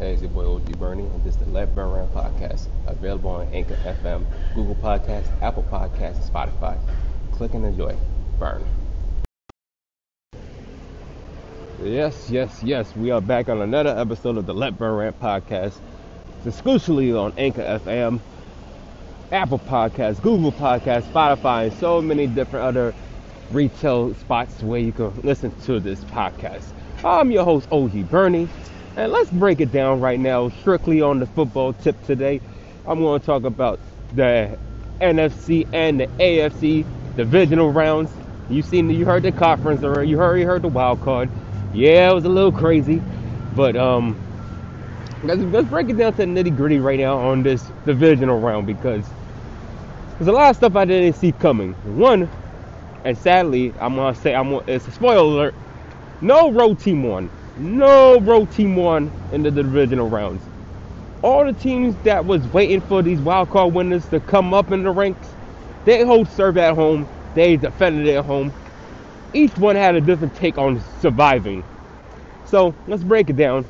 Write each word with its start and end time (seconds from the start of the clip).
Hey, 0.00 0.14
it's 0.14 0.22
your 0.22 0.30
boy 0.30 0.54
OG 0.54 0.78
Bernie, 0.78 1.02
and 1.02 1.22
this 1.22 1.34
is 1.34 1.40
the 1.40 1.50
Let 1.50 1.74
Burn 1.74 1.90
Round 1.90 2.10
podcast, 2.14 2.68
available 2.86 3.32
on 3.32 3.46
Anchor 3.52 3.76
FM, 3.84 4.24
Google 4.54 4.74
Podcasts, 4.76 5.28
Apple 5.42 5.62
Podcasts, 5.64 6.16
and 6.16 6.24
Spotify. 6.24 6.78
Click 7.32 7.52
and 7.52 7.66
enjoy. 7.66 7.94
Burn. 8.38 8.64
Yes, 11.82 12.30
yes, 12.30 12.62
yes. 12.62 12.96
We 12.96 13.10
are 13.10 13.20
back 13.20 13.50
on 13.50 13.60
another 13.60 13.90
episode 13.90 14.38
of 14.38 14.46
the 14.46 14.54
Let 14.54 14.78
Burn 14.78 14.94
Rant 14.94 15.20
podcast. 15.20 15.74
It's 16.38 16.46
exclusively 16.46 17.12
on 17.12 17.34
Anchor 17.36 17.60
FM, 17.84 18.20
Apple 19.32 19.58
Podcasts, 19.58 20.22
Google 20.22 20.52
Podcasts, 20.52 21.12
Spotify, 21.12 21.66
and 21.66 21.74
so 21.74 22.00
many 22.00 22.26
different 22.26 22.64
other 22.64 22.94
retail 23.52 24.14
spots 24.14 24.62
where 24.62 24.80
you 24.80 24.92
can 24.92 25.12
listen 25.20 25.54
to 25.64 25.78
this 25.78 26.00
podcast. 26.04 26.72
I'm 27.04 27.30
your 27.30 27.44
host, 27.44 27.68
OG 27.70 28.08
Bernie, 28.08 28.48
and 28.96 29.12
let's 29.12 29.30
break 29.30 29.60
it 29.60 29.70
down 29.72 30.00
right 30.00 30.18
now, 30.18 30.48
strictly 30.48 31.00
on 31.00 31.20
the 31.20 31.26
football 31.26 31.72
tip 31.72 32.00
today. 32.04 32.40
I'm 32.86 33.00
going 33.00 33.20
to 33.20 33.26
talk 33.26 33.44
about 33.44 33.78
the 34.14 34.58
NFC 35.00 35.66
and 35.72 36.00
the 36.00 36.06
AFC 36.18 36.84
divisional 37.16 37.70
rounds. 37.70 38.10
You 38.48 38.62
seen, 38.62 38.90
you 38.90 39.04
heard 39.04 39.22
the 39.22 39.32
conference, 39.32 39.84
or 39.84 40.02
you 40.02 40.18
heard, 40.18 40.38
you 40.38 40.46
heard 40.46 40.62
the 40.62 40.68
wild 40.68 41.00
card. 41.02 41.30
Yeah, 41.72 42.10
it 42.10 42.14
was 42.14 42.24
a 42.24 42.28
little 42.28 42.50
crazy, 42.50 43.00
but 43.54 43.76
um, 43.76 44.18
let's, 45.22 45.40
let's 45.42 45.68
break 45.68 45.88
it 45.88 45.96
down 45.96 46.12
to 46.14 46.18
the 46.18 46.24
nitty 46.24 46.56
gritty 46.56 46.80
right 46.80 46.98
now 46.98 47.16
on 47.16 47.42
this 47.44 47.62
divisional 47.86 48.40
round 48.40 48.66
because 48.66 49.04
there's 50.18 50.28
a 50.28 50.32
lot 50.32 50.50
of 50.50 50.56
stuff 50.56 50.74
I 50.74 50.84
didn't 50.84 51.14
see 51.14 51.30
coming. 51.32 51.74
One, 51.96 52.28
and 53.04 53.16
sadly, 53.16 53.72
I'm 53.80 53.94
gonna 53.94 54.14
say 54.16 54.34
I'm 54.34 54.52
it's 54.66 54.86
a 54.88 54.90
spoiler 54.90 55.16
alert. 55.18 55.54
No 56.20 56.50
road 56.52 56.80
team 56.80 57.04
won. 57.04 57.30
No 57.56 58.20
road 58.20 58.50
team 58.52 58.76
won 58.76 59.12
in 59.32 59.42
the 59.42 59.50
divisional 59.50 60.08
rounds. 60.08 60.42
All 61.22 61.44
the 61.44 61.52
teams 61.52 61.94
that 62.04 62.24
was 62.24 62.46
waiting 62.48 62.80
for 62.80 63.02
these 63.02 63.20
wild 63.20 63.50
card 63.50 63.74
winners 63.74 64.08
to 64.08 64.20
come 64.20 64.54
up 64.54 64.72
in 64.72 64.82
the 64.82 64.90
ranks, 64.90 65.28
they 65.84 66.04
hold 66.04 66.28
serve 66.28 66.56
at 66.58 66.74
home. 66.74 67.06
They 67.34 67.56
defended 67.56 68.08
at 68.14 68.24
home. 68.24 68.52
Each 69.34 69.56
one 69.58 69.76
had 69.76 69.94
a 69.94 70.00
different 70.00 70.34
take 70.36 70.58
on 70.58 70.80
surviving. 71.00 71.64
So 72.46 72.74
let's 72.86 73.04
break 73.04 73.30
it 73.30 73.36
down. 73.36 73.66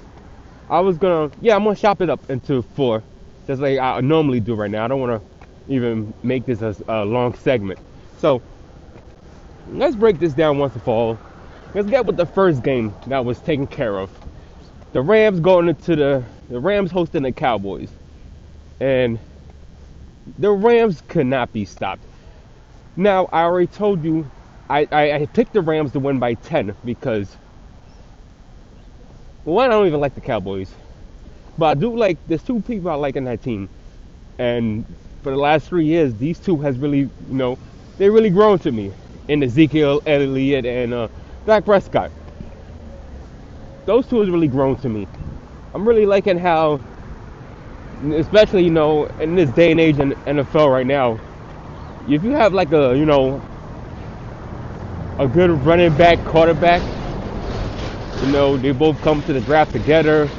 I 0.69 0.81
was 0.81 0.99
gonna, 0.99 1.31
yeah, 1.41 1.57
I'm 1.57 1.65
gonna 1.65 1.77
chop 1.77 2.01
it 2.03 2.11
up 2.11 2.21
into 2.31 2.63
four, 2.63 3.03
just 3.47 3.61
like 3.61 3.79
I 3.79 4.01
normally 4.01 4.41
do 4.41 4.55
right 4.55 4.71
now. 4.71 4.85
I 4.85 4.89
don't 4.89 5.01
wanna 5.01 5.23
even 5.69 6.15
make 6.23 6.47
this 6.47 6.63
a, 6.63 6.75
a 6.89 7.05
long 7.05 7.35
segment. 7.35 7.79
So 8.19 8.43
let's 9.69 9.97
break 9.97 10.19
this 10.19 10.35
down 10.35 10.59
once 10.59 10.75
and 10.75 10.83
for 10.85 10.95
all. 10.95 11.30
Let's 11.75 11.89
get 11.89 12.07
with 12.07 12.17
the 12.19 12.27
first 12.27 12.65
game 12.65 12.95
that 13.07 13.25
was 13.25 13.41
taken 13.41 13.67
care 13.67 13.99
of. 13.99 14.11
The 14.93 15.03
Rams 15.03 15.41
going 15.41 15.69
into 15.69 15.97
the 15.97 16.25
the 16.51 16.61
Rams 16.61 16.91
hosting 16.91 17.23
the 17.25 17.33
Cowboys, 17.33 17.91
and 18.81 19.19
the 20.39 20.51
Rams 20.53 21.03
could 21.09 21.27
not 21.27 21.53
be 21.53 21.65
stopped. 21.65 22.05
Now 22.97 23.29
I 23.33 23.43
already 23.45 23.69
told 23.69 24.05
you, 24.05 24.31
I 24.71 24.89
I, 24.93 25.13
I 25.13 25.27
picked 25.27 25.55
the 25.55 25.63
Rams 25.63 25.93
to 25.93 26.01
win 26.01 26.19
by 26.19 26.35
10 26.35 26.77
because 26.85 27.37
one 29.45 29.71
I 29.71 29.75
don't 29.75 29.87
even 29.89 30.01
like 30.01 30.15
the 30.15 30.23
Cowboys, 30.23 30.73
but 31.59 31.67
I 31.67 31.75
do 31.75 31.97
like 31.97 32.19
there's 32.29 32.43
two 32.45 32.61
people 32.63 32.91
I 32.91 32.95
like 32.95 33.17
in 33.17 33.25
that 33.25 33.43
team, 33.43 33.71
and 34.39 34.87
for 35.23 35.31
the 35.33 35.39
last 35.39 35.69
three 35.69 35.87
years 35.87 36.15
these 36.17 36.39
two 36.41 36.59
has 36.59 36.79
really 36.79 37.01
you 37.01 37.11
know 37.29 37.59
they 37.99 38.11
really 38.11 38.31
grown 38.31 38.59
to 38.61 38.73
me 38.73 38.93
in 39.29 39.43
Ezekiel 39.43 40.03
Elliott 40.07 40.67
and 40.67 40.95
uh, 40.95 41.09
Dak 41.47 41.65
Prescott. 41.65 42.11
Those 43.87 44.07
two 44.07 44.21
has 44.21 44.31
really 44.31 44.49
grown 44.49 44.77
to 44.79 44.89
me. 44.89 45.09
I'm 45.75 45.87
really 45.87 46.07
liking 46.07 46.39
how, 46.39 46.81
especially 48.15 48.65
you 48.65 48.71
know, 48.71 49.07
in 49.21 49.35
this 49.35 49.51
day 49.51 49.71
and 49.73 49.81
age 49.81 49.99
in 49.99 50.13
NFL 50.27 50.71
right 50.71 50.87
now, 50.87 51.19
if 52.09 52.25
you 52.25 52.31
have 52.33 52.55
like 52.55 52.73
a 52.73 52.97
you 52.97 53.07
know 53.07 53.43
a 55.19 55.29
good 55.29 55.51
running 55.65 55.95
back, 55.97 56.25
quarterback, 56.25 56.83
you 58.21 58.27
know, 58.29 58.57
they 58.57 58.73
both 58.73 59.01
come 59.03 59.23
to 59.25 59.33
the 59.33 59.41
draft 59.41 59.73
together. 59.73 60.31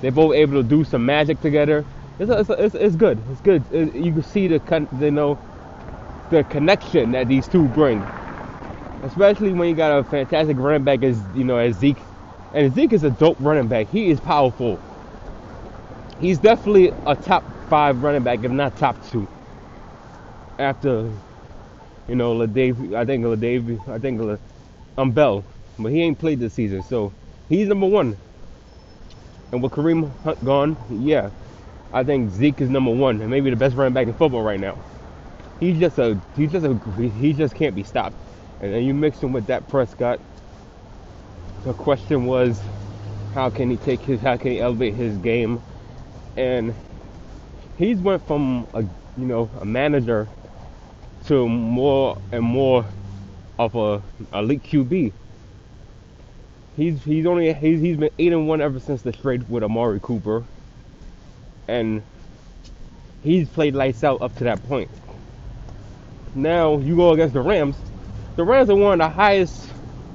They're 0.00 0.12
both 0.12 0.34
able 0.34 0.62
to 0.62 0.68
do 0.68 0.84
some 0.84 1.04
magic 1.06 1.40
together. 1.40 1.84
It's, 2.18 2.30
it's, 2.30 2.50
it's, 2.50 2.74
it's 2.74 2.96
good. 2.96 3.18
It's 3.30 3.40
good. 3.40 3.64
It, 3.72 3.94
you 3.94 4.12
can 4.12 4.22
see 4.22 4.48
the 4.48 4.60
con- 4.60 4.88
you 5.00 5.10
know 5.10 5.38
the 6.30 6.44
connection 6.44 7.12
that 7.12 7.28
these 7.28 7.48
two 7.48 7.68
bring, 7.68 8.00
especially 9.02 9.52
when 9.52 9.68
you 9.68 9.74
got 9.74 9.98
a 9.98 10.04
fantastic 10.04 10.56
running 10.58 10.84
back 10.84 11.02
as 11.02 11.20
you 11.34 11.44
know 11.44 11.58
as 11.58 11.76
Zeke, 11.76 11.98
and 12.54 12.74
Zeke 12.74 12.92
is 12.92 13.04
a 13.04 13.10
dope 13.10 13.36
running 13.40 13.68
back. 13.68 13.88
He 13.88 14.10
is 14.10 14.20
powerful. 14.20 14.80
He's 16.20 16.38
definitely 16.38 16.92
a 17.06 17.14
top 17.14 17.44
five 17.68 18.02
running 18.02 18.22
back, 18.22 18.42
if 18.42 18.50
not 18.50 18.76
top 18.76 18.96
two. 19.10 19.28
After 20.58 21.10
you 22.08 22.16
know 22.16 22.34
Ladav, 22.34 22.94
I 22.94 23.04
think 23.04 23.24
Ladav, 23.24 23.88
I 23.88 23.98
think 23.98 24.20
La, 24.20 24.36
um 24.96 25.12
Bell, 25.12 25.44
but 25.78 25.92
he 25.92 26.02
ain't 26.02 26.18
played 26.18 26.40
this 26.40 26.54
season, 26.54 26.82
so 26.82 27.12
he's 27.48 27.68
number 27.68 27.86
one. 27.86 28.16
And 29.52 29.62
with 29.62 29.72
Kareem 29.72 30.10
Hunt 30.24 30.44
gone, 30.44 30.76
yeah, 30.90 31.30
I 31.92 32.04
think 32.04 32.30
Zeke 32.30 32.60
is 32.60 32.68
number 32.68 32.90
one 32.90 33.20
and 33.20 33.30
maybe 33.30 33.50
the 33.50 33.56
best 33.56 33.76
running 33.76 33.94
back 33.94 34.06
in 34.06 34.14
football 34.14 34.42
right 34.42 34.60
now 34.60 34.76
he's 35.60 35.78
just 35.78 35.98
a 35.98 36.18
he's 36.36 36.52
just 36.52 36.66
a 36.66 36.74
he 37.20 37.32
just 37.32 37.54
can't 37.54 37.74
be 37.74 37.82
stopped. 37.82 38.16
And 38.60 38.72
then 38.72 38.84
you 38.84 38.94
mix 38.94 39.18
him 39.18 39.32
with 39.32 39.46
that 39.46 39.68
Prescott. 39.68 40.20
The 41.64 41.72
question 41.74 42.26
was, 42.26 42.60
how 43.34 43.50
can 43.50 43.70
he 43.70 43.76
take 43.76 44.00
his 44.00 44.20
how 44.20 44.36
can 44.36 44.52
he 44.52 44.60
elevate 44.60 44.94
his 44.94 45.16
game? 45.18 45.60
And 46.36 46.74
he's 47.76 47.98
went 47.98 48.26
from 48.26 48.66
a 48.74 48.82
you 48.82 49.26
know 49.26 49.50
a 49.60 49.64
manager 49.64 50.28
to 51.26 51.48
more 51.48 52.18
and 52.32 52.42
more 52.42 52.84
of 53.58 53.74
a 53.76 54.02
elite 54.36 54.62
QB. 54.62 55.12
He's 56.76 57.02
he's 57.02 57.26
only 57.26 57.52
he's 57.52 57.80
he's 57.80 57.96
been 57.96 58.10
eight 58.18 58.32
and 58.32 58.48
one 58.48 58.60
ever 58.60 58.80
since 58.80 59.02
the 59.02 59.12
trade 59.12 59.48
with 59.48 59.62
Amari 59.62 60.00
Cooper, 60.00 60.44
and 61.66 62.02
he's 63.22 63.48
played 63.48 63.74
lights 63.74 64.04
out 64.04 64.22
up 64.22 64.34
to 64.36 64.44
that 64.44 64.62
point 64.68 64.90
now 66.34 66.78
you 66.78 66.96
go 66.96 67.12
against 67.12 67.34
the 67.34 67.40
Rams. 67.40 67.76
The 68.38 68.44
Rams 68.44 68.70
are 68.70 68.76
one 68.76 68.92
of 68.92 68.98
the 69.00 69.08
highest 69.08 69.68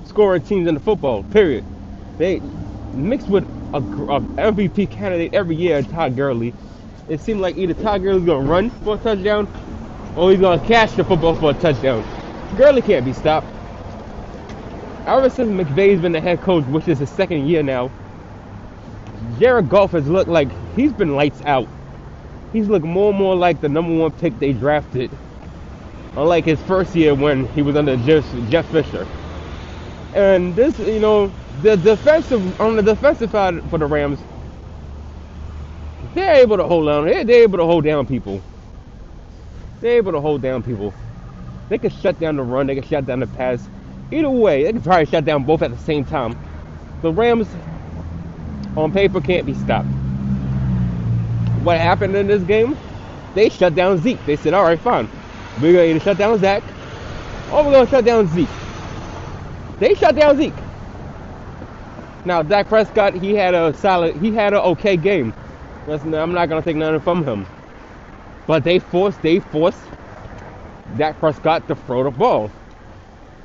scoring 0.05 0.41
teams 0.43 0.65
in 0.69 0.75
the 0.75 0.79
football. 0.79 1.23
Period. 1.23 1.65
They 2.17 2.39
mixed 2.93 3.27
with 3.27 3.43
a, 3.73 3.79
a 3.79 4.21
MVP 4.21 4.89
candidate 4.91 5.33
every 5.33 5.57
year, 5.57 5.81
Todd 5.81 6.15
Gurley. 6.15 6.53
It 7.09 7.19
seemed 7.19 7.41
like 7.41 7.57
either 7.57 7.73
Todd 7.73 8.01
Gurley's 8.01 8.23
gonna 8.23 8.49
run 8.49 8.69
for 8.85 8.95
a 8.95 8.97
touchdown, 8.97 9.45
or 10.15 10.31
he's 10.31 10.39
gonna 10.39 10.65
catch 10.65 10.93
the 10.93 11.03
football 11.03 11.35
for 11.35 11.51
a 11.51 11.53
touchdown. 11.55 12.01
Gurley 12.55 12.81
can't 12.81 13.03
be 13.03 13.11
stopped. 13.11 13.47
Ever 15.05 15.29
since 15.29 15.49
McVay's 15.49 15.99
been 15.99 16.13
the 16.13 16.21
head 16.21 16.39
coach, 16.39 16.63
which 16.67 16.87
is 16.87 16.99
his 16.99 17.09
second 17.09 17.45
year 17.45 17.61
now, 17.61 17.91
Jared 19.37 19.67
Goff 19.67 19.91
has 19.91 20.07
looked 20.07 20.29
like 20.29 20.47
he's 20.77 20.93
been 20.93 21.17
lights 21.17 21.41
out. 21.41 21.67
He's 22.53 22.69
looked 22.69 22.85
more 22.85 23.09
and 23.09 23.19
more 23.19 23.35
like 23.35 23.59
the 23.59 23.67
number 23.67 23.93
one 23.93 24.11
pick 24.11 24.39
they 24.39 24.53
drafted 24.53 25.11
unlike 26.15 26.45
his 26.45 26.61
first 26.63 26.95
year 26.95 27.15
when 27.15 27.47
he 27.49 27.61
was 27.61 27.75
under 27.75 27.97
Jeff, 27.97 28.25
Jeff 28.49 28.69
Fisher. 28.71 29.07
And 30.13 30.55
this, 30.55 30.77
you 30.79 30.99
know, 30.99 31.33
the 31.61 31.75
defensive 31.77 32.59
on 32.61 32.75
the 32.75 32.83
defensive 32.83 33.31
side 33.31 33.63
for 33.69 33.79
the 33.79 33.85
Rams, 33.87 34.19
they're 36.13 36.35
able 36.35 36.57
to 36.57 36.65
hold 36.65 36.89
on. 36.89 37.05
They're, 37.05 37.23
they're 37.23 37.43
able 37.43 37.57
to 37.59 37.65
hold 37.65 37.83
down 37.83 38.05
people. 38.05 38.41
They're 39.81 39.97
able 39.97 40.11
to 40.11 40.21
hold 40.21 40.41
down 40.41 40.63
people. 40.63 40.93
They 41.69 41.77
can 41.77 41.89
shut 41.89 42.19
down 42.19 42.35
the 42.37 42.43
run. 42.43 42.67
They 42.67 42.75
can 42.75 42.83
shut 42.83 43.05
down 43.05 43.19
the 43.21 43.27
pass. 43.27 43.67
Either 44.11 44.29
way, 44.29 44.63
they 44.63 44.73
can 44.73 44.81
probably 44.81 45.05
shut 45.05 45.25
down 45.25 45.43
both 45.43 45.61
at 45.61 45.71
the 45.71 45.77
same 45.77 46.05
time. 46.05 46.37
The 47.01 47.11
Rams, 47.11 47.47
on 48.77 48.91
paper, 48.91 49.21
can't 49.21 49.45
be 49.45 49.53
stopped. 49.55 49.87
What 51.63 51.79
happened 51.79 52.15
in 52.15 52.27
this 52.27 52.43
game? 52.43 52.77
They 53.35 53.49
shut 53.49 53.75
down 53.75 53.97
Zeke. 53.99 54.23
They 54.25 54.35
said, 54.35 54.53
"All 54.53 54.63
right, 54.63 54.79
fine. 54.79 55.09
We're 55.61 55.73
going 55.73 55.99
to 55.99 56.03
shut 56.03 56.17
down 56.17 56.39
Zach, 56.39 56.63
or 57.51 57.63
we're 57.63 57.71
going 57.71 57.85
to 57.85 57.91
shut 57.91 58.05
down 58.05 58.27
Zeke. 58.27 58.47
They 59.79 59.93
shut 59.95 60.15
down 60.15 60.37
Zeke. 60.37 60.53
Now, 62.25 62.41
Dak 62.41 62.67
Prescott, 62.67 63.13
he 63.13 63.35
had 63.35 63.53
a 63.53 63.73
solid, 63.73 64.15
he 64.15 64.31
had 64.31 64.53
an 64.53 64.59
okay 64.59 64.97
game. 64.97 65.33
I'm 65.87 66.31
not 66.31 66.47
to 66.61 66.61
take 66.61 66.77
nothing 66.77 67.01
from 67.01 67.25
him. 67.25 67.45
But 68.47 68.63
they 68.63 68.79
forced, 68.79 69.21
they 69.21 69.39
forced 69.39 69.79
Dak 70.97 71.19
Prescott 71.19 71.67
to 71.67 71.75
throw 71.75 72.03
the 72.03 72.11
ball. 72.11 72.49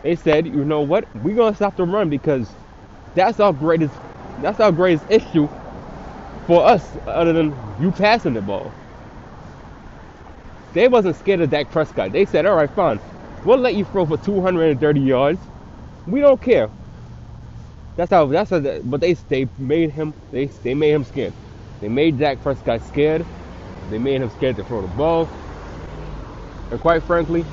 They 0.03 0.17
said, 0.17 0.47
you 0.47 0.65
know 0.65 0.81
what? 0.81 1.05
We're 1.17 1.35
to 1.53 1.57
stop 1.57 1.77
the 1.77 1.85
run 1.85 2.09
because 2.09 2.49
that's 3.15 3.41
our 3.41 3.53
greatest, 3.53 3.95
that's 4.41 4.61
our 4.61 4.73
greatest 4.73 5.05
issue 5.11 5.49
for 6.47 6.65
us 6.65 6.97
other 7.07 7.33
than 7.33 7.55
you 7.81 7.91
passing 7.91 8.35
the 8.35 8.41
ball. 8.41 8.73
They 10.79 10.87
wasn't 10.87 11.17
scared 11.17 11.41
of 11.41 11.51
Dak 11.51 11.73
Prescott. 11.73 12.13
They 12.13 12.25
said, 12.25 12.47
all 12.47 12.55
right, 12.55 12.71
fine. 12.71 13.01
We'll 13.45 13.59
let 13.59 13.75
you 13.75 13.85
throw 13.85 14.07
for 14.07 14.17
230 14.17 15.01
yards. 15.01 15.41
We 16.07 16.21
don't 16.21 16.41
care. 16.41 16.71
That's 17.97 18.13
how. 18.13 18.27
That's 18.27 18.51
how. 18.51 18.61
But 18.61 19.01
they 19.01 19.15
they 19.15 19.49
made 19.59 19.91
him. 19.91 20.15
They 20.31 20.45
they 20.63 20.75
made 20.75 20.93
him 20.93 21.03
scared. 21.03 21.35
They 21.81 21.89
made 21.89 22.17
Dak 22.17 22.41
Prescott 22.41 22.81
scared. 22.85 23.27
They 23.91 23.99
made 23.99 24.23
him 24.23 24.31
scared 24.31 24.55
to 24.55 24.63
throw 24.63 24.83
the 24.83 24.97
ball. 24.97 25.29
And 26.71 26.81
quite 26.81 27.03
frankly, 27.03 27.45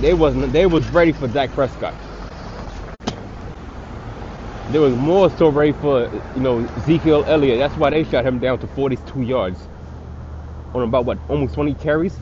they 0.00 0.14
wasn't. 0.14 0.52
They 0.52 0.66
was 0.66 0.88
ready 0.90 1.10
for 1.10 1.26
Dak 1.26 1.50
Prescott. 1.50 1.96
They 4.70 4.78
was 4.78 4.94
more 4.94 5.30
so 5.30 5.48
ready 5.48 5.72
for 5.72 6.02
you 6.36 6.42
know 6.42 6.60
Ezekiel 6.76 7.24
Elliott. 7.26 7.58
That's 7.58 7.76
why 7.76 7.90
they 7.90 8.04
shot 8.04 8.24
him 8.24 8.38
down 8.38 8.60
to 8.60 8.68
42 8.68 9.22
yards 9.22 9.58
on 10.74 10.82
about 10.82 11.04
what 11.04 11.18
almost 11.28 11.54
20 11.54 11.74
carries. 11.74 12.16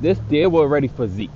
This 0.00 0.18
they 0.28 0.46
were 0.46 0.68
ready 0.68 0.88
for 0.88 1.08
Zeke. 1.08 1.30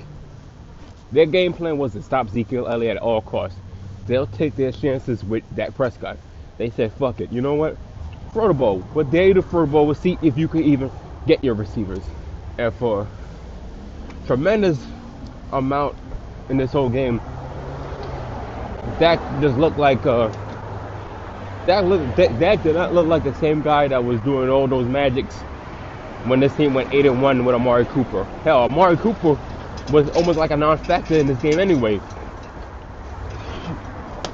Their 1.13 1.27
game 1.27 1.53
plan 1.53 1.79
was 1.79 1.93
to 1.93 2.03
stop 2.03 2.29
Ezekiel 2.29 2.69
Elliott 2.69 2.97
at 2.97 3.03
all 3.03 3.21
costs. 3.21 3.59
They'll 4.07 4.27
take 4.27 4.57
their 4.57 4.73
chances 4.73 5.25
with 5.25 5.43
Dak 5.55 5.75
Prescott. 5.75 6.19
They 6.59 6.71
said, 6.71 6.93
fuck 6.93 7.21
it. 7.21 7.33
You 7.33 7.41
know 7.41 7.55
what? 7.55 7.77
Throw 8.33 8.49
the 8.49 8.55
ball. 8.55 8.79
But 8.95 9.11
they 9.11 9.33
the 9.33 9.43
throw 9.43 9.67
the 9.67 9.73
ball. 9.73 9.87
We'll 9.87 9.95
see 9.95 10.19
if 10.23 10.37
you 10.39 10.47
can 10.47 10.63
even 10.63 10.91
get 11.27 11.43
your 11.43 11.55
receivers. 11.55 12.03
And 12.59 12.73
for 12.75 13.07
tremendous 14.27 14.79
amount 15.53 15.97
in 16.49 16.57
this 16.57 16.73
whole 16.73 16.89
game, 16.91 17.21
Dak 18.99 19.19
just 19.41 19.57
looked 19.57 19.79
like 19.79 20.05
uh, 20.07 20.31
Dak, 21.67 21.85
looked, 21.85 22.17
Dak, 22.17 22.39
Dak 22.39 22.63
did 22.63 22.75
not 22.75 22.95
look 22.95 23.07
like 23.07 23.23
the 23.23 23.35
same 23.35 23.63
guy 23.63 23.89
that 23.89 24.05
was 24.05 24.21
doing 24.21 24.51
all 24.51 24.67
those 24.69 24.87
magics 24.89 25.35
when 26.25 26.41
this 26.41 26.55
team 26.57 26.75
went 26.75 26.93
8 26.93 27.07
and 27.07 27.23
1 27.23 27.45
with 27.45 27.55
Amari 27.55 27.87
Cooper. 27.87 28.25
Hell, 28.45 28.65
Amari 28.65 28.97
Cooper 28.97 29.39
was 29.91 30.09
almost 30.11 30.39
like 30.39 30.51
a 30.51 30.57
non-factor 30.57 31.17
in 31.17 31.27
this 31.27 31.39
game 31.39 31.59
anyway. 31.59 32.01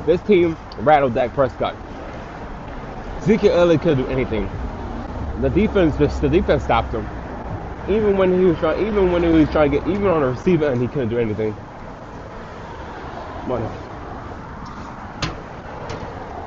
This 0.06 0.20
team 0.22 0.56
rattled 0.78 1.14
Dak 1.14 1.34
Prescott. 1.34 1.76
Ezekiel 3.18 3.52
Elliott 3.52 3.82
couldn't 3.82 4.04
do 4.04 4.10
anything. 4.10 4.48
The 5.40 5.50
defense 5.50 5.96
just 5.98 6.20
the 6.20 6.28
defense 6.28 6.64
stopped 6.64 6.94
him. 6.94 7.08
Even 7.88 8.16
when 8.16 8.38
he 8.38 8.44
was 8.46 8.58
trying, 8.58 8.86
even 8.86 9.12
when 9.12 9.22
he 9.22 9.28
was 9.30 9.50
trying 9.50 9.70
to 9.72 9.78
get, 9.78 9.88
even 9.88 10.06
on 10.06 10.22
the 10.22 10.28
receiver 10.28 10.68
and 10.68 10.80
he 10.80 10.88
couldn't 10.88 11.08
do 11.08 11.18
anything. 11.18 11.54
But 13.48 13.62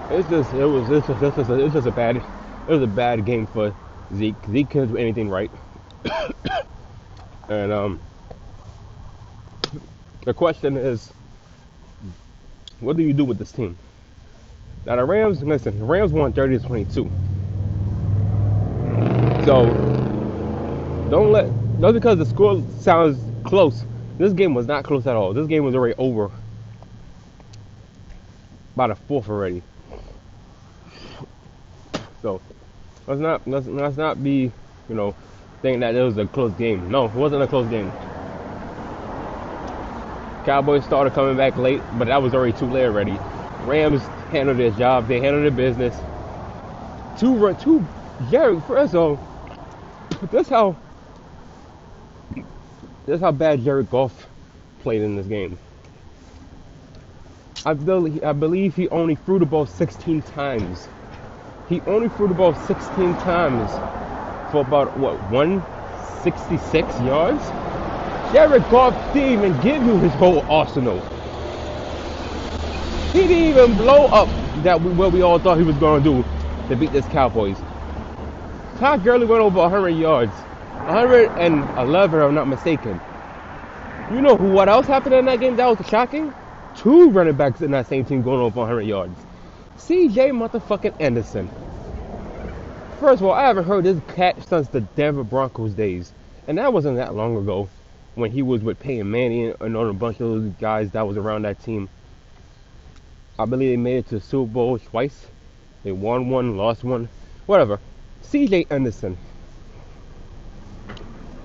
it's 0.10 0.30
just, 0.30 0.54
it 0.54 0.66
was, 0.66 0.90
it's 0.90 1.08
just, 1.08 1.24
it's 1.24 1.36
just, 1.38 1.50
a, 1.52 1.56
it's 1.66 1.74
just 1.74 1.88
a 1.88 1.92
bad, 1.92 2.18
it 2.18 2.26
was 2.68 2.84
a 2.84 2.88
bad 2.88 3.26
game 3.26 3.48
for 3.48 3.76
Zeke. 4.14 4.38
Zeke 4.50 4.70
couldn't 4.72 4.90
do 4.90 4.98
anything 4.98 5.30
right. 5.30 5.52
and 7.50 7.72
um, 7.72 8.02
the 10.26 10.34
question 10.34 10.78
is, 10.78 11.14
what 12.80 12.98
do 12.98 13.04
you 13.04 13.14
do 13.14 13.26
with 13.26 13.40
this 13.40 13.52
team? 13.52 13.78
Now 14.86 14.98
the 14.98 15.06
Rams, 15.06 15.44
listen, 15.44 15.80
the 15.80 15.86
Rams 15.86 16.14
won 16.14 16.34
30 16.34 16.60
to 16.60 16.66
22. 16.66 17.12
So 19.40 19.78
don't 21.10 21.32
let 21.32 21.54
not 21.80 21.94
because 21.94 22.18
the 22.20 22.26
score 22.26 22.64
sounds 22.80 23.20
close. 23.44 23.86
This 24.18 24.34
game 24.34 24.54
was 24.56 24.68
not 24.68 24.84
close 24.86 25.08
at 25.08 25.16
all. 25.16 25.34
This 25.34 25.48
game 25.48 25.64
was 25.66 25.76
already 25.76 25.96
over. 25.98 26.32
by 28.76 28.88
the 28.88 28.96
fourth 28.96 29.30
already. 29.30 29.64
So 32.21 32.42
let's 33.07 33.21
not 33.21 33.48
let's, 33.48 33.68
let's 33.68 33.98
not 33.98 34.24
be, 34.24 34.51
you 34.89 34.95
know, 34.95 35.16
thinking 35.62 35.80
that 35.81 35.95
it 35.95 36.01
was 36.01 36.18
a 36.18 36.25
close 36.25 36.54
game. 36.54 36.89
No, 36.89 37.06
it 37.06 37.13
wasn't 37.13 37.44
a 37.44 37.48
close 37.48 37.68
game. 37.69 37.92
Cowboys 40.45 40.83
started 40.86 41.13
coming 41.13 41.38
back 41.38 41.57
late, 41.57 41.81
but 41.98 42.06
that 42.06 42.21
was 42.21 42.33
already 42.33 42.57
too 42.57 42.66
late 42.66 42.86
already. 42.86 43.18
Rams 43.66 44.01
handled 44.31 44.57
their 44.57 44.71
job. 44.71 45.07
They 45.07 45.19
handled 45.19 45.44
their 45.44 45.51
business. 45.51 45.95
Two 47.19 47.36
run, 47.36 47.56
two. 47.57 47.86
Jared, 48.30 48.57
of 48.57 48.95
all, 48.95 49.19
that's 50.31 50.50
how. 50.50 50.75
That's 53.06 53.21
how 53.21 53.31
bad 53.31 53.63
Jared 53.63 53.89
Goff 53.89 54.27
played 54.81 55.01
in 55.01 55.16
this 55.16 55.25
game. 55.25 55.57
I 57.66 57.74
believe, 57.74 58.24
I 58.24 58.33
believe 58.33 58.75
he 58.75 58.88
only 58.89 59.16
threw 59.16 59.39
the 59.39 59.45
ball 59.45 59.66
16 59.66 60.21
times. 60.21 60.88
He 61.69 61.81
only 61.81 62.10
threw 62.10 62.27
the 62.27 62.33
ball 62.33 62.56
16 62.56 63.16
times 63.18 63.69
for 64.51 64.62
about 64.62 64.98
what 64.98 65.21
166 65.30 67.00
yards. 67.01 67.44
Jared 68.33 68.63
Goff 68.71 68.95
didn't 69.13 69.33
even 69.33 69.62
give 69.62 69.83
you 69.83 69.98
his 70.00 70.12
whole 70.13 70.42
arsenal. 70.51 71.00
He 73.13 73.27
didn't 73.27 73.38
even 73.38 73.77
blow 73.77 74.06
up 74.07 74.27
that 74.63 74.81
what 74.81 75.12
we 75.12 75.21
all 75.21 75.38
thought 75.38 75.60
he 75.60 75.63
was 75.63 75.77
going 75.77 76.04
to 76.04 76.24
do 76.24 76.25
to 76.69 76.75
beat 76.75 76.92
this 76.92 77.06
Cowboys. 77.07 77.57
Todd 78.80 79.04
Gurley 79.04 79.27
went 79.27 79.42
over 79.42 79.60
100 79.60 79.89
yards. 79.89 80.31
111, 80.88 82.19
if 82.19 82.25
I'm 82.25 82.33
not 82.33 82.48
mistaken. 82.48 83.00
You 84.12 84.21
know? 84.21 84.36
What 84.36 84.69
else 84.69 84.88
happened 84.88 85.13
in 85.13 85.25
that 85.25 85.39
game 85.39 85.56
that 85.57 85.77
was 85.77 85.88
shocking? 85.88 86.33
Two 86.75 87.12
running 87.12 87.36
backs 87.36 87.62
in 87.62 87.69
that 87.71 87.86
same 87.86 88.06
team 88.06 88.24
going 88.24 88.39
over 88.39 88.60
100 88.62 88.81
yards. 88.81 89.29
C.J. 89.80 90.30
motherfucking 90.31 90.94
Anderson. 91.00 91.50
First 93.00 93.22
of 93.22 93.28
all, 93.28 93.34
I 93.34 93.48
haven't 93.48 93.64
heard 93.64 93.86
this 93.86 94.00
cat 94.14 94.36
since 94.48 94.68
the 94.68 94.81
Denver 94.81 95.24
Broncos 95.24 95.74
days, 95.74 96.14
and 96.48 96.58
that 96.58 96.74
wasn't 96.74 96.98
that 96.98 97.16
long 97.16 97.38
ago 97.38 97.70
when 98.16 98.30
he 98.30 98.44
was 98.44 98.62
with 98.62 98.80
Peyton 98.80 99.10
Manning 99.10 99.56
and 99.62 99.76
on 99.76 99.90
a 99.90 99.94
bunch 99.94 100.20
of 100.20 100.30
those 100.30 100.52
guys 100.60 100.92
that 100.92 101.08
was 101.08 101.18
around 101.18 101.44
that 101.44 101.64
team. 101.64 101.90
I 103.40 103.46
believe 103.46 103.72
they 103.72 103.78
made 103.78 103.98
it 104.00 104.10
to 104.10 104.16
the 104.16 104.22
Super 104.22 104.52
Bowl 104.52 104.78
twice. 104.78 105.28
They 105.84 105.94
won 105.94 106.30
one, 106.30 106.58
lost 106.58 106.84
one, 106.84 107.08
whatever. 107.46 107.80
C.J. 108.22 108.68
Anderson. 108.70 109.18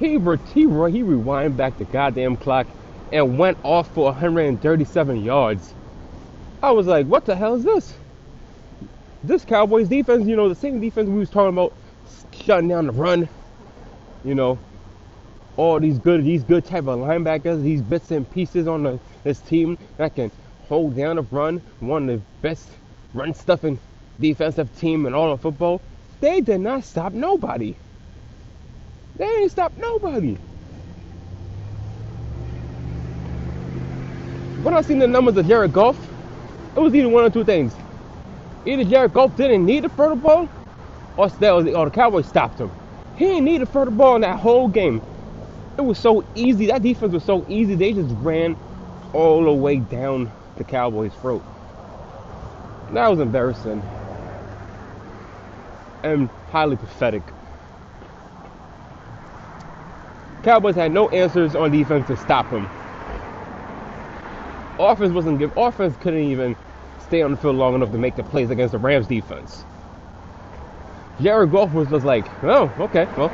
He, 0.00 0.16
re- 0.16 0.38
he, 0.52 0.66
re- 0.66 0.92
he 0.92 1.02
rewind 1.02 1.56
back 1.56 1.78
the 1.78 1.84
goddamn 1.84 2.36
clock 2.36 2.66
and 3.12 3.38
went 3.38 3.56
off 3.62 3.94
for 3.94 4.06
137 4.06 5.24
yards. 5.24 5.72
I 6.62 6.72
was 6.72 6.88
like, 6.88 7.06
what 7.06 7.24
the 7.24 7.36
hell 7.36 7.54
is 7.54 7.62
this? 7.62 7.94
This 9.26 9.42
Cowboys 9.42 9.88
defense, 9.88 10.26
you 10.26 10.36
know, 10.36 10.50
the 10.50 10.54
same 10.54 10.80
defense 10.82 11.08
we 11.08 11.18
was 11.18 11.30
talking 11.30 11.54
about 11.54 11.72
shutting 12.30 12.68
down 12.68 12.86
the 12.86 12.92
run. 12.92 13.26
You 14.22 14.34
know, 14.34 14.58
all 15.56 15.80
these 15.80 15.98
good, 15.98 16.24
these 16.24 16.44
good 16.44 16.66
type 16.66 16.86
of 16.86 16.98
linebackers, 16.98 17.62
these 17.62 17.80
bits 17.80 18.10
and 18.10 18.30
pieces 18.30 18.68
on 18.68 18.82
the, 18.82 19.00
this 19.22 19.38
team 19.40 19.78
that 19.96 20.14
can 20.14 20.30
hold 20.68 20.94
down 20.94 21.16
the 21.16 21.22
run, 21.22 21.62
one 21.80 22.10
of 22.10 22.18
the 22.18 22.24
best 22.42 22.68
run 23.14 23.32
stuffing 23.32 23.78
defensive 24.20 24.68
team 24.78 25.06
in 25.06 25.14
all 25.14 25.32
of 25.32 25.40
football. 25.40 25.80
They 26.20 26.42
did 26.42 26.60
not 26.60 26.84
stop 26.84 27.14
nobody. 27.14 27.74
They 29.16 29.26
didn't 29.26 29.50
stop 29.50 29.72
nobody. 29.78 30.34
When 34.62 34.74
I 34.74 34.82
seen 34.82 34.98
the 34.98 35.06
numbers 35.06 35.38
of 35.38 35.48
Jared 35.48 35.72
Goff, 35.72 35.96
it 36.76 36.80
was 36.80 36.94
either 36.94 37.08
one 37.08 37.24
or 37.24 37.30
two 37.30 37.44
things. 37.44 37.74
Either 38.66 38.84
Jared 38.84 39.12
Goff 39.12 39.36
didn't 39.36 39.66
need 39.66 39.82
to 39.82 39.88
throw 39.90 40.10
the 40.10 40.16
ball, 40.16 40.48
or, 41.16 41.26
or 41.26 41.62
the 41.62 41.90
Cowboys 41.92 42.26
stopped 42.26 42.58
him. 42.58 42.70
He 43.16 43.26
didn't 43.26 43.44
need 43.44 43.58
to 43.58 43.66
throw 43.66 43.84
the 43.84 43.90
ball 43.90 44.16
in 44.16 44.22
that 44.22 44.38
whole 44.38 44.68
game. 44.68 45.02
It 45.76 45.82
was 45.82 45.98
so 45.98 46.24
easy. 46.34 46.66
That 46.66 46.82
defense 46.82 47.12
was 47.12 47.24
so 47.24 47.44
easy. 47.48 47.74
They 47.74 47.92
just 47.92 48.14
ran 48.18 48.56
all 49.12 49.44
the 49.44 49.52
way 49.52 49.76
down 49.76 50.32
the 50.56 50.64
Cowboys' 50.64 51.12
throat. 51.14 51.42
That 52.92 53.08
was 53.08 53.20
embarrassing 53.20 53.82
and 56.02 56.28
highly 56.50 56.76
pathetic. 56.76 57.22
Cowboys 60.42 60.74
had 60.74 60.92
no 60.92 61.08
answers 61.08 61.54
on 61.56 61.72
defense 61.72 62.06
to 62.06 62.16
stop 62.16 62.46
him. 62.46 62.68
Offense 64.78 65.12
wasn't 65.12 65.38
give. 65.38 65.56
Offense 65.56 65.96
couldn't 66.00 66.22
even 66.22 66.54
stay 67.04 67.22
on 67.22 67.30
the 67.32 67.36
field 67.36 67.56
long 67.56 67.74
enough 67.74 67.92
to 67.92 67.98
make 67.98 68.16
the 68.16 68.22
plays 68.24 68.50
against 68.50 68.72
the 68.72 68.78
Rams 68.78 69.06
defense. 69.06 69.64
Jared 71.20 71.50
Goff 71.52 71.72
was 71.72 71.88
just 71.88 72.04
like, 72.04 72.26
oh, 72.42 72.72
okay, 72.80 73.06
well, 73.16 73.30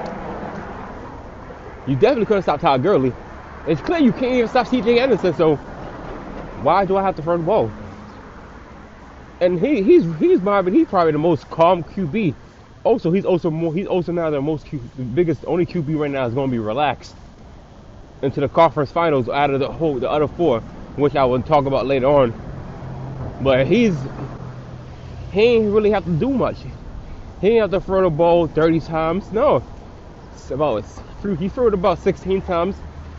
you 1.86 1.96
definitely 1.96 2.26
couldn't 2.26 2.42
stop 2.42 2.60
Todd 2.60 2.82
Gurley. 2.82 3.12
It's 3.66 3.80
clear 3.80 3.98
you 4.00 4.12
can't 4.12 4.34
even 4.34 4.48
stop 4.48 4.66
C.J. 4.66 4.98
Anderson, 4.98 5.34
so 5.34 5.56
why 6.62 6.84
do 6.84 6.96
I 6.96 7.02
have 7.02 7.16
to 7.16 7.22
throw 7.22 7.38
the 7.38 7.42
ball? 7.42 7.70
And 9.40 9.58
he, 9.58 9.82
he's 9.82 10.04
he's 10.18 10.40
probably 10.40 10.72
he's 10.72 10.86
probably 10.88 11.12
the 11.12 11.18
most 11.18 11.48
calm 11.50 11.82
QB. 11.82 12.34
Also, 12.84 13.10
he's 13.10 13.24
also 13.24 13.50
more 13.50 13.74
he's 13.74 13.86
also 13.86 14.12
now 14.12 14.28
the 14.28 14.40
most 14.42 14.66
Q, 14.66 14.80
the 14.96 15.02
biggest 15.02 15.44
only 15.46 15.64
QB 15.64 15.98
right 15.98 16.10
now 16.10 16.26
is 16.26 16.34
going 16.34 16.50
to 16.50 16.52
be 16.52 16.58
relaxed 16.58 17.14
into 18.22 18.40
the 18.40 18.48
conference 18.48 18.92
finals 18.92 19.28
out 19.30 19.50
of 19.50 19.60
the 19.60 19.70
whole 19.70 19.94
the 19.98 20.10
other 20.10 20.28
four, 20.28 20.60
which 20.96 21.16
I 21.16 21.24
will 21.24 21.42
talk 21.42 21.64
about 21.64 21.86
later 21.86 22.06
on. 22.06 22.49
But 23.42 23.66
he's 23.66 23.94
he 25.32 25.40
ain't 25.40 25.72
really 25.72 25.90
have 25.90 26.04
to 26.04 26.12
do 26.12 26.30
much. 26.30 26.58
He 27.40 27.48
ain't 27.48 27.62
have 27.62 27.70
to 27.70 27.80
throw 27.80 28.02
the 28.02 28.10
ball 28.10 28.46
30 28.48 28.80
times. 28.80 29.32
No, 29.32 29.62
it's 30.32 30.50
about 30.50 30.84
he 31.38 31.48
threw 31.48 31.68
it 31.68 31.74
about 31.74 31.98
16 31.98 32.42
times, 32.42 32.76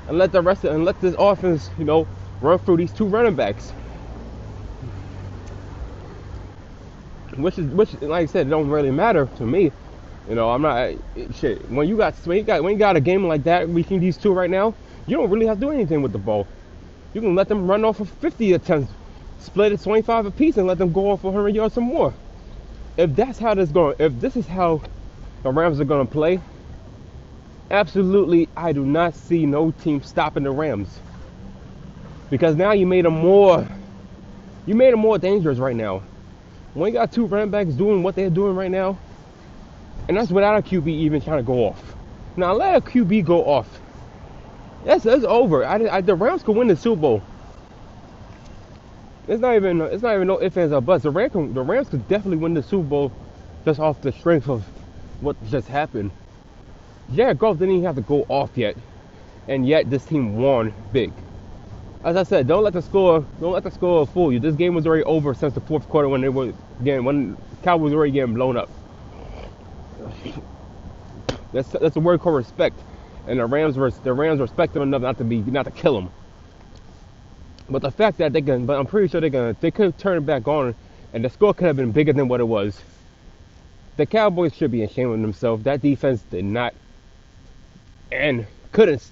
and 0.08 0.18
let 0.18 0.32
the 0.32 0.42
rest 0.42 0.64
of, 0.64 0.76
and 0.76 0.86
let 0.86 1.00
this 1.02 1.16
offense, 1.18 1.70
you 1.78 1.86
know, 1.86 2.08
run 2.42 2.60
through 2.60 2.78
these 2.78 2.92
two 2.92 3.06
running 3.06 3.36
backs. 3.36 3.74
which 7.38 7.58
is 7.58 7.66
which, 7.68 7.94
like 8.02 8.24
I 8.24 8.26
said, 8.26 8.48
it 8.48 8.50
don't 8.50 8.70
really 8.70 8.92
matter 8.92 9.30
to 9.38 9.46
me. 9.46 9.72
You 10.30 10.36
know, 10.36 10.52
I'm 10.52 10.62
not 10.62 10.94
shit. 11.34 11.70
When 11.70 11.88
you 11.88 11.98
got 11.98 12.16
when 12.26 12.38
you 12.38 12.44
got 12.44 12.64
when 12.64 12.74
you 12.74 12.80
got 12.80 12.96
a 12.96 13.02
game 13.02 13.28
like 13.28 13.44
that 13.44 13.74
between 13.74 14.00
these 14.00 14.18
two 14.18 14.34
right 14.34 14.50
now, 14.50 14.76
you 15.08 15.18
don't 15.18 15.30
really 15.30 15.46
have 15.48 15.60
to 15.60 15.66
do 15.66 15.72
anything 15.72 16.02
with 16.02 16.12
the 16.12 16.20
ball. 16.20 16.48
You 17.14 17.22
can 17.22 17.36
let 17.36 17.48
them 17.48 17.68
run 17.68 17.84
off 17.84 18.00
of 18.00 18.10
50 18.10 18.54
attempts, 18.54 18.92
split 19.42 19.72
it 19.72 19.82
25 19.82 20.28
apiece, 20.28 20.58
and 20.58 20.68
let 20.68 20.78
them 20.78 20.92
go 20.92 21.12
off 21.12 21.24
100 21.24 21.56
yards 21.56 21.78
or 21.78 21.82
more. 21.82 22.14
If 22.98 23.16
that's 23.16 23.40
how 23.40 23.54
this 23.54 23.70
going, 23.70 23.96
if 24.00 24.20
this 24.20 24.36
is 24.36 24.48
how 24.48 24.82
the 25.44 25.50
Rams 25.50 25.80
are 25.80 25.86
going 25.86 26.06
to 26.06 26.12
play, 26.12 26.40
absolutely, 27.70 28.48
I 28.56 28.74
do 28.74 28.86
not 28.86 29.16
see 29.16 29.46
no 29.46 29.72
team 29.72 30.04
stopping 30.04 30.44
the 30.44 30.52
Rams. 30.52 31.00
Because 32.30 32.56
now 32.56 32.72
you 32.72 32.86
made 32.86 33.06
them 33.06 33.14
more, 33.14 33.68
you 34.66 34.76
made 34.76 34.94
them 34.94 35.00
more 35.00 35.18
dangerous 35.18 35.58
right 35.58 35.76
now. 35.76 36.04
When 36.74 36.94
you 36.94 37.00
got 37.00 37.12
two 37.12 37.26
running 37.26 37.50
backs 37.50 37.74
doing 37.74 38.04
what 38.04 38.16
they're 38.16 38.30
doing 38.30 38.56
right 38.56 38.72
now, 38.72 38.98
and 40.08 40.18
that's 40.18 40.32
without 40.32 40.58
a 40.58 40.62
QB 40.62 40.88
even 40.88 41.22
trying 41.22 41.40
to 41.40 41.44
go 41.44 41.66
off. 41.66 41.96
Now 42.38 42.54
let 42.54 42.76
a 42.76 42.82
QB 42.82 43.26
go 43.26 43.46
off. 43.46 43.68
That's 44.86 45.04
that's 45.04 45.24
over. 45.24 45.66
I, 45.66 45.98
I, 45.98 46.02
the 46.02 46.16
Rams 46.16 46.44
could 46.44 46.56
win 46.56 46.68
the 46.68 46.76
Super 46.76 47.02
Bowl. 47.02 47.24
It's 49.28 49.42
not 49.42 49.56
even 49.56 49.82
it's 49.82 50.04
not 50.04 50.16
even 50.16 50.28
no 50.28 50.42
ifs 50.42 50.58
ands 50.58 50.74
or 50.74 50.82
buts. 50.82 51.04
The 51.04 51.12
Rams 51.12 51.34
the 51.54 51.62
Rams 51.62 51.90
could 51.90 52.08
definitely 52.08 52.38
win 52.38 52.54
the 52.54 52.64
Super 52.64 52.88
Bowl 52.88 53.12
just 53.66 53.80
off 53.80 54.02
the 54.02 54.12
strength 54.12 54.50
of 54.50 54.64
what 55.22 55.36
just 55.50 55.68
happened. 55.68 56.12
Jared 57.14 57.40
Goff 57.40 57.58
didn't 57.60 57.76
even 57.76 57.86
have 57.86 57.96
to 57.96 58.02
go 58.02 58.26
off 58.30 58.52
yet, 58.58 58.76
and 59.48 59.68
yet 59.68 59.90
this 59.90 60.06
team 60.06 60.38
won 60.38 60.74
big. 60.94 61.14
As 62.04 62.16
I 62.16 62.24
said, 62.24 62.48
don't 62.48 62.64
let 62.64 62.74
the 62.74 62.82
score 62.82 63.26
don't 63.40 63.54
let 63.54 63.64
the 63.64 63.72
score 63.72 64.08
fool 64.08 64.34
you. 64.34 64.40
This 64.40 64.56
game 64.56 64.76
was 64.76 64.88
already 64.88 65.04
over 65.04 65.34
since 65.34 65.54
the 65.54 65.62
fourth 65.62 65.88
quarter 65.90 66.10
when 66.10 66.22
they 66.22 66.30
were 66.30 66.54
getting 66.84 67.06
when 67.06 67.38
Cowboys 67.64 67.94
were 67.94 68.00
already 68.00 68.14
getting 68.14 68.34
blown 68.34 68.58
up. 68.58 68.70
That's 71.54 71.70
that's 71.70 71.96
a 71.96 72.00
word 72.02 72.22
called 72.22 72.38
respect, 72.38 72.80
and 73.28 73.40
the 73.40 73.46
Rams 73.46 73.78
were 73.78 73.92
the 73.92 74.14
Rams 74.14 74.40
respect 74.42 74.74
them 74.74 74.84
enough 74.84 75.02
not 75.04 75.18
to 75.20 75.24
be 75.26 75.42
not 75.42 75.66
to 75.66 75.72
kill 75.72 75.96
them. 75.96 76.12
But 77.72 77.82
the 77.82 77.92
fact 77.92 78.18
that 78.18 78.34
they 78.34 78.42
can, 78.42 78.66
but 78.66 78.78
I'm 78.78 78.86
pretty 78.86 79.08
sure 79.08 79.22
they 79.22 79.30
can, 79.30 79.56
they 79.62 79.72
could 79.72 79.98
turn 79.98 80.18
it 80.18 80.26
back 80.26 80.46
on, 80.46 80.76
and 81.14 81.24
the 81.24 81.30
score 81.30 81.54
could 81.54 81.68
have 81.68 81.78
been 81.78 81.92
bigger 81.92 82.12
than 82.12 82.28
what 82.28 82.42
it 82.42 82.48
was. 82.48 82.82
The 83.96 84.06
Cowboys 84.06 84.54
should 84.54 84.72
be 84.72 84.84
ashamed 84.84 85.16
of 85.16 85.22
themselves. 85.22 85.64
That 85.64 85.82
defense 85.82 86.22
did 86.30 86.44
not 86.44 86.74
and 88.12 88.46
couldn't 88.74 89.10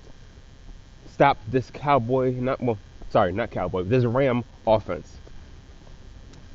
stop 1.09 1.37
this 1.47 1.71
Cowboy, 1.71 2.33
not 2.33 2.61
well, 2.61 2.77
sorry, 3.11 3.31
not 3.31 3.49
Cowboy, 3.49 3.83
this 3.83 4.03
Ram 4.03 4.43
offense. 4.67 5.15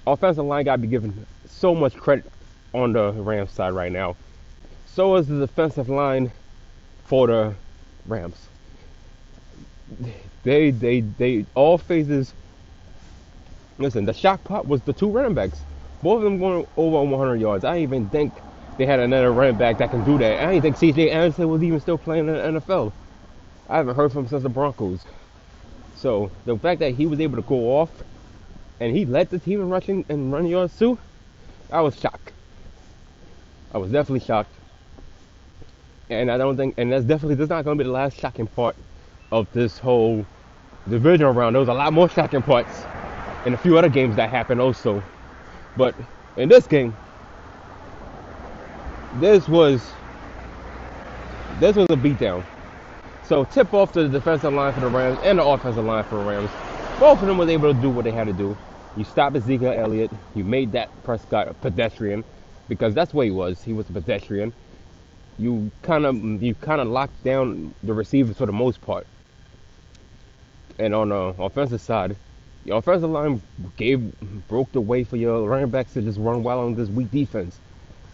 Offensive 0.07 0.45
line 0.45 0.67
got 0.67 0.77
to 0.77 0.83
be 0.83 0.89
given 0.89 1.27
so 1.49 1.75
much 1.75 1.97
credit 1.97 2.31
on 2.75 2.93
the 2.93 3.13
Rams 3.13 3.51
side 3.51 3.73
right 3.73 3.93
now. 3.93 4.15
So 4.87 5.17
is 5.17 5.27
the 5.27 5.39
defensive 5.39 5.89
line 5.89 6.31
for 7.07 7.27
the 7.27 7.55
Rams. 8.07 8.47
They 10.45 10.71
they 10.71 11.01
they 11.01 11.47
all 11.55 11.79
phases. 11.79 12.35
Listen, 13.79 14.05
the 14.05 14.13
shock 14.13 14.45
pot 14.45 14.67
was 14.67 14.83
the 14.83 14.93
two 14.93 15.11
running 15.11 15.35
backs. 15.35 15.61
Both 16.03 16.19
of 16.19 16.23
them 16.25 16.39
going 16.39 16.67
over 16.77 17.03
100 17.03 17.41
yards. 17.41 17.65
I 17.65 17.79
even 17.79 18.09
think 18.09 18.33
they 18.77 18.87
had 18.87 19.01
another 19.01 19.33
running 19.33 19.57
back 19.57 19.79
that 19.79 19.91
can 19.91 20.05
do 20.05 20.19
that. 20.19 20.41
I 20.45 20.53
didn't 20.53 20.63
think 20.63 20.77
C.J. 20.77 21.11
Anderson 21.11 21.49
was 21.49 21.63
even 21.63 21.81
still 21.81 21.99
playing 21.99 22.29
in 22.29 22.35
the 22.35 22.61
NFL. 22.61 22.93
I 23.69 23.79
haven't 23.79 23.97
heard 23.97 24.13
from 24.13 24.25
him 24.25 24.29
since 24.29 24.43
the 24.43 24.49
Broncos. 24.49 25.05
So 25.97 26.31
the 26.45 26.59
fact 26.59 26.81
that 26.81 26.95
he 26.95 27.07
was 27.07 27.21
able 27.21 27.37
to 27.37 27.43
go 27.43 27.79
off 27.79 27.91
and 28.81 28.95
he 28.95 29.07
led 29.07 29.31
the 29.31 29.39
team 29.39 29.61
in 29.61 29.71
rushing 29.71 30.05
and 30.09 30.33
running 30.33 30.51
yards 30.51 30.79
too, 30.79 30.99
I 31.73 31.81
was 31.81 31.99
shocked. 31.99 32.33
I 33.73 33.79
was 33.79 33.91
definitely 33.91 34.21
shocked. 34.21 34.53
And 36.11 36.31
I 36.31 36.37
don't 36.39 36.57
think, 36.57 36.75
and 36.77 36.93
that's 36.93 37.05
definitely 37.05 37.37
that's 37.37 37.51
not 37.51 37.65
going 37.65 37.79
to 37.79 37.85
be 37.85 37.89
the 37.89 37.95
last 37.95 38.19
shocking 38.19 38.47
part 38.47 38.77
of 39.33 39.51
this 39.53 39.79
whole 39.79 40.27
divisional 40.89 41.33
round. 41.33 41.55
There 41.55 41.61
was 41.61 41.69
a 41.69 41.75
lot 41.75 41.93
more 41.93 42.09
shocking 42.09 42.43
parts 42.43 42.83
in 43.47 43.55
a 43.55 43.57
few 43.57 43.79
other 43.79 43.89
games 43.89 44.17
that 44.17 44.31
happened 44.31 44.61
also. 44.61 45.03
But 45.77 45.95
in 46.37 46.49
this 46.49 46.67
game, 46.67 46.95
this 49.21 49.49
was 49.49 49.83
this 51.61 51.77
was 51.77 51.87
a 51.91 51.97
beatdown. 51.97 52.45
So 53.25 53.45
tip 53.45 53.73
off 53.73 53.93
to 53.93 54.03
the 54.03 54.09
defensive 54.09 54.53
line 54.53 54.73
for 54.73 54.81
the 54.81 54.89
Rams 54.89 55.19
and 55.23 55.39
the 55.39 55.45
offensive 55.45 55.85
line 55.85 56.05
for 56.05 56.17
the 56.17 56.25
Rams. 56.25 56.51
Both 57.01 57.21
of 57.23 57.27
them 57.27 57.39
was 57.39 57.49
able 57.49 57.73
to 57.73 57.81
do 57.81 57.91
what 57.91 58.05
they 58.05 58.11
had 58.11 58.27
to 58.27 58.33
do. 58.33 58.57
You 58.97 59.05
stopped 59.05 59.35
Ezekiel 59.37 59.73
Elliott. 59.73 60.11
You 60.35 60.45
made 60.45 60.73
that 60.73 60.91
Prescott 61.05 61.49
a 61.49 61.55
pedestrian 61.55 62.23
because 62.69 62.95
that's 62.95 63.13
what 63.13 63.25
he 63.25 63.31
was. 63.31 63.63
He 63.63 63.73
was 63.73 63.89
a 63.89 63.93
pedestrian. 63.93 64.53
You 65.39 65.71
kind 65.83 66.07
of 66.07 66.43
you 66.43 66.55
kind 66.55 66.81
of 66.81 66.89
locked 66.89 67.25
down 67.25 67.75
the 67.83 67.93
receivers 67.93 68.37
for 68.37 68.47
the 68.47 68.53
most 68.53 68.81
part. 68.83 69.07
And 70.79 70.95
on 70.95 71.11
the 71.11 71.35
offensive 71.39 71.81
side, 71.81 72.17
your 72.65 72.79
offensive 72.79 73.11
line 73.11 73.43
gave 73.77 74.01
broke 74.49 74.73
the 74.73 74.81
way 74.81 75.05
for 75.05 75.17
your 75.17 75.49
running 75.49 75.71
backs 75.71 75.93
to 75.95 76.03
just 76.03 76.19
run 76.19 76.43
wild 76.43 76.65
on 76.65 76.75
this 76.75 76.89
weak 76.89 77.11
defense. 77.11 77.59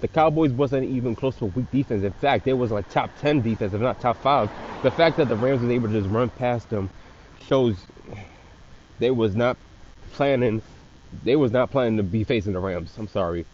The 0.00 0.08
Cowboys 0.08 0.50
wasn't 0.52 0.88
even 0.88 1.14
close 1.14 1.36
to 1.36 1.44
a 1.44 1.48
weak 1.48 1.70
defense. 1.70 2.04
In 2.04 2.12
fact, 2.12 2.44
they 2.44 2.52
was 2.52 2.70
like 2.70 2.88
top 2.90 3.10
10 3.20 3.42
defense, 3.42 3.74
if 3.74 3.80
not 3.80 4.00
top 4.00 4.16
five. 4.16 4.50
The 4.82 4.90
fact 4.90 5.16
that 5.18 5.28
the 5.28 5.36
Rams 5.36 5.60
was 5.62 5.70
able 5.70 5.88
to 5.88 6.00
just 6.00 6.10
run 6.10 6.30
past 6.30 6.70
them 6.70 6.90
shows 7.46 7.76
they 8.98 9.10
was 9.10 9.34
not 9.34 9.56
planning. 10.12 10.62
They 11.24 11.36
was 11.36 11.52
not 11.52 11.70
planning 11.70 11.96
to 11.98 12.02
be 12.02 12.24
facing 12.24 12.54
the 12.54 12.60
Rams. 12.60 12.94
I'm 12.98 13.08
sorry. 13.08 13.44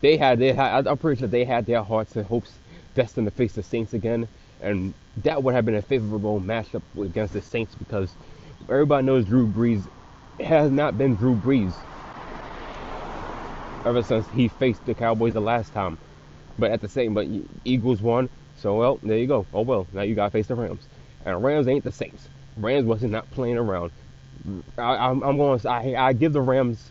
They 0.00 0.16
had 0.16 0.38
they 0.38 0.52
had. 0.52 0.86
I'm 0.86 0.98
pretty 0.98 1.18
sure 1.20 1.28
they 1.28 1.44
had 1.44 1.66
their 1.66 1.82
hearts 1.82 2.16
and 2.16 2.26
hopes 2.26 2.52
destined 2.94 3.26
to 3.26 3.30
face 3.30 3.54
the 3.54 3.62
Saints 3.62 3.94
again, 3.94 4.28
and 4.60 4.94
that 5.22 5.42
would 5.42 5.54
have 5.54 5.64
been 5.64 5.74
a 5.74 5.82
favorable 5.82 6.40
matchup 6.40 6.82
against 7.00 7.32
the 7.34 7.42
Saints 7.42 7.74
because 7.74 8.12
everybody 8.68 9.06
knows 9.06 9.24
Drew 9.24 9.46
Brees 9.46 9.86
has 10.40 10.70
not 10.70 10.98
been 10.98 11.16
Drew 11.16 11.36
Brees 11.36 11.74
ever 13.84 14.02
since 14.02 14.26
he 14.30 14.48
faced 14.48 14.84
the 14.86 14.94
Cowboys 14.94 15.34
the 15.34 15.40
last 15.40 15.72
time. 15.72 15.98
But 16.58 16.70
at 16.70 16.80
the 16.80 16.88
same, 16.88 17.14
but 17.14 17.26
Eagles 17.64 18.00
won, 18.00 18.28
so 18.56 18.76
well, 18.76 18.98
there 19.02 19.18
you 19.18 19.26
go. 19.26 19.46
Oh 19.52 19.62
well, 19.62 19.86
now 19.92 20.02
you 20.02 20.14
got 20.14 20.26
to 20.26 20.30
face 20.30 20.46
the 20.46 20.54
Rams, 20.54 20.86
and 21.24 21.42
Rams 21.42 21.66
ain't 21.68 21.84
the 21.84 21.92
Saints. 21.92 22.28
Rams 22.56 22.86
wasn't 22.86 23.12
not 23.12 23.30
playing 23.32 23.56
around. 23.56 23.90
I, 24.78 25.10
am 25.10 25.20
going. 25.20 25.66
I, 25.66 25.94
I 25.96 26.12
give 26.12 26.32
the 26.32 26.40
Rams 26.40 26.90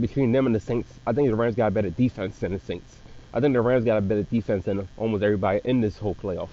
between 0.00 0.32
them 0.32 0.46
and 0.46 0.54
the 0.54 0.60
Saints. 0.60 0.92
I 1.06 1.12
think 1.12 1.28
the 1.28 1.36
Rams 1.36 1.54
got 1.54 1.68
a 1.68 1.70
better 1.70 1.90
defense 1.90 2.38
than 2.38 2.52
the 2.52 2.60
Saints. 2.60 2.96
I 3.32 3.40
think 3.40 3.54
the 3.54 3.60
Rams 3.60 3.84
got 3.84 3.98
a 3.98 4.00
better 4.00 4.22
defense 4.22 4.64
than 4.64 4.88
almost 4.96 5.22
everybody 5.22 5.60
in 5.64 5.80
this 5.80 5.98
whole 5.98 6.14
playoff. 6.14 6.48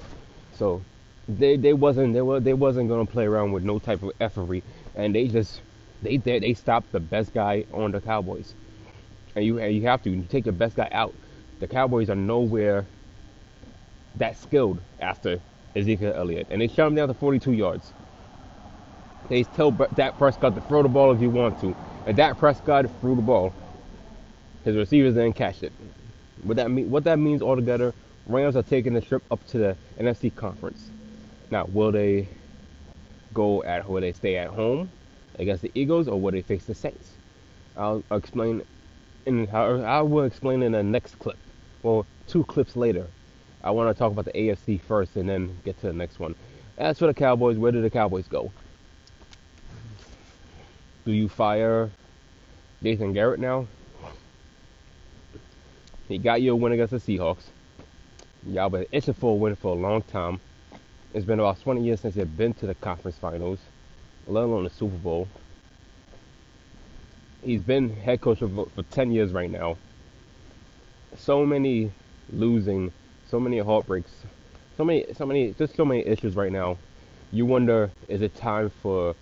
So 0.53 0.81
they 1.27 1.57
they 1.57 1.73
wasn't 1.73 2.13
they 2.13 2.21
were 2.21 2.39
they 2.39 2.53
wasn't 2.53 2.89
gonna 2.89 3.05
play 3.05 3.25
around 3.25 3.51
with 3.51 3.63
no 3.63 3.79
type 3.79 4.03
of 4.03 4.11
effery, 4.19 4.63
and 4.95 5.15
they 5.15 5.27
just 5.27 5.61
they 6.01 6.17
they, 6.17 6.39
they 6.39 6.53
stopped 6.53 6.91
the 6.91 6.99
best 6.99 7.33
guy 7.33 7.65
on 7.73 7.91
the 7.91 8.01
Cowboys 8.01 8.53
and 9.35 9.45
you 9.45 9.59
and 9.59 9.75
you 9.75 9.83
have 9.83 10.01
to 10.03 10.09
you 10.09 10.25
take 10.29 10.45
the 10.45 10.51
best 10.51 10.75
guy 10.75 10.87
out. 10.91 11.13
The 11.59 11.67
Cowboys 11.67 12.09
are 12.09 12.15
nowhere 12.15 12.85
that 14.15 14.37
skilled 14.37 14.79
after 14.99 15.39
Ezekiel 15.75 16.13
Elliott, 16.15 16.47
and 16.49 16.61
they 16.61 16.67
shut 16.67 16.87
him 16.87 16.95
down 16.95 17.09
to 17.09 17.13
42 17.13 17.51
yards. 17.51 17.93
They 19.27 19.43
tell 19.43 19.71
Dak 19.71 20.17
Prescott 20.17 20.55
to 20.55 20.61
throw 20.61 20.83
the 20.83 20.89
ball 20.89 21.11
if 21.11 21.21
you 21.21 21.29
want 21.29 21.59
to, 21.61 21.75
and 22.05 22.15
Dak 22.15 22.37
Prescott 22.37 22.85
threw 23.01 23.15
the 23.15 23.21
ball. 23.21 23.53
His 24.63 24.75
receivers 24.75 25.15
didn't 25.15 25.33
catch 25.33 25.63
it. 25.63 25.73
What 26.43 26.57
that 26.57 26.71
mean? 26.71 26.89
What 26.89 27.03
that 27.05 27.19
means 27.19 27.41
altogether? 27.41 27.93
Rams 28.27 28.55
are 28.55 28.63
taking 28.63 28.93
the 28.93 29.01
trip 29.01 29.21
up 29.29 29.45
to 29.47 29.57
the 29.57 29.77
NFC 29.99 30.33
conference. 30.35 30.89
Now, 31.51 31.65
will 31.65 31.91
they 31.91 32.27
go 33.33 33.63
at? 33.63 33.87
Will 33.87 34.01
they 34.01 34.13
stay 34.13 34.37
at 34.37 34.49
home 34.49 34.89
against 35.37 35.61
the 35.61 35.71
Eagles, 35.75 36.07
or 36.07 36.19
will 36.19 36.31
they 36.31 36.41
face 36.41 36.65
the 36.65 36.75
Saints? 36.75 37.11
I'll, 37.77 38.03
explain 38.11 38.63
and 39.25 39.49
I 39.49 40.01
will 40.01 40.23
explain 40.23 40.61
in 40.63 40.71
the 40.71 40.83
next 40.83 41.19
clip. 41.19 41.37
Well, 41.83 42.05
two 42.27 42.43
clips 42.45 42.75
later. 42.75 43.07
I 43.63 43.71
want 43.71 43.93
to 43.93 43.97
talk 43.97 44.11
about 44.11 44.25
the 44.25 44.31
AFC 44.31 44.79
first 44.79 45.15
and 45.15 45.27
then 45.27 45.57
get 45.65 45.79
to 45.81 45.87
the 45.87 45.93
next 45.93 46.19
one. 46.19 46.35
As 46.77 46.99
for 46.99 47.07
the 47.07 47.13
Cowboys, 47.13 47.57
where 47.57 47.71
do 47.71 47.81
the 47.81 47.89
Cowboys 47.89 48.27
go? 48.27 48.51
Do 51.05 51.11
you 51.11 51.27
fire 51.27 51.89
Jason 52.83 53.13
Garrett 53.13 53.39
now? 53.39 53.67
He 56.07 56.19
got 56.19 56.41
you 56.41 56.53
a 56.53 56.55
win 56.55 56.73
against 56.73 56.91
the 56.91 56.99
Seahawks. 56.99 57.45
Y'all 58.45 58.69
been 58.69 58.85
itching 58.91 59.15
for 59.15 59.31
a 59.31 59.35
win 59.35 59.55
for 59.55 59.75
a 59.75 59.79
long 59.79 60.03
time. 60.03 60.39
It's 61.15 61.25
been 61.25 61.39
about 61.39 61.59
20 61.61 61.83
years 61.83 62.01
since 62.01 62.13
they've 62.13 62.37
been 62.37 62.53
to 62.55 62.67
the 62.67 62.75
conference 62.75 63.17
finals, 63.17 63.59
let 64.27 64.43
alone 64.43 64.65
the 64.65 64.69
Super 64.69 64.97
Bowl 64.97 65.27
he's 67.45 67.61
been 67.61 67.95
head 67.95 68.21
coach 68.21 68.39
for, 68.39 68.49
for 68.49 68.83
10 68.83 69.11
years 69.11 69.31
right 69.31 69.49
now. 69.49 69.77
So 71.17 71.45
many 71.45 71.91
losing, 72.33 72.91
so 73.29 73.39
many 73.39 73.59
heartbreaks, 73.59 74.11
so 74.77 74.83
many, 74.83 75.05
so 75.15 75.25
many, 75.25 75.53
just 75.53 75.75
so 75.75 75.85
many 75.85 76.05
issues 76.05 76.35
right 76.35 76.51
now. 76.51 76.77
You 77.31 77.45
wonder, 77.45 77.91
is 78.07 78.21
it 78.21 78.35
time 78.35 78.71
for 78.81 79.15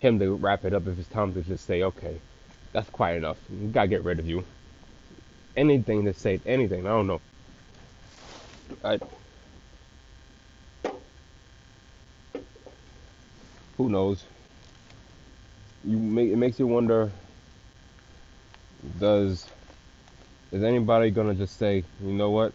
him 0.00 0.18
to 0.18 0.34
wrap 0.34 0.64
it 0.64 0.74
up? 0.74 0.86
If 0.86 0.98
it's 0.98 1.08
time 1.08 1.32
to 1.34 1.42
just 1.42 1.66
say, 1.66 1.82
okay, 1.82 2.20
that's 2.72 2.90
quite 2.90 3.16
enough. 3.16 3.38
We 3.50 3.68
gotta 3.68 3.88
get 3.88 4.04
rid 4.04 4.18
of 4.18 4.26
you. 4.26 4.44
anything 5.56 6.04
to 6.04 6.14
say 6.14 6.40
anything. 6.46 6.86
I 6.86 6.90
don't 6.90 7.06
know. 7.06 7.20
I, 8.84 8.98
who 13.82 13.90
knows? 13.90 14.24
You 15.84 15.98
make 15.98 16.30
it 16.30 16.36
makes 16.36 16.58
you 16.58 16.68
wonder. 16.68 17.10
Does 19.00 19.48
is 20.52 20.62
anybody 20.62 21.10
gonna 21.10 21.34
just 21.34 21.58
say, 21.58 21.82
you 22.00 22.12
know 22.12 22.30
what, 22.30 22.52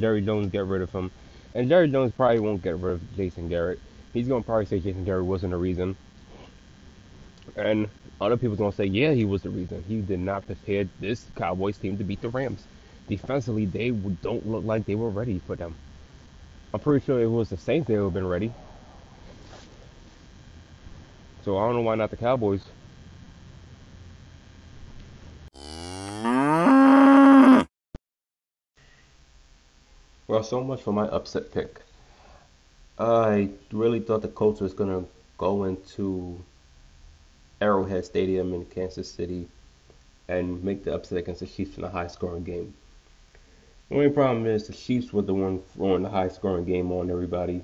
Jerry 0.00 0.20
Jones 0.20 0.50
get 0.50 0.64
rid 0.64 0.82
of 0.82 0.90
him? 0.90 1.12
And 1.54 1.68
Jerry 1.68 1.88
Jones 1.88 2.12
probably 2.16 2.40
won't 2.40 2.62
get 2.62 2.76
rid 2.78 2.94
of 2.94 3.16
Jason 3.16 3.48
Garrett. 3.48 3.78
He's 4.12 4.26
gonna 4.26 4.42
probably 4.42 4.66
say 4.66 4.80
Jason 4.80 5.04
Garrett 5.04 5.26
wasn't 5.26 5.52
the 5.52 5.58
reason. 5.58 5.94
And 7.54 7.88
other 8.20 8.36
people's 8.36 8.58
gonna 8.58 8.72
say, 8.72 8.86
yeah, 8.86 9.12
he 9.12 9.24
was 9.24 9.42
the 9.42 9.50
reason. 9.50 9.84
He 9.86 10.00
did 10.00 10.18
not 10.18 10.44
prepare 10.44 10.88
this 10.98 11.24
Cowboys 11.36 11.78
team 11.78 11.98
to 11.98 12.04
beat 12.04 12.20
the 12.20 12.30
Rams. 12.30 12.64
Defensively, 13.08 13.66
they 13.66 13.90
don't 13.90 14.44
look 14.48 14.64
like 14.64 14.86
they 14.86 14.96
were 14.96 15.10
ready 15.10 15.38
for 15.46 15.54
them. 15.54 15.76
I'm 16.72 16.80
pretty 16.80 17.04
sure 17.06 17.20
it 17.20 17.26
was 17.26 17.50
the 17.50 17.56
Saints 17.56 17.86
they 17.86 17.96
would 17.96 18.04
have 18.04 18.14
been 18.14 18.26
ready. 18.26 18.52
So 21.44 21.58
I 21.58 21.66
don't 21.66 21.74
know 21.74 21.82
why 21.82 21.94
not 21.94 22.10
the 22.10 22.16
Cowboys. 22.16 22.62
Well, 30.26 30.42
so 30.42 30.64
much 30.64 30.80
for 30.80 30.94
my 30.94 31.06
upset 31.08 31.52
pick. 31.52 31.82
I 32.98 33.50
really 33.72 34.00
thought 34.00 34.22
the 34.22 34.28
Colts 34.28 34.62
was 34.62 34.72
gonna 34.72 35.04
go 35.36 35.64
into 35.64 36.42
Arrowhead 37.60 38.06
Stadium 38.06 38.54
in 38.54 38.64
Kansas 38.64 39.10
City 39.10 39.46
and 40.28 40.64
make 40.64 40.82
the 40.82 40.94
upset 40.94 41.18
against 41.18 41.40
the 41.40 41.46
Chiefs 41.46 41.76
in 41.76 41.84
a 41.84 41.90
high 41.90 42.06
scoring 42.06 42.44
game. 42.44 42.72
The 43.90 43.96
only 43.96 44.08
problem 44.08 44.46
is 44.46 44.66
the 44.66 44.72
Chiefs 44.72 45.12
were 45.12 45.20
the 45.20 45.34
one 45.34 45.60
throwing 45.74 46.04
the 46.04 46.08
high 46.08 46.28
scoring 46.28 46.64
game 46.64 46.90
on 46.90 47.10
everybody. 47.10 47.60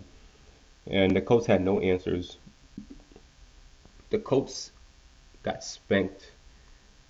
And 0.87 1.16
the 1.16 1.22
Colts 1.22 1.46
had 1.46 1.62
no 1.62 1.80
answers. 1.80 2.37
The 4.11 4.19
Colts 4.19 4.73
got 5.43 5.62
spanked. 5.64 6.31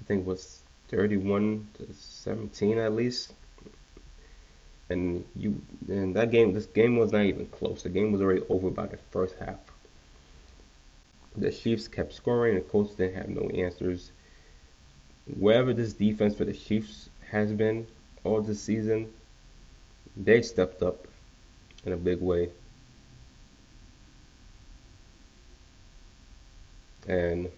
I 0.01 0.05
think 0.05 0.21
it 0.21 0.27
was 0.27 0.63
31 0.89 1.69
to 1.79 1.87
17 1.95 2.79
at 2.79 2.93
least. 2.95 3.33
And 4.89 5.25
you 5.37 5.61
and 5.89 6.15
that 6.17 6.31
game 6.31 6.53
this 6.53 6.67
game 6.67 6.97
was 6.97 7.13
not 7.13 7.23
even 7.23 7.47
close. 7.47 7.83
The 7.83 7.89
game 7.89 8.13
was 8.13 8.21
already 8.21 8.43
over 8.49 8.71
by 8.71 8.87
the 8.87 8.99
first 9.11 9.37
half. 9.39 9.59
The 11.37 11.51
Chiefs 11.53 11.87
kept 11.87 12.13
scoring, 12.13 12.57
the 12.57 12.61
Colts 12.61 12.95
didn't 12.95 13.15
have 13.15 13.29
no 13.29 13.49
answers. 13.51 14.11
Wherever 15.39 15.73
this 15.73 15.93
defense 15.93 16.35
for 16.35 16.45
the 16.45 16.53
Chiefs 16.53 17.09
has 17.31 17.53
been 17.53 17.87
all 18.25 18.43
this 18.43 18.61
season, 18.61 19.13
they 20.17 20.43
stepped 20.43 20.83
up 20.83 21.07
in 21.85 21.93
a 21.93 21.97
big 21.97 22.21
way. 22.21 22.51
And 27.11 27.51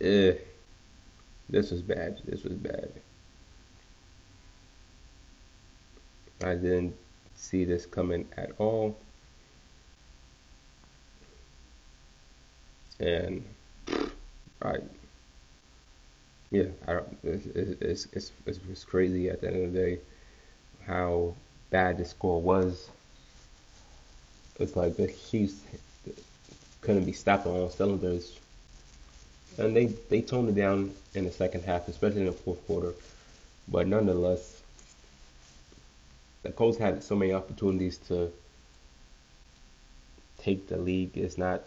eh, 0.00 0.32
this 1.48 1.70
was 1.70 1.80
bad. 1.80 2.20
This 2.24 2.42
was 2.42 2.54
bad. 2.54 2.90
I 6.42 6.56
didn't 6.56 6.96
see 7.36 7.64
this 7.64 7.86
coming 7.86 8.26
at 8.36 8.50
all. 8.58 8.96
And 12.98 13.44
I, 14.60 14.78
yeah, 16.50 16.64
I 16.88 16.94
don't, 16.94 17.18
it's, 17.22 17.46
it's, 17.80 18.08
it's, 18.12 18.32
it's, 18.44 18.84
crazy 18.84 19.30
at 19.30 19.40
the 19.40 19.46
end 19.46 19.66
of 19.66 19.72
the 19.72 19.78
day 19.78 19.98
how 20.84 21.36
bad 21.70 21.98
the 21.98 22.04
score 22.04 22.42
was. 22.42 22.90
It's 24.58 24.74
like 24.74 24.96
the 24.96 25.06
Chiefs 25.30 25.60
couldn't 26.82 27.04
be 27.04 27.12
stopped 27.12 27.46
on 27.46 27.52
all 27.52 27.70
cylinders. 27.70 28.38
And 29.58 29.74
they, 29.74 29.86
they 29.86 30.20
toned 30.20 30.50
it 30.50 30.54
down 30.54 30.92
in 31.14 31.24
the 31.24 31.30
second 31.30 31.64
half, 31.64 31.88
especially 31.88 32.20
in 32.20 32.26
the 32.26 32.32
fourth 32.32 32.64
quarter. 32.66 32.92
But 33.68 33.86
nonetheless, 33.86 34.60
the 36.42 36.50
Colts 36.50 36.78
had 36.78 37.02
so 37.02 37.14
many 37.14 37.32
opportunities 37.32 37.98
to 38.08 38.32
take 40.38 40.68
the 40.68 40.76
league. 40.76 41.16
It's 41.16 41.38
not. 41.38 41.62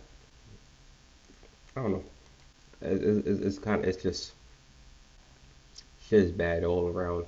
I 1.76 1.82
don't 1.82 1.92
know. 1.92 2.04
It, 2.82 3.02
it, 3.02 3.28
it's 3.28 3.60
kind 3.60 3.82
of. 3.82 3.88
It's 3.88 4.02
just. 4.04 4.34
Shit 6.10 6.20
is 6.20 6.32
bad 6.32 6.64
all 6.64 6.88
around, 6.88 7.26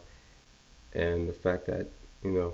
and 0.93 1.28
the 1.28 1.34
fact 1.34 1.65
that 1.67 1.88
you 2.23 2.32
know. 2.32 2.54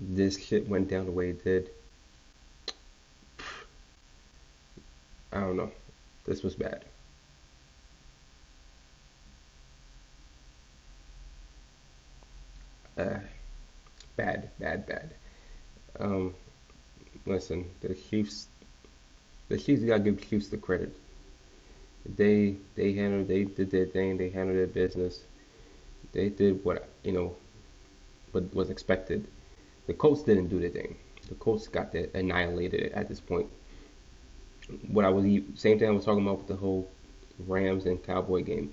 This 0.00 0.44
shit 0.44 0.68
went 0.68 0.88
down 0.90 1.06
the 1.06 1.12
way 1.12 1.30
it 1.30 1.44
did. 1.44 1.70
I 5.32 5.40
don't 5.40 5.56
know. 5.56 5.70
This 6.24 6.42
was 6.42 6.54
bad. 6.54 6.84
uh, 12.98 13.18
bad, 14.16 14.50
bad, 14.58 14.86
bad. 14.86 15.10
Um, 15.98 16.34
listen, 17.26 17.68
the 17.80 17.94
Chiefs, 17.94 18.48
the 19.48 19.58
Chiefs 19.58 19.82
gotta 19.84 20.00
give 20.00 20.20
the 20.20 20.26
Chiefs 20.26 20.48
the 20.48 20.56
credit. 20.56 20.94
They 22.16 22.56
they 22.74 22.92
handled, 22.94 23.28
they 23.28 23.44
did 23.44 23.70
their 23.70 23.86
thing, 23.86 24.16
they 24.16 24.30
handled 24.30 24.58
their 24.58 24.66
business. 24.66 25.20
They 26.12 26.28
did 26.28 26.64
what 26.64 26.88
you 27.04 27.12
know, 27.12 27.36
what 28.32 28.52
was 28.54 28.70
expected. 28.70 29.26
The 29.86 29.94
Colts 29.94 30.22
didn't 30.22 30.48
do 30.48 30.60
their 30.60 30.70
thing. 30.70 30.96
The 31.28 31.34
Colts 31.36 31.68
got 31.68 31.94
annihilated 31.94 32.92
at 32.92 33.08
this 33.08 33.20
point. 33.20 33.48
What 34.88 35.04
I 35.04 35.10
was 35.10 35.24
same 35.54 35.78
thing 35.78 35.88
I 35.88 35.92
was 35.92 36.04
talking 36.04 36.22
about 36.22 36.38
with 36.38 36.48
the 36.48 36.56
whole 36.56 36.88
Rams 37.46 37.86
and 37.86 38.02
Cowboy 38.02 38.42
game. 38.42 38.72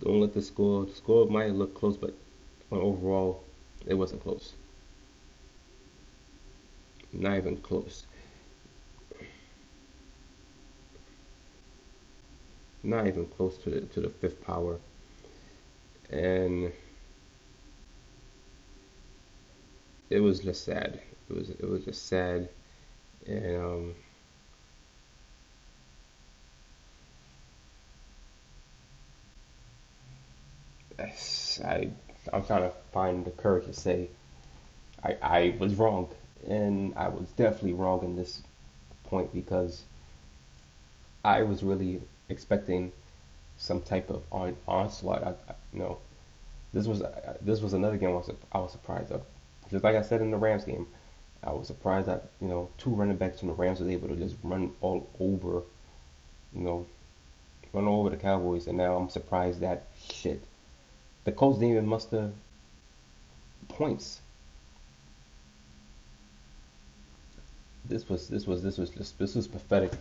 Don't 0.00 0.20
let 0.20 0.34
the 0.34 0.42
score. 0.42 0.86
The 0.86 0.94
score 0.94 1.26
might 1.26 1.52
look 1.52 1.74
close, 1.74 1.96
but 1.96 2.14
overall, 2.70 3.42
it 3.86 3.94
wasn't 3.94 4.22
close. 4.22 4.54
Not 7.12 7.36
even 7.36 7.56
close. 7.58 8.06
Not 12.82 13.06
even 13.06 13.26
close 13.26 13.56
to 13.58 13.70
the 13.70 13.80
to 13.80 14.00
the 14.00 14.10
fifth 14.10 14.42
power. 14.44 14.78
And 16.10 16.72
it 20.10 20.20
was 20.20 20.40
just 20.40 20.64
sad. 20.64 21.00
It 21.28 21.34
was 21.34 21.50
it 21.50 21.68
was 21.68 21.84
just 21.84 22.06
sad. 22.06 22.48
And 23.26 23.56
um 23.56 23.94
I 30.98 31.90
I'm 32.32 32.44
trying 32.44 32.62
to 32.62 32.72
find 32.92 33.24
the 33.24 33.30
courage 33.30 33.66
to 33.66 33.72
say 33.72 34.08
I, 35.04 35.16
I 35.22 35.54
was 35.58 35.74
wrong. 35.74 36.08
And 36.48 36.94
I 36.96 37.08
was 37.08 37.28
definitely 37.36 37.74
wrong 37.74 38.04
in 38.04 38.16
this 38.16 38.42
point 39.04 39.32
because 39.32 39.82
I 41.24 41.42
was 41.42 41.62
really 41.62 42.00
expecting 42.28 42.92
some 43.56 43.80
type 43.80 44.10
of 44.10 44.22
on, 44.30 44.56
onslaught. 44.66 45.22
I, 45.22 45.30
I, 45.30 45.54
you 45.72 45.78
know, 45.78 45.98
this 46.72 46.86
was 46.86 47.02
uh, 47.02 47.36
this 47.40 47.60
was 47.60 47.72
another 47.72 47.96
game 47.96 48.10
I 48.10 48.12
was 48.12 48.30
I 48.52 48.58
was 48.58 48.72
surprised 48.72 49.12
of. 49.12 49.22
Just 49.70 49.84
like 49.84 49.96
I 49.96 50.02
said 50.02 50.20
in 50.20 50.30
the 50.30 50.36
Rams 50.36 50.64
game, 50.64 50.86
I 51.42 51.52
was 51.52 51.66
surprised 51.66 52.08
that 52.08 52.28
you 52.42 52.48
know 52.48 52.68
two 52.76 52.90
running 52.90 53.16
backs 53.16 53.38
from 53.38 53.48
the 53.48 53.54
Rams 53.54 53.80
was 53.80 53.88
able 53.88 54.08
to 54.08 54.16
just 54.16 54.36
run 54.42 54.72
all 54.82 55.08
over, 55.18 55.62
you 56.54 56.60
know, 56.60 56.86
run 57.72 57.86
all 57.86 58.00
over 58.00 58.10
the 58.10 58.16
Cowboys, 58.16 58.66
and 58.66 58.76
now 58.76 58.96
I'm 58.96 59.08
surprised 59.08 59.60
that 59.60 59.86
shit 60.12 60.42
the 61.24 61.32
Colts 61.32 61.58
didn't 61.58 61.72
even 61.72 61.86
muster 61.86 62.30
points. 63.68 64.20
This 67.86 68.08
was 68.08 68.28
this 68.28 68.46
was 68.46 68.62
this 68.62 68.78
was 68.78 68.90
just 68.90 69.18
this 69.18 69.34
was 69.34 69.48
pathetic 69.48 69.92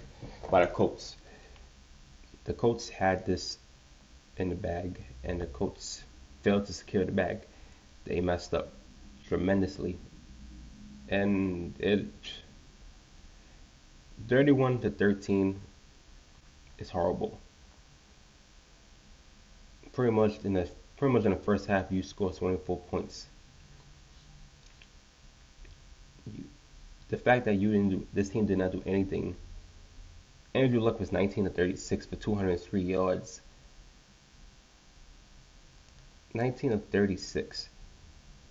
by 0.49 0.65
the 0.65 0.71
Colts. 0.71 1.15
The 2.45 2.53
Colts 2.53 2.89
had 2.89 3.25
this 3.25 3.57
in 4.38 4.49
the 4.49 4.55
bag, 4.55 4.99
and 5.23 5.39
the 5.39 5.45
Colts 5.47 6.03
failed 6.41 6.65
to 6.65 6.73
secure 6.73 7.05
the 7.05 7.12
bag. 7.12 7.41
They 8.05 8.19
messed 8.19 8.53
up 8.53 8.73
tremendously, 9.27 9.97
and 11.09 11.73
it 11.79 12.05
31 14.27 14.79
to 14.79 14.89
13 14.89 15.59
is 16.79 16.89
horrible. 16.89 17.39
Pretty 19.91 20.12
much 20.12 20.43
in 20.43 20.53
the 20.53 20.69
pretty 20.97 21.13
much 21.13 21.25
in 21.25 21.32
the 21.32 21.38
first 21.38 21.65
half 21.65 21.91
you 21.91 22.03
score 22.03 22.32
24 22.32 22.77
points. 22.89 23.27
You, 26.36 26.43
the 27.10 27.17
fact 27.17 27.45
that 27.45 27.56
you 27.56 27.71
didn't 27.71 27.89
do 27.89 28.08
this 28.13 28.29
team 28.29 28.45
did 28.45 28.58
not 28.58 28.71
do 28.71 28.82
anything 28.86 29.36
Andrew 30.56 30.79
Luck 30.79 30.99
was 30.99 31.12
19 31.12 31.45
to 31.45 31.49
36 31.49 32.06
for 32.06 32.15
203 32.15 32.82
yards. 32.82 33.41
19 36.36 36.71
to 36.71 36.77
36. 36.77 37.69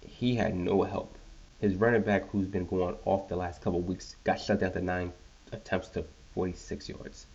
He 0.06 0.34
had 0.34 0.56
no 0.56 0.82
help. 0.82 1.16
His 1.60 1.76
running 1.76 2.02
back, 2.02 2.28
who's 2.30 2.48
been 2.48 2.66
going 2.66 2.96
off 3.04 3.28
the 3.28 3.36
last 3.36 3.62
couple 3.62 3.80
weeks, 3.80 4.16
got 4.24 4.40
shut 4.40 4.60
down 4.60 4.72
to 4.72 4.80
nine 4.80 5.12
attempts 5.52 5.88
to 5.90 6.04
46 6.34 6.88
yards. 6.88 7.26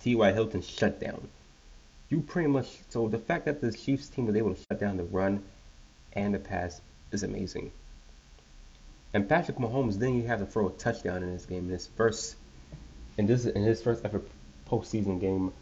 T.Y. 0.00 0.32
Hilton 0.32 0.60
shut 0.60 1.00
down. 1.00 1.26
You 2.10 2.20
pretty 2.20 2.48
much 2.48 2.66
so 2.88 3.08
the 3.08 3.18
fact 3.18 3.44
that 3.46 3.60
the 3.60 3.72
Chiefs 3.72 4.08
team 4.08 4.26
was 4.26 4.36
able 4.36 4.54
to 4.54 4.60
shut 4.60 4.80
down 4.80 4.96
the 4.96 5.04
run 5.04 5.42
and 6.12 6.34
the 6.34 6.40
pass 6.40 6.80
is 7.12 7.22
amazing. 7.22 7.70
And 9.14 9.28
Patrick 9.28 9.58
Mahomes 9.58 9.94
didn't 9.94 10.16
even 10.16 10.26
have 10.26 10.40
to 10.40 10.46
throw 10.46 10.68
a 10.68 10.72
touchdown 10.72 11.22
in 11.22 11.32
this 11.32 11.46
game. 11.46 11.64
In 11.64 11.70
his 11.70 11.86
first, 11.86 12.36
in 13.16 13.26
this 13.26 13.46
in 13.46 13.62
his 13.62 13.82
first 13.82 14.04
ever 14.04 14.22
postseason 14.68 15.20
game 15.20 15.52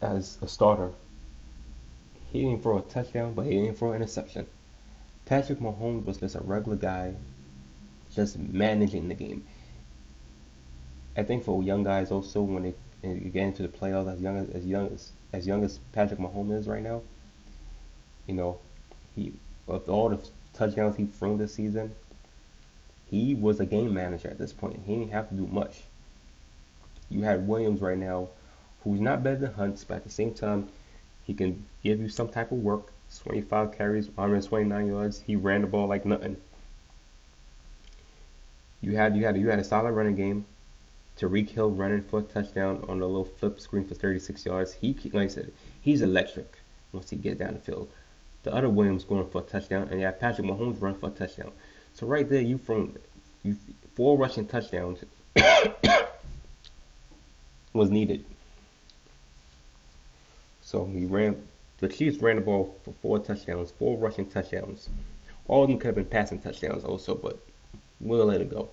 as 0.00 0.38
a 0.42 0.48
starter, 0.48 0.90
he 2.32 2.42
didn't 2.42 2.62
throw 2.62 2.78
a 2.78 2.82
touchdown, 2.82 3.34
but 3.34 3.46
he 3.46 3.52
didn't 3.52 3.78
throw 3.78 3.92
an 3.92 3.96
interception. 3.96 4.46
Patrick 5.24 5.60
Mahomes 5.60 6.04
was 6.04 6.18
just 6.18 6.34
a 6.34 6.40
regular 6.40 6.76
guy, 6.76 7.14
just 8.14 8.38
managing 8.38 9.08
the 9.08 9.14
game. 9.14 9.44
I 11.16 11.22
think 11.22 11.44
for 11.44 11.62
young 11.62 11.84
guys 11.84 12.10
also 12.10 12.42
when 12.42 12.62
they, 12.62 12.74
get 13.02 13.42
into 13.42 13.62
the 13.62 13.68
playoffs 13.68 14.12
as 14.12 14.20
young 14.20 14.36
as, 14.38 14.50
as 14.50 14.66
young 14.66 14.92
as 14.92 15.12
as 15.32 15.46
young 15.46 15.64
as 15.64 15.78
Patrick 15.92 16.18
Mahomes 16.18 16.58
is 16.58 16.66
right 16.66 16.82
now, 16.82 17.02
you 18.26 18.34
know, 18.34 18.58
he 19.14 19.32
with 19.66 19.88
all 19.88 20.08
the 20.08 20.18
touchdowns 20.54 20.96
he 20.96 21.04
threw 21.04 21.36
this 21.36 21.54
season, 21.54 21.94
he 23.10 23.34
was 23.34 23.60
a 23.60 23.66
game 23.66 23.92
manager 23.94 24.28
at 24.28 24.38
this 24.38 24.52
point. 24.52 24.80
He 24.86 24.96
didn't 24.96 25.12
have 25.12 25.28
to 25.28 25.34
do 25.34 25.46
much. 25.46 25.82
You 27.10 27.22
had 27.22 27.46
Williams 27.46 27.80
right 27.80 27.96
now, 27.96 28.28
who's 28.84 29.00
not 29.00 29.22
better 29.22 29.36
than 29.36 29.54
Hunts, 29.54 29.84
but 29.84 29.98
at 29.98 30.04
the 30.04 30.10
same 30.10 30.34
time, 30.34 30.68
he 31.24 31.34
can 31.34 31.64
give 31.82 32.00
you 32.00 32.08
some 32.08 32.28
type 32.28 32.52
of 32.52 32.58
work. 32.58 32.92
25 33.22 33.76
carries, 33.76 34.08
129 34.08 34.86
yards. 34.86 35.22
He 35.26 35.34
ran 35.34 35.62
the 35.62 35.66
ball 35.66 35.86
like 35.86 36.04
nothing. 36.04 36.36
You 38.80 38.96
had 38.96 39.16
you 39.16 39.24
had 39.24 39.36
you 39.36 39.48
had 39.48 39.58
a 39.58 39.64
solid 39.64 39.92
running 39.92 40.14
game. 40.14 40.44
Tyreek 41.18 41.50
Hill 41.50 41.70
running 41.70 42.02
for 42.02 42.20
a 42.20 42.22
touchdown 42.22 42.84
on 42.88 43.00
a 43.00 43.06
little 43.06 43.24
flip 43.24 43.60
screen 43.60 43.84
for 43.84 43.94
36 43.94 44.46
yards. 44.46 44.72
He 44.72 44.96
like 45.12 45.24
I 45.24 45.26
said, 45.28 45.52
he's 45.80 46.00
electric 46.00 46.58
once 46.92 47.10
he 47.10 47.16
gets 47.16 47.40
down 47.40 47.54
the 47.54 47.60
field. 47.60 47.90
The 48.44 48.54
other 48.54 48.68
Williams 48.68 49.04
going 49.04 49.28
for 49.28 49.42
a 49.42 49.44
touchdown, 49.44 49.88
and 49.90 50.00
have 50.00 50.20
Patrick 50.20 50.46
Mahomes 50.46 50.80
run 50.80 50.94
for 50.94 51.08
a 51.08 51.10
touchdown. 51.10 51.50
So 51.94 52.06
right 52.06 52.28
there, 52.28 52.40
you 52.40 52.56
from 52.56 52.94
you 53.42 53.56
four 53.94 54.16
rushing 54.16 54.46
touchdowns 54.46 55.02
was 57.72 57.90
needed. 57.90 58.24
So 60.62 60.84
he 60.86 61.04
ran. 61.04 61.42
The 61.78 61.88
Chiefs 61.88 62.18
ran 62.18 62.36
the 62.36 62.42
ball 62.42 62.76
for 62.84 62.92
four 63.02 63.18
touchdowns, 63.18 63.72
four 63.72 63.98
rushing 63.98 64.26
touchdowns. 64.30 64.88
All 65.48 65.64
of 65.64 65.70
them 65.70 65.78
could 65.78 65.86
have 65.86 65.94
been 65.94 66.04
passing 66.04 66.40
touchdowns 66.40 66.84
also, 66.84 67.14
but 67.14 67.38
we'll 68.00 68.26
let 68.26 68.40
it 68.40 68.50
go. 68.50 68.68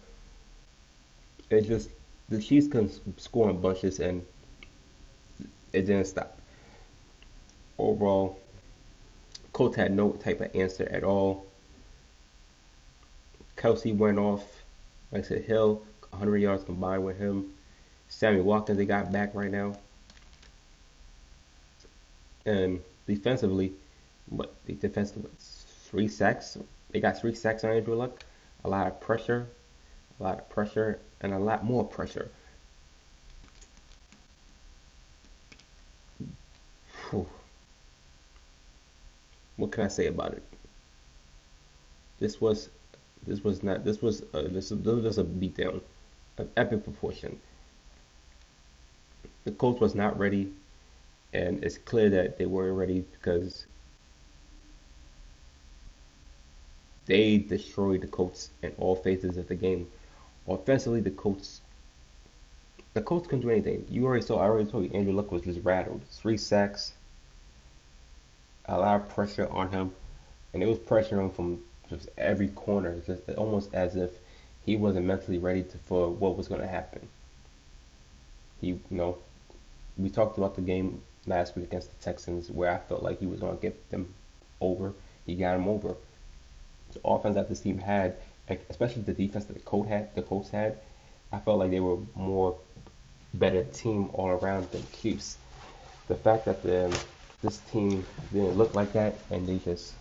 It 1.49 1.61
just 1.61 1.89
the 2.29 2.41
Chiefs 2.41 2.67
couldn't 2.67 3.19
score 3.19 3.49
in 3.49 3.61
bunches, 3.61 3.99
and 3.99 4.25
it 5.73 5.83
didn't 5.83 6.05
stop. 6.05 6.39
Overall, 7.77 8.39
Colts 9.53 9.75
had 9.75 9.93
no 9.93 10.11
type 10.13 10.41
of 10.41 10.55
answer 10.55 10.87
at 10.89 11.03
all. 11.03 11.45
Kelce 13.57 13.95
went 13.95 14.19
off. 14.19 14.43
Like 15.11 15.25
I 15.25 15.27
said, 15.27 15.43
Hill, 15.43 15.83
100 16.09 16.37
yards 16.37 16.63
combined 16.63 17.05
with 17.05 17.17
him. 17.17 17.53
Sammy 18.09 18.41
Watkins, 18.41 18.77
they 18.77 18.85
got 18.85 19.11
back 19.11 19.33
right 19.33 19.51
now. 19.51 19.77
And 22.45 22.81
defensively, 23.07 23.73
what 24.29 24.53
the 24.65 24.73
defensive 24.73 25.25
three 25.39 26.07
sacks. 26.07 26.57
They 26.91 26.99
got 26.99 27.19
three 27.19 27.35
sacks 27.35 27.63
on 27.63 27.71
Andrew 27.71 27.95
Luck. 27.95 28.23
A 28.63 28.69
lot 28.69 28.87
of 28.87 28.99
pressure, 28.99 29.47
a 30.19 30.23
lot 30.23 30.39
of 30.39 30.49
pressure, 30.49 30.99
and 31.21 31.33
a 31.33 31.39
lot 31.39 31.63
more 31.63 31.83
pressure. 31.83 32.29
Whew. 37.09 37.27
What 39.57 39.71
can 39.71 39.85
I 39.85 39.87
say 39.87 40.07
about 40.07 40.33
it? 40.33 40.43
This 42.19 42.39
was, 42.39 42.69
this 43.27 43.43
was 43.43 43.63
not. 43.63 43.83
This 43.83 44.01
was 44.01 44.23
uh, 44.33 44.43
this, 44.43 44.69
this 44.69 44.85
was 44.85 45.03
just 45.03 45.17
a 45.17 45.23
beatdown, 45.23 45.81
an 46.37 46.49
epic 46.57 46.83
proportion. 46.83 47.39
The 49.43 49.51
coach 49.51 49.79
was 49.79 49.95
not 49.95 50.17
ready 50.17 50.51
and 51.35 51.63
it's 51.63 51.77
clear 51.77 52.09
that 52.09 52.37
they 52.37 52.45
weren't 52.45 52.77
ready 52.77 53.03
because 53.11 53.65
they 57.07 57.37
destroyed 57.37 58.01
the 58.01 58.07
Colts 58.07 58.51
in 58.63 58.71
all 58.77 58.95
phases 58.95 59.35
of 59.35 59.47
the 59.49 59.55
game. 59.55 59.87
Offensively, 60.47 61.01
the 61.01 61.11
Colts 61.11 61.61
the 62.95 63.01
Colts 63.01 63.27
couldn't 63.27 63.41
do 63.41 63.49
anything. 63.49 63.85
You 63.89 64.05
already 64.05 64.25
saw. 64.25 64.39
I 64.39 64.45
already 64.45 64.71
told 64.71 64.85
you. 64.85 64.91
Andrew 64.91 65.13
Luck 65.13 65.29
was 65.31 65.41
just 65.41 65.59
rattled. 65.63 66.01
Three 66.11 66.37
sacks, 66.37 66.93
a 68.65 68.79
lot 68.79 69.01
of 69.01 69.09
pressure 69.09 69.49
on 69.51 69.69
him, 69.69 69.91
and 70.53 70.63
it 70.63 70.65
was 70.65 70.79
pressure 70.79 71.19
on 71.19 71.25
him 71.25 71.31
from 71.31 71.59
just 71.89 72.07
every 72.17 72.47
corner. 72.47 73.01
Just 73.05 73.29
almost 73.37 73.73
as 73.73 73.97
if 73.97 74.11
he 74.65 74.77
wasn't 74.77 75.05
mentally 75.05 75.37
ready 75.37 75.63
to, 75.63 75.77
for 75.79 76.09
what 76.09 76.37
was 76.37 76.47
going 76.47 76.61
to 76.61 76.67
happen. 76.67 77.07
He, 78.61 78.67
you 78.67 78.79
know, 78.89 79.17
we 79.97 80.09
talked 80.09 80.37
about 80.37 80.55
the 80.55 80.61
game 80.61 81.01
last 81.27 81.57
week 81.57 81.65
against 81.65 81.89
the 81.89 82.01
Texans, 82.01 82.49
where 82.49 82.71
I 82.71 82.77
felt 82.77 83.03
like 83.03 83.19
he 83.19 83.25
was 83.25 83.41
going 83.41 83.57
to 83.57 83.61
get 83.61 83.89
them 83.91 84.13
over. 84.61 84.93
He 85.25 85.35
got 85.35 85.57
them 85.57 85.67
over. 85.67 85.95
The 86.93 87.01
offense 87.03 87.35
that 87.35 87.49
this 87.49 87.59
team 87.59 87.77
had, 87.77 88.15
especially 88.69 89.01
the 89.03 89.13
defense 89.13 89.45
that 89.45 89.53
the 89.53 89.59
Colts 89.59 89.89
had, 89.89 90.13
the 90.15 90.21
Colts 90.21 90.49
had, 90.49 90.77
I 91.31 91.39
felt 91.39 91.59
like 91.59 91.71
they 91.71 91.79
were 91.79 91.97
more 92.15 92.57
better 93.33 93.63
team 93.63 94.09
all 94.13 94.29
around 94.29 94.69
than 94.71 94.83
Chiefs. 95.01 95.37
The 96.07 96.15
fact 96.15 96.45
that 96.45 96.63
the 96.63 96.97
this 97.41 97.57
team 97.71 98.05
didn't 98.33 98.57
look 98.57 98.73
like 98.73 98.93
that 98.93 99.15
and 99.29 99.47
they 99.47 99.57
just 99.57 99.93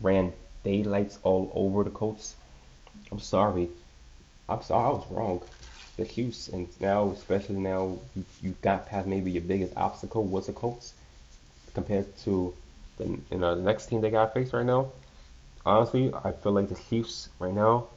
ran 0.00 0.32
daylights 0.64 1.18
all 1.22 1.50
over 1.54 1.84
the 1.84 1.90
Colts. 1.90 2.34
I'm 3.10 3.18
sorry. 3.18 3.68
I'm 4.48 4.62
sorry 4.62 4.86
I 4.86 4.90
was 4.90 5.10
wrong 5.10 5.40
the 5.96 6.04
Chiefs, 6.04 6.48
and 6.48 6.68
now 6.80 7.10
especially 7.10 7.56
now 7.56 7.98
you, 8.16 8.24
you 8.42 8.54
got 8.62 8.86
past 8.86 9.06
maybe 9.06 9.30
your 9.30 9.42
biggest 9.42 9.72
obstacle 9.76 10.24
was 10.24 10.46
the 10.46 10.52
Colts 10.52 10.92
compared 11.74 12.16
to 12.18 12.54
the 12.98 13.04
you 13.30 13.38
know 13.38 13.54
the 13.54 13.62
next 13.62 13.86
team 13.86 14.00
they 14.00 14.10
got 14.10 14.34
faced 14.34 14.52
right 14.52 14.66
now. 14.66 14.90
Honestly, 15.66 16.12
I 16.12 16.32
feel 16.32 16.52
like 16.52 16.68
the 16.68 16.74
Chiefs 16.74 17.30
right 17.38 17.54
now. 17.54 17.88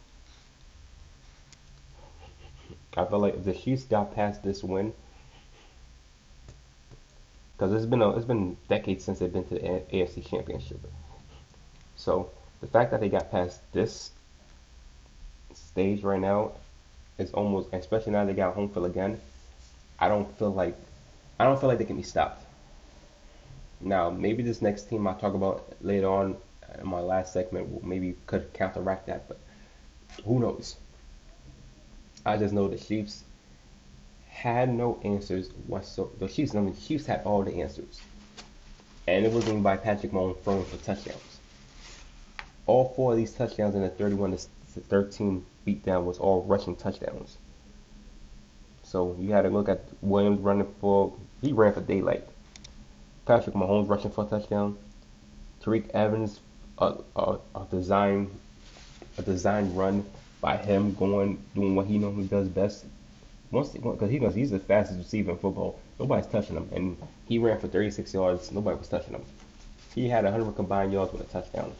I 2.95 3.05
feel 3.05 3.19
like 3.19 3.35
if 3.35 3.43
the 3.43 3.53
Chiefs 3.53 3.83
got 3.83 4.15
past 4.15 4.43
this 4.43 4.63
win, 4.63 4.93
because 7.55 7.73
it's 7.73 7.85
been 7.85 8.01
a, 8.01 8.11
it's 8.11 8.25
been 8.25 8.57
decades 8.69 9.03
since 9.03 9.19
they've 9.19 9.31
been 9.31 9.43
to 9.45 9.55
the 9.55 9.59
AFC 9.59 10.25
Championship. 10.27 10.79
So 11.95 12.29
the 12.61 12.67
fact 12.67 12.91
that 12.91 13.01
they 13.01 13.09
got 13.09 13.31
past 13.31 13.59
this 13.73 14.11
stage 15.53 16.03
right 16.03 16.19
now 16.19 16.51
is 17.17 17.31
almost, 17.31 17.69
especially 17.73 18.13
now 18.13 18.25
they 18.25 18.33
got 18.33 18.55
home 18.55 18.69
field 18.69 18.85
again. 18.85 19.19
I 19.99 20.07
don't 20.07 20.37
feel 20.37 20.53
like 20.53 20.75
I 21.39 21.43
don't 21.43 21.59
feel 21.59 21.69
like 21.69 21.79
they 21.79 21.85
can 21.85 21.97
be 21.97 22.03
stopped. 22.03 22.43
Now, 23.79 24.09
maybe 24.09 24.41
this 24.41 24.61
next 24.61 24.89
team 24.89 25.05
I'll 25.05 25.15
talk 25.15 25.33
about 25.35 25.75
later 25.81 26.09
on 26.09 26.37
in 26.79 26.87
my 26.87 26.99
last 26.99 27.33
segment 27.33 27.71
will 27.71 27.85
maybe 27.85 28.15
could 28.25 28.53
counteract 28.53 29.07
that, 29.07 29.27
but 29.27 29.39
who 30.25 30.39
knows? 30.39 30.75
I 32.25 32.37
just 32.37 32.53
know 32.53 32.67
the 32.67 32.77
Chiefs 32.77 33.23
had 34.29 34.73
no 34.73 34.99
answers 35.03 35.49
whatsoever. 35.67 36.11
The 36.19 36.27
Chiefs, 36.27 36.55
I 36.55 36.59
mean, 36.59 36.73
the 36.73 36.81
Chiefs 36.81 37.05
had 37.05 37.21
all 37.23 37.43
the 37.43 37.61
answers, 37.61 38.01
and 39.07 39.25
it 39.25 39.31
wasn't 39.31 39.51
even 39.51 39.63
by 39.63 39.77
Patrick 39.77 40.11
Mahomes 40.11 40.41
throwing 40.43 40.65
for 40.65 40.77
touchdowns. 40.77 41.39
All 42.65 42.93
four 42.95 43.13
of 43.13 43.17
these 43.17 43.33
touchdowns 43.33 43.75
in 43.75 43.81
the 43.81 43.89
31 43.89 44.31
to 44.31 44.37
13 44.81 45.45
beatdown 45.65 46.03
was 46.03 46.17
all 46.19 46.43
rushing 46.43 46.75
touchdowns. 46.75 47.37
So 48.83 49.15
you 49.19 49.31
had 49.31 49.41
to 49.43 49.49
look 49.49 49.69
at 49.69 49.83
Williams 50.01 50.39
running 50.39 50.73
for 50.79 51.13
he 51.41 51.51
ran 51.51 51.73
for 51.73 51.81
daylight. 51.81 52.25
Patrick 53.25 53.55
Mahomes 53.55 53.89
rushing 53.89 54.11
for 54.11 54.25
a 54.25 54.27
touchdown. 54.27 54.77
Tariq 55.61 55.89
Evans 55.89 56.39
a, 56.79 56.95
a, 57.15 57.65
design 57.71 58.29
a 59.17 59.21
design 59.21 59.73
run 59.75 60.05
by 60.41 60.57
him 60.57 60.93
going 60.93 61.43
doing 61.55 61.75
what 61.75 61.87
he 61.87 61.97
normally 61.97 62.27
does 62.27 62.47
best. 62.47 62.85
Once 63.49 63.69
because 63.69 64.11
he 64.11 64.19
knows 64.19 64.35
he's 64.35 64.51
the 64.51 64.59
fastest 64.59 64.99
receiver 64.99 65.31
in 65.31 65.37
football. 65.37 65.79
Nobody's 65.99 66.27
touching 66.27 66.57
him, 66.57 66.69
and 66.73 66.97
he 67.27 67.39
ran 67.39 67.59
for 67.59 67.67
36 67.67 68.13
yards. 68.13 68.51
Nobody 68.51 68.77
was 68.77 68.87
touching 68.87 69.13
him. 69.13 69.23
He 69.95 70.09
had 70.09 70.25
100 70.25 70.55
combined 70.55 70.93
yards 70.93 71.11
with 71.11 71.21
a 71.21 71.25
touchdown. 71.25 71.73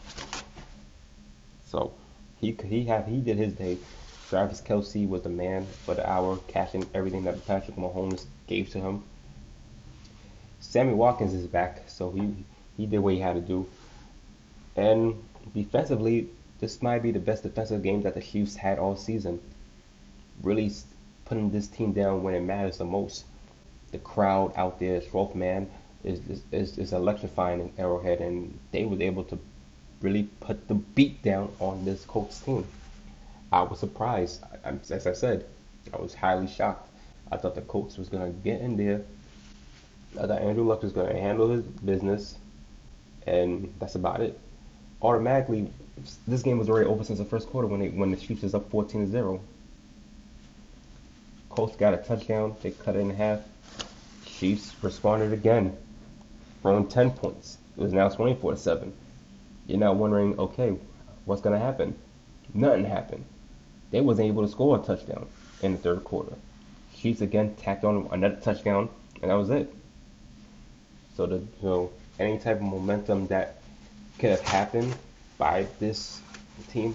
So 1.66 1.92
he 2.40 2.56
he 2.64 2.84
had 2.84 3.06
he 3.06 3.20
did 3.20 3.36
his 3.36 3.52
day. 3.52 3.78
Travis 4.28 4.60
Kelce 4.60 5.08
was 5.08 5.22
the 5.22 5.28
man 5.28 5.66
for 5.84 5.94
the 5.94 6.08
hour, 6.08 6.38
catching 6.48 6.86
everything 6.94 7.24
that 7.24 7.46
Patrick 7.46 7.76
Mahomes 7.76 8.26
gave 8.46 8.70
to 8.70 8.80
him. 8.80 9.02
Sammy 10.60 10.92
Watkins 10.92 11.32
is 11.32 11.46
back, 11.46 11.88
so 11.88 12.10
he 12.10 12.34
he 12.76 12.86
did 12.86 12.98
what 12.98 13.14
he 13.14 13.20
had 13.20 13.34
to 13.34 13.40
do. 13.40 13.68
And 14.78 15.22
defensively, 15.54 16.28
this 16.60 16.82
might 16.82 17.02
be 17.02 17.10
the 17.10 17.18
best 17.18 17.42
defensive 17.42 17.82
game 17.82 18.02
that 18.02 18.14
the 18.14 18.22
Chiefs 18.22 18.56
had 18.56 18.78
all 18.78 18.96
season. 18.96 19.40
Really 20.42 20.70
putting 21.24 21.50
this 21.50 21.66
team 21.66 21.92
down 21.92 22.22
when 22.22 22.34
it 22.34 22.40
matters 22.40 22.78
the 22.78 22.84
most. 22.84 23.24
The 23.90 23.98
crowd 23.98 24.52
out 24.56 24.78
there, 24.78 25.00
12th 25.00 25.34
man, 25.34 25.68
is, 26.04 26.20
is, 26.52 26.78
is 26.78 26.92
electrifying 26.92 27.60
in 27.60 27.72
Arrowhead, 27.78 28.20
and 28.20 28.58
they 28.70 28.84
was 28.84 29.00
able 29.00 29.24
to 29.24 29.38
really 30.00 30.24
put 30.40 30.68
the 30.68 30.74
beat 30.74 31.22
down 31.22 31.50
on 31.58 31.84
this 31.84 32.04
Colts 32.04 32.40
team. 32.40 32.66
I 33.50 33.62
was 33.62 33.80
surprised. 33.80 34.42
I, 34.64 34.74
as 34.90 35.06
I 35.06 35.12
said, 35.12 35.46
I 35.92 35.96
was 35.96 36.14
highly 36.14 36.46
shocked. 36.46 36.88
I 37.32 37.36
thought 37.36 37.54
the 37.54 37.62
Colts 37.62 37.98
was 37.98 38.08
gonna 38.08 38.30
get 38.30 38.60
in 38.60 38.76
there 38.76 39.02
I 40.16 40.26
thought 40.26 40.42
Andrew 40.42 40.64
Luck 40.64 40.82
was 40.82 40.92
going 40.92 41.08
to 41.14 41.20
handle 41.20 41.50
his 41.50 41.62
business, 41.62 42.36
and 43.26 43.72
that's 43.78 43.94
about 43.94 44.20
it. 44.20 44.38
Automatically, 45.00 45.70
this 46.26 46.42
game 46.42 46.58
was 46.58 46.68
already 46.68 46.88
over 46.88 47.04
since 47.04 47.18
the 47.18 47.24
first 47.24 47.48
quarter 47.48 47.68
when 47.68 47.80
they, 47.80 47.88
when 47.88 48.10
the 48.10 48.16
Chiefs 48.16 48.42
is 48.42 48.54
up 48.54 48.70
14 48.70 49.06
to 49.06 49.10
zero. 49.10 49.40
Colts 51.50 51.76
got 51.76 51.94
a 51.94 51.98
touchdown. 51.98 52.56
They 52.62 52.70
cut 52.70 52.96
it 52.96 53.00
in 53.00 53.10
half. 53.10 53.40
Chiefs 54.24 54.74
responded 54.82 55.32
again, 55.32 55.76
throwing 56.62 56.86
10 56.86 57.12
points. 57.12 57.58
It 57.76 57.82
was 57.82 57.92
now 57.92 58.08
24 58.08 58.52
to 58.52 58.56
seven. 58.56 58.92
You're 59.66 59.78
now 59.78 59.92
wondering, 59.92 60.38
okay, 60.38 60.76
what's 61.24 61.42
to 61.42 61.58
happen? 61.58 61.96
Nothing 62.54 62.84
happened. 62.84 63.24
They 63.90 64.00
wasn't 64.00 64.28
able 64.28 64.42
to 64.42 64.48
score 64.48 64.78
a 64.78 64.82
touchdown 64.82 65.26
in 65.62 65.72
the 65.72 65.78
third 65.78 66.04
quarter. 66.04 66.34
Chiefs 66.96 67.20
again 67.20 67.54
tacked 67.56 67.84
on 67.84 68.08
another 68.10 68.36
touchdown, 68.36 68.88
and 69.22 69.30
that 69.30 69.34
was 69.34 69.50
it. 69.50 69.72
So 71.16 71.26
the 71.26 71.42
so 71.60 71.90
any 72.18 72.38
type 72.38 72.56
of 72.56 72.62
momentum 72.62 73.26
that 73.28 73.57
could 74.18 74.30
have 74.30 74.40
happened 74.40 74.94
by 75.38 75.66
this 75.78 76.20
team 76.70 76.94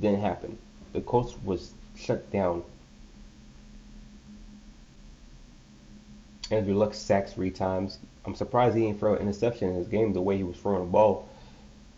didn't 0.00 0.20
happen. 0.20 0.56
The 0.92 1.00
coach 1.00 1.34
was 1.44 1.72
shut 1.96 2.30
down. 2.30 2.62
Andrew 6.50 6.74
Luck 6.74 6.94
sacks 6.94 7.32
three 7.32 7.50
times. 7.50 7.98
I'm 8.24 8.34
surprised 8.34 8.76
he 8.76 8.82
didn't 8.82 8.98
throw 8.98 9.14
an 9.14 9.22
interception 9.22 9.68
in 9.68 9.74
his 9.74 9.88
game 9.88 10.12
the 10.12 10.20
way 10.20 10.36
he 10.36 10.42
was 10.42 10.56
throwing 10.56 10.80
the 10.80 10.90
ball. 10.90 11.28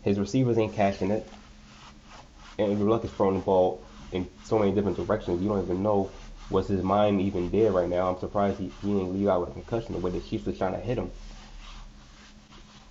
His 0.03 0.19
receivers 0.19 0.57
ain't 0.57 0.73
catching 0.73 1.11
it. 1.11 1.27
Andrew 2.59 2.89
Luck 2.89 3.03
is 3.03 3.11
throwing 3.11 3.35
the 3.35 3.41
ball 3.41 3.81
in 4.11 4.27
so 4.43 4.59
many 4.59 4.71
different 4.71 4.97
directions. 4.97 5.41
You 5.41 5.49
don't 5.49 5.63
even 5.63 5.81
know 5.81 6.11
was 6.49 6.67
his 6.67 6.83
mind 6.83 7.21
even 7.21 7.49
there 7.49 7.71
right 7.71 7.89
now. 7.89 8.09
I'm 8.11 8.19
surprised 8.19 8.59
he, 8.59 8.71
he 8.81 8.93
didn't 8.93 9.13
leave 9.13 9.27
out 9.27 9.39
with 9.41 9.49
a 9.49 9.53
concussion 9.53 9.93
the 9.93 9.99
way 9.99 10.11
the 10.11 10.19
Chiefs 10.19 10.45
were 10.45 10.51
trying 10.51 10.73
to 10.73 10.79
hit 10.79 10.97
him 10.97 11.09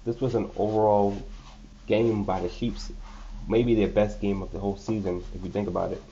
this 0.05 0.21
was 0.21 0.35
an 0.35 0.51
overall 0.57 1.16
game 1.92 2.24
by 2.24 2.40
the 2.40 2.48
Chiefs, 2.48 2.90
maybe 3.46 3.74
their 3.74 3.88
best 3.88 4.18
game 4.18 4.40
of 4.40 4.50
the 4.50 4.59
whole 4.59 4.78
season 4.78 5.22
if 5.35 5.44
you 5.44 5.50
think 5.50 5.68
about 5.68 5.92
it. 5.92 6.02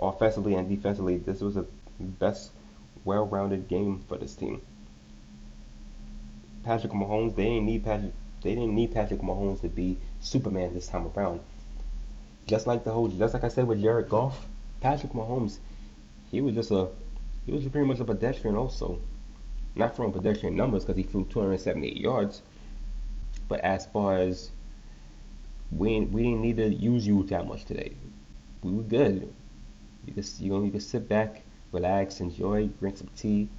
Offensively 0.00 0.54
and 0.54 0.68
defensively, 0.68 1.16
this 1.16 1.40
was 1.40 1.56
a 1.56 1.66
best 1.98 2.52
well-rounded 3.04 3.66
game 3.66 4.04
for 4.08 4.16
this 4.16 4.36
team. 4.36 4.62
Patrick 6.62 6.92
Mahomes, 6.92 7.34
they 7.34 7.44
didn't 7.44 7.66
need 7.66 7.84
Patrick, 7.84 8.12
they 8.42 8.54
didn't 8.54 8.74
need 8.74 8.94
Patrick 8.94 9.20
Mahomes 9.20 9.60
to 9.62 9.68
be 9.68 9.98
Superman 10.20 10.74
this 10.74 10.86
time 10.86 11.10
around. 11.16 11.40
Just 12.46 12.68
like 12.68 12.84
the 12.84 12.92
whole, 12.92 13.08
just 13.08 13.34
like 13.34 13.42
I 13.42 13.48
said 13.48 13.66
with 13.66 13.82
Jared 13.82 14.08
Goff, 14.08 14.46
Patrick 14.80 15.12
Mahomes, 15.12 15.58
he 16.30 16.40
was 16.40 16.54
just 16.54 16.70
a, 16.70 16.88
he 17.46 17.52
was 17.52 17.66
pretty 17.66 17.86
much 17.88 17.98
a 17.98 18.04
pedestrian 18.04 18.54
also. 18.54 19.00
Not 19.74 19.96
throwing 19.96 20.12
pedestrian 20.12 20.54
numbers 20.54 20.84
because 20.84 20.98
he 20.98 21.02
threw 21.02 21.24
278 21.24 21.96
yards, 21.96 22.42
but 23.52 23.60
as 23.60 23.84
far 23.84 24.16
as 24.16 24.50
we 25.70 26.00
we 26.00 26.22
didn't 26.22 26.40
need 26.40 26.56
to 26.56 26.72
use 26.72 27.06
you 27.06 27.22
that 27.24 27.46
much 27.46 27.66
today. 27.66 27.92
We 28.62 28.72
were 28.72 28.82
good. 28.82 29.30
You 30.06 30.14
just 30.14 30.40
you 30.40 30.54
only 30.54 30.70
can 30.70 30.80
sit 30.80 31.06
back, 31.06 31.42
relax, 31.70 32.20
enjoy, 32.20 32.68
drink 32.80 32.96
some 32.96 33.10
tea, 33.14 33.50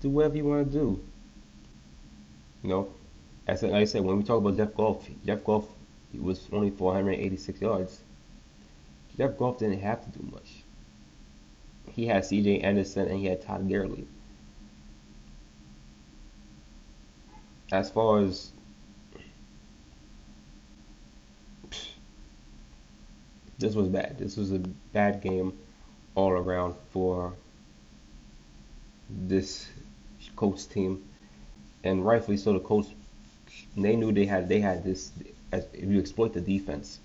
do 0.00 0.10
whatever 0.10 0.36
you 0.36 0.46
want 0.46 0.72
to 0.72 0.78
do. 0.78 1.00
You 2.64 2.70
know, 2.70 2.88
as 3.46 3.62
like 3.62 3.72
I 3.72 3.84
said, 3.84 4.02
when 4.02 4.16
we 4.16 4.24
talk 4.24 4.38
about 4.38 4.56
Jeff 4.56 4.74
Goff, 4.74 5.08
Jeff 5.24 5.44
Goff 5.44 5.66
was 6.12 6.48
only 6.52 6.70
486 6.70 7.60
yards. 7.60 8.00
Jeff 9.16 9.38
Goff 9.38 9.58
didn't 9.58 9.78
have 9.78 10.02
to 10.06 10.18
do 10.18 10.28
much. 10.32 10.64
He 11.92 12.08
had 12.08 12.24
C.J. 12.24 12.62
Anderson 12.62 13.06
and 13.06 13.20
he 13.20 13.26
had 13.26 13.42
Todd 13.42 13.68
Gurley. 13.68 14.08
As 17.70 17.92
far 17.92 18.18
as 18.18 18.50
this 23.60 23.74
was 23.74 23.88
bad. 23.88 24.18
This 24.18 24.36
was 24.36 24.52
a 24.52 24.58
bad 24.58 25.22
game 25.22 25.56
all 26.14 26.30
around 26.30 26.74
for 26.90 27.34
this 29.08 29.68
Colts 30.34 30.64
team, 30.64 31.04
and 31.84 32.04
rightfully 32.04 32.36
so. 32.36 32.54
The 32.54 32.60
Colts 32.60 32.90
they 33.76 33.94
knew 33.96 34.12
they 34.12 34.24
had 34.26 34.48
they 34.48 34.60
had 34.60 34.82
this. 34.82 35.12
As 35.52 35.66
if 35.72 35.84
you 35.84 35.98
exploit 35.98 36.32
the 36.32 36.40
defense, 36.40 37.00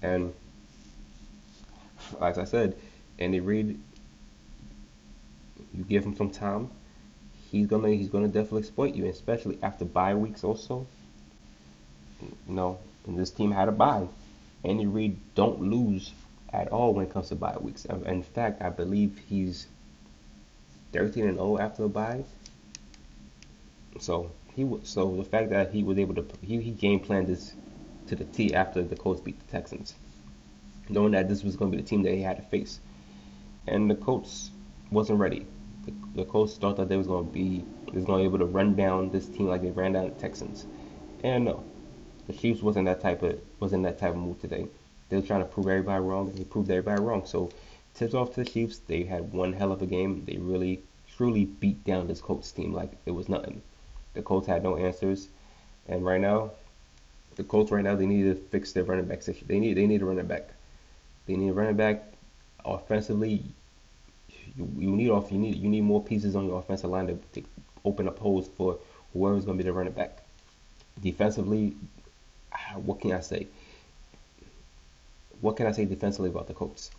and 0.00 0.32
as 2.20 2.38
I 2.38 2.44
said, 2.44 2.74
Andy 3.18 3.40
Reid, 3.40 3.78
you 5.74 5.84
give 5.84 6.04
him 6.04 6.16
some 6.16 6.30
time, 6.30 6.70
he's 7.50 7.66
gonna 7.66 7.88
he's 7.88 8.08
gonna 8.08 8.28
definitely 8.28 8.60
exploit 8.60 8.94
you, 8.94 9.06
especially 9.06 9.58
after 9.62 9.84
bye 9.84 10.14
weeks 10.14 10.42
also. 10.42 10.86
You 12.22 12.54
know, 12.54 12.78
and 13.06 13.18
this 13.18 13.30
team 13.30 13.52
had 13.52 13.68
a 13.68 13.72
bye. 13.72 14.08
Andy 14.64 14.86
Reid 14.86 15.18
don't 15.34 15.60
lose 15.60 16.12
at 16.52 16.68
all 16.68 16.94
when 16.94 17.06
it 17.06 17.12
comes 17.12 17.28
to 17.28 17.34
bye 17.34 17.56
weeks. 17.60 17.86
Um, 17.88 18.04
in 18.04 18.22
fact, 18.22 18.62
I 18.62 18.68
believe 18.68 19.20
he's 19.28 19.66
13 20.92 21.26
and 21.26 21.36
0 21.36 21.58
after 21.58 21.82
the 21.82 21.88
bye. 21.88 22.24
So 24.00 24.30
he 24.54 24.68
so 24.84 25.16
the 25.16 25.24
fact 25.24 25.50
that 25.50 25.72
he 25.72 25.82
was 25.82 25.98
able 25.98 26.14
to 26.14 26.24
he, 26.42 26.60
he 26.60 26.70
game 26.70 27.00
planned 27.00 27.28
this 27.28 27.54
to 28.06 28.16
the 28.16 28.24
T 28.24 28.54
after 28.54 28.82
the 28.82 28.96
Colts 28.96 29.20
beat 29.20 29.38
the 29.38 29.52
Texans, 29.52 29.94
knowing 30.88 31.12
that 31.12 31.28
this 31.28 31.42
was 31.42 31.56
going 31.56 31.70
to 31.70 31.76
be 31.76 31.82
the 31.82 31.88
team 31.88 32.02
that 32.02 32.12
he 32.12 32.22
had 32.22 32.36
to 32.36 32.42
face, 32.42 32.80
and 33.66 33.90
the 33.90 33.94
Colts 33.94 34.50
wasn't 34.90 35.18
ready. 35.18 35.46
The, 35.84 35.92
the 36.14 36.24
Colts 36.24 36.56
thought 36.56 36.76
that 36.76 36.88
they 36.88 36.96
was 36.96 37.06
going 37.06 37.26
to 37.26 37.32
be 37.32 37.64
was 37.92 38.04
going 38.04 38.24
to 38.24 38.28
be 38.28 38.34
able 38.34 38.46
to 38.46 38.52
run 38.52 38.74
down 38.74 39.10
this 39.10 39.26
team 39.26 39.46
like 39.46 39.62
they 39.62 39.70
ran 39.70 39.92
down 39.92 40.04
the 40.04 40.10
Texans, 40.10 40.66
and 41.22 41.44
no, 41.44 41.64
the 42.26 42.32
Chiefs 42.32 42.62
wasn't 42.62 42.86
that 42.86 43.00
type 43.00 43.22
of 43.22 43.40
wasn't 43.60 43.82
that 43.84 43.98
type 43.98 44.10
of 44.10 44.16
move 44.16 44.40
today. 44.40 44.66
They 45.08 45.16
were 45.16 45.26
trying 45.26 45.40
to 45.40 45.46
prove 45.46 45.68
everybody 45.68 46.02
wrong, 46.02 46.28
and 46.28 46.38
they 46.38 46.44
proved 46.44 46.70
everybody 46.70 47.02
wrong. 47.02 47.26
So 47.26 47.50
tips 47.94 48.14
off 48.14 48.34
to 48.34 48.44
the 48.44 48.50
Chiefs. 48.50 48.78
They 48.78 49.04
had 49.04 49.32
one 49.32 49.52
hell 49.52 49.72
of 49.72 49.82
a 49.82 49.86
game. 49.86 50.24
They 50.24 50.36
really 50.36 50.82
truly 51.16 51.44
beat 51.44 51.84
down 51.84 52.06
this 52.06 52.20
Colts 52.20 52.50
team 52.52 52.72
like 52.72 52.92
it 53.06 53.10
was 53.10 53.28
nothing. 53.28 53.62
The 54.14 54.22
Colts 54.22 54.46
had 54.46 54.62
no 54.62 54.76
answers, 54.76 55.28
and 55.88 56.04
right 56.04 56.20
now, 56.20 56.52
the 57.36 57.44
Colts 57.44 57.70
right 57.70 57.84
now 57.84 57.96
they 57.96 58.06
need 58.06 58.24
to 58.24 58.34
fix 58.34 58.72
their 58.72 58.84
running 58.84 59.06
back 59.06 59.22
situation. 59.22 59.48
They 59.48 59.58
need 59.58 59.74
they 59.74 59.86
need 59.86 60.02
a 60.02 60.04
running 60.04 60.26
back. 60.26 60.50
They 61.26 61.36
need 61.36 61.50
a 61.50 61.52
running 61.52 61.76
back. 61.76 62.04
Offensively, 62.64 63.42
you, 64.56 64.70
you 64.78 64.90
need 64.90 65.10
off 65.10 65.32
you 65.32 65.38
need 65.38 65.56
you 65.56 65.68
need 65.68 65.82
more 65.82 66.02
pieces 66.02 66.36
on 66.36 66.46
your 66.46 66.58
offensive 66.58 66.90
line 66.90 67.06
to, 67.08 67.18
to 67.34 67.46
open 67.84 68.08
up 68.08 68.18
holes 68.18 68.48
for 68.56 68.78
whoever's 69.12 69.44
going 69.44 69.58
to 69.58 69.64
be 69.64 69.68
the 69.68 69.72
running 69.72 69.92
back. 69.92 70.18
Defensively, 71.02 71.74
what 72.74 73.00
can 73.00 73.12
I 73.12 73.20
say? 73.20 73.46
What 75.40 75.56
can 75.56 75.66
I 75.66 75.72
say 75.72 75.84
defensively 75.84 76.30
about 76.30 76.46
the 76.46 76.54
Colts? 76.54 76.90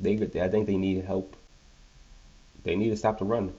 They, 0.00 0.14
I 0.14 0.48
think 0.48 0.66
they 0.66 0.76
need 0.76 1.04
help. 1.04 1.36
They 2.64 2.76
need 2.76 2.90
to 2.90 2.96
stop 2.96 3.18
the 3.18 3.24
run. 3.24 3.52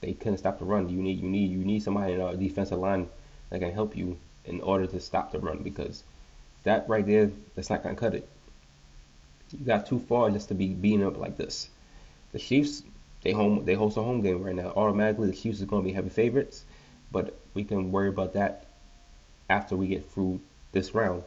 They 0.00 0.12
couldn't 0.12 0.38
stop 0.38 0.58
the 0.58 0.64
run. 0.64 0.88
You 0.88 1.00
need, 1.00 1.20
you 1.20 1.28
need, 1.28 1.50
you 1.50 1.58
need 1.58 1.82
somebody 1.82 2.14
in 2.14 2.20
our 2.20 2.34
defensive 2.34 2.78
line 2.78 3.08
that 3.50 3.60
can 3.60 3.72
help 3.72 3.96
you 3.96 4.18
in 4.44 4.60
order 4.60 4.86
to 4.86 5.00
stop 5.00 5.30
the 5.30 5.38
run 5.38 5.62
because 5.62 6.02
that 6.64 6.88
right 6.88 7.06
there, 7.06 7.30
that's 7.54 7.70
not 7.70 7.82
gonna 7.82 7.94
cut 7.94 8.14
it. 8.14 8.28
You 9.52 9.64
got 9.64 9.86
too 9.86 9.98
far 10.00 10.30
just 10.30 10.48
to 10.48 10.54
be 10.54 10.68
beating 10.68 11.04
up 11.04 11.18
like 11.18 11.36
this. 11.36 11.68
The 12.32 12.38
Chiefs, 12.38 12.82
they 13.22 13.32
home, 13.32 13.64
they 13.64 13.74
host 13.74 13.96
a 13.96 14.02
home 14.02 14.22
game 14.22 14.42
right 14.42 14.54
now. 14.54 14.72
Automatically, 14.74 15.30
the 15.30 15.36
Chiefs 15.36 15.60
are 15.62 15.66
gonna 15.66 15.82
be 15.82 15.92
heavy 15.92 16.08
favorites, 16.08 16.64
but 17.12 17.38
we 17.54 17.62
can 17.62 17.92
worry 17.92 18.08
about 18.08 18.32
that 18.32 18.66
after 19.52 19.76
we 19.76 19.86
get 19.86 20.10
through 20.10 20.40
this 20.72 20.94
round 20.94 21.22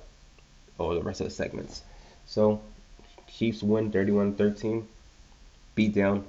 or 0.79 0.95
the 0.95 1.01
rest 1.01 1.21
of 1.21 1.27
the 1.27 1.31
segments. 1.31 1.83
So, 2.25 2.59
Chiefs 3.27 3.61
win 3.61 3.91
31-13. 3.91 4.83
Beat 5.75 5.93
down. 5.93 6.25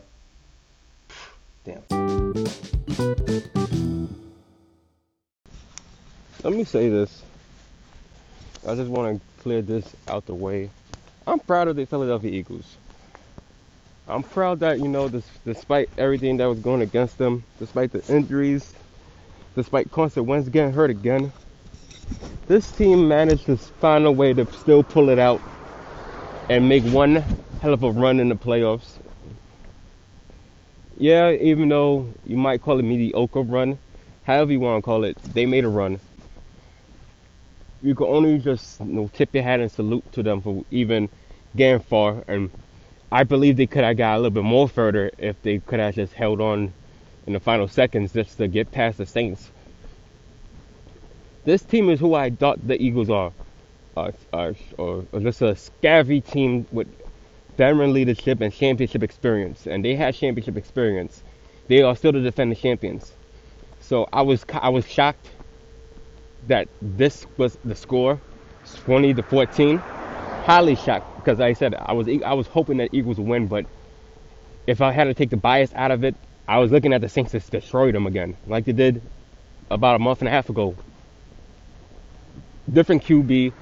Damn. 1.65 1.83
Let 6.45 6.53
me 6.53 6.65
say 6.65 6.91
this. 6.91 7.23
I 8.69 8.75
just 8.75 8.91
want 8.91 9.17
to 9.17 9.43
clear 9.43 9.63
this 9.63 9.85
out 10.07 10.27
the 10.27 10.35
way. 10.35 10.69
I'm 11.27 11.39
proud 11.41 11.69
of 11.69 11.77
the 11.77 11.87
Philadelphia 11.87 12.31
Eagles. 12.31 12.77
I'm 14.07 14.23
proud 14.23 14.61
that 14.61 14.81
you 14.81 14.89
know, 14.89 15.09
this, 15.09 15.27
despite 15.45 15.89
everything 15.97 16.37
that 16.37 16.47
was 16.47 16.59
going 16.59 16.83
against 16.83 17.17
them, 17.19 17.43
despite 17.59 17.91
the 17.91 18.05
injuries, 18.15 18.75
despite 19.57 19.91
Carson 19.91 20.27
Wentz 20.27 20.49
getting 20.49 20.73
hurt 20.73 20.91
again, 20.91 21.33
this 22.47 22.71
team 22.73 23.09
managed 23.09 23.47
to 23.47 23.57
find 23.57 24.07
a 24.07 24.13
way 24.13 24.33
to 24.33 24.51
still 24.53 24.83
pull 24.83 25.09
it 25.09 25.19
out 25.19 25.41
and 26.49 26.69
make 26.69 26.85
one 26.85 27.17
hell 27.61 27.73
of 27.73 27.83
a 27.83 27.91
run 27.91 28.21
in 28.21 28.29
the 28.29 28.37
playoffs. 28.37 28.99
Yeah, 30.99 31.33
even 31.33 31.69
though 31.69 32.09
you 32.25 32.37
might 32.37 32.63
call 32.63 32.79
it 32.79 32.83
mediocre 32.83 33.43
run, 33.43 33.79
however 34.25 34.53
you 34.53 34.61
want 34.61 34.83
to 34.83 34.85
call 34.85 35.05
it, 35.05 35.19
they 35.35 35.45
made 35.45 35.65
a 35.65 35.69
run. 35.69 36.01
You 37.83 37.95
can 37.95 38.07
only 38.07 38.39
just 38.39 38.81
you 38.81 38.87
know, 38.87 39.11
tip 39.13 39.35
your 39.35 39.43
hat 39.43 39.61
and 39.61 39.71
salute 39.71 40.11
to 40.13 40.23
them 40.23 40.41
for 40.41 40.65
even 40.71 41.09
getting 41.55 41.81
far. 41.81 42.25
And 42.29 42.51
I 43.13 43.25
believe 43.25 43.57
they 43.57 43.67
could 43.67 43.85
have 43.85 43.97
got 43.97 44.15
a 44.15 44.17
little 44.17 44.31
bit 44.31 44.45
more 44.45 44.69
further 44.69 45.11
if 45.19 45.41
they 45.43 45.59
could 45.59 45.81
have 45.81 45.95
just 45.95 46.13
held 46.13 46.41
on 46.41 46.73
in 47.27 47.33
the 47.33 47.41
final 47.41 47.69
seconds 47.69 48.13
just 48.13 48.39
to 48.39 48.49
get 48.49 48.71
past 48.71 48.99
the 48.99 49.07
Saints. 49.07 49.51
This 51.47 51.63
team 51.63 51.91
is 51.91 52.01
who 52.01 52.15
I 52.15 52.31
thought 52.31 52.67
the 52.67 52.77
Eagles 52.83 53.09
are. 53.09 53.33
Uh, 53.97 54.11
or, 54.33 54.55
or 55.13 55.21
just 55.21 55.41
a 55.43 55.55
scavvy 55.55 56.21
team 56.21 56.67
with 56.73 56.89
veteran 57.57 57.93
leadership 57.93 58.41
and 58.41 58.53
championship 58.53 59.05
experience. 59.05 59.69
And 59.69 59.85
they 59.85 59.95
had 59.95 60.17
championship 60.17 60.57
experience. 60.57 61.23
They 61.69 61.83
are 61.83 61.95
still 61.95 62.11
the 62.11 62.21
defending 62.21 62.59
champions. 62.59 63.13
So 63.79 64.09
I 64.13 64.23
was 64.23 64.45
I 64.53 64.71
was 64.71 64.87
shocked 64.89 65.31
that 66.49 66.67
this 66.83 67.27
was 67.37 67.57
the 67.65 67.77
score, 67.77 68.21
20 68.85 69.15
to 69.15 69.23
14. 69.23 69.79
Highly 69.79 70.75
shocked 70.75 71.17
because 71.17 71.39
like 71.39 71.51
I 71.51 71.53
said 71.53 71.77
I 71.77 71.93
was 71.93 72.09
I 72.25 72.35
was 72.35 72.49
hoping 72.49 72.79
that 72.79 72.93
Eagles 72.93 73.19
would 73.19 73.29
win, 73.29 73.47
but 73.47 73.67
if 74.67 74.81
I 74.83 74.91
had 74.91 75.05
to 75.05 75.15
take 75.15 75.31
the 75.31 75.37
bias 75.37 75.73
out 75.75 75.93
of 75.93 76.03
it, 76.03 76.17
I 76.49 76.59
was 76.59 76.73
looking 76.73 76.93
at 76.93 77.01
the 77.03 77.09
Saints 77.09 77.31
to 77.31 77.39
destroy 77.39 77.93
them 77.93 78.09
again, 78.09 78.37
like 78.49 78.65
they 78.65 78.73
did 78.73 79.01
about 79.71 79.95
a 79.95 80.01
month 80.01 80.21
and 80.21 80.29
a 80.29 80.33
half 80.33 80.51
ago. 80.51 80.75
Different 82.73 83.05
QB, 83.05 83.53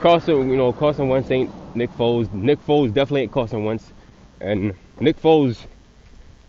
Carson, 0.00 0.50
you 0.50 0.56
know, 0.56 0.72
Carson 0.72 1.08
Wentz 1.08 1.30
ain't 1.30 1.50
Nick 1.76 1.90
Foles. 1.92 2.32
Nick 2.32 2.64
Foles 2.66 2.92
definitely 2.92 3.22
ain't 3.22 3.32
Carson 3.32 3.64
Wentz, 3.64 3.92
and 4.40 4.74
Nick 4.98 5.20
Foles, 5.20 5.58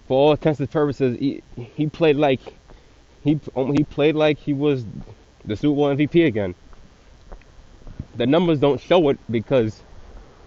for 0.08 0.18
all 0.18 0.32
intents 0.32 0.60
and 0.60 0.72
purposes, 0.72 1.18
he 1.20 1.44
he 1.56 1.88
played 1.88 2.16
like 2.16 2.40
he 3.24 3.40
um, 3.56 3.74
he 3.74 3.84
played 3.84 4.16
like 4.16 4.40
he 4.40 4.54
was 4.54 4.86
the 5.46 5.56
Super 5.56 5.76
Bowl 5.76 5.96
MVP 5.96 6.26
again. 6.26 6.56
The 8.16 8.26
numbers 8.26 8.60
don't 8.60 8.82
show 8.82 9.10
it 9.10 9.20
because 9.30 9.84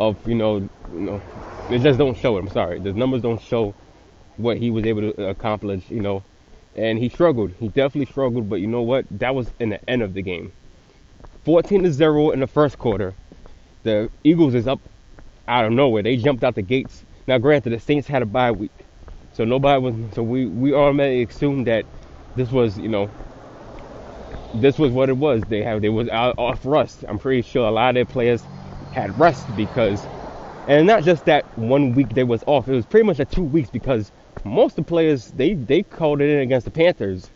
of 0.00 0.16
you 0.26 0.34
know 0.34 0.68
you 0.92 1.00
know 1.00 1.22
they 1.68 1.78
just 1.78 1.98
don't 1.98 2.16
show 2.16 2.36
it. 2.38 2.40
I'm 2.40 2.50
sorry, 2.50 2.80
the 2.80 2.92
numbers 2.92 3.22
don't 3.22 3.40
show 3.40 3.74
what 4.36 4.56
he 4.56 4.70
was 4.70 4.84
able 4.84 5.12
to 5.12 5.28
accomplish. 5.28 5.84
You 5.90 6.00
know, 6.00 6.24
and 6.74 6.98
he 6.98 7.08
struggled. 7.08 7.52
He 7.60 7.68
definitely 7.68 8.06
struggled. 8.06 8.48
But 8.48 8.56
you 8.56 8.66
know 8.66 8.82
what? 8.82 9.06
That 9.10 9.34
was 9.34 9.50
in 9.60 9.68
the 9.68 9.90
end 9.90 10.02
of 10.02 10.14
the 10.14 10.22
game. 10.22 10.52
14 11.44 11.84
to 11.84 11.92
zero 11.92 12.30
in 12.30 12.40
the 12.40 12.46
first 12.46 12.78
quarter. 12.78 13.14
The 13.82 14.10
Eagles 14.24 14.54
is 14.54 14.66
up 14.66 14.80
out 15.48 15.64
of 15.64 15.72
nowhere. 15.72 16.02
They 16.02 16.16
jumped 16.16 16.44
out 16.44 16.54
the 16.54 16.62
gates. 16.62 17.04
Now, 17.26 17.38
granted, 17.38 17.70
the 17.70 17.80
Saints 17.80 18.06
had 18.06 18.22
a 18.22 18.26
bye 18.26 18.50
week, 18.52 18.72
so 19.32 19.44
nobody 19.44 19.80
was. 19.80 19.94
So 20.14 20.22
we 20.22 20.46
we 20.46 20.74
automatically 20.74 21.22
assumed 21.22 21.66
that 21.66 21.84
this 22.36 22.50
was 22.50 22.78
you 22.78 22.88
know 22.88 23.10
this 24.54 24.78
was 24.78 24.92
what 24.92 25.08
it 25.08 25.16
was. 25.16 25.42
They 25.44 25.62
have 25.62 25.80
they 25.80 25.88
was 25.88 26.08
out 26.08 26.34
off 26.38 26.60
rust. 26.64 27.04
I'm 27.08 27.18
pretty 27.18 27.42
sure 27.42 27.66
a 27.66 27.70
lot 27.70 27.90
of 27.90 27.94
their 27.94 28.04
players 28.04 28.42
had 28.92 29.18
rust 29.18 29.46
because, 29.56 30.04
and 30.68 30.86
not 30.86 31.04
just 31.04 31.24
that 31.24 31.44
one 31.58 31.94
week 31.94 32.10
they 32.10 32.24
was 32.24 32.44
off. 32.46 32.68
It 32.68 32.74
was 32.74 32.86
pretty 32.86 33.06
much 33.06 33.18
a 33.18 33.24
two 33.24 33.44
weeks 33.44 33.70
because 33.70 34.12
most 34.44 34.72
of 34.72 34.84
the 34.84 34.88
players 34.88 35.30
they 35.32 35.54
they 35.54 35.82
called 35.82 36.20
it 36.20 36.28
in 36.30 36.40
against 36.40 36.66
the 36.66 36.70
Panthers 36.70 37.30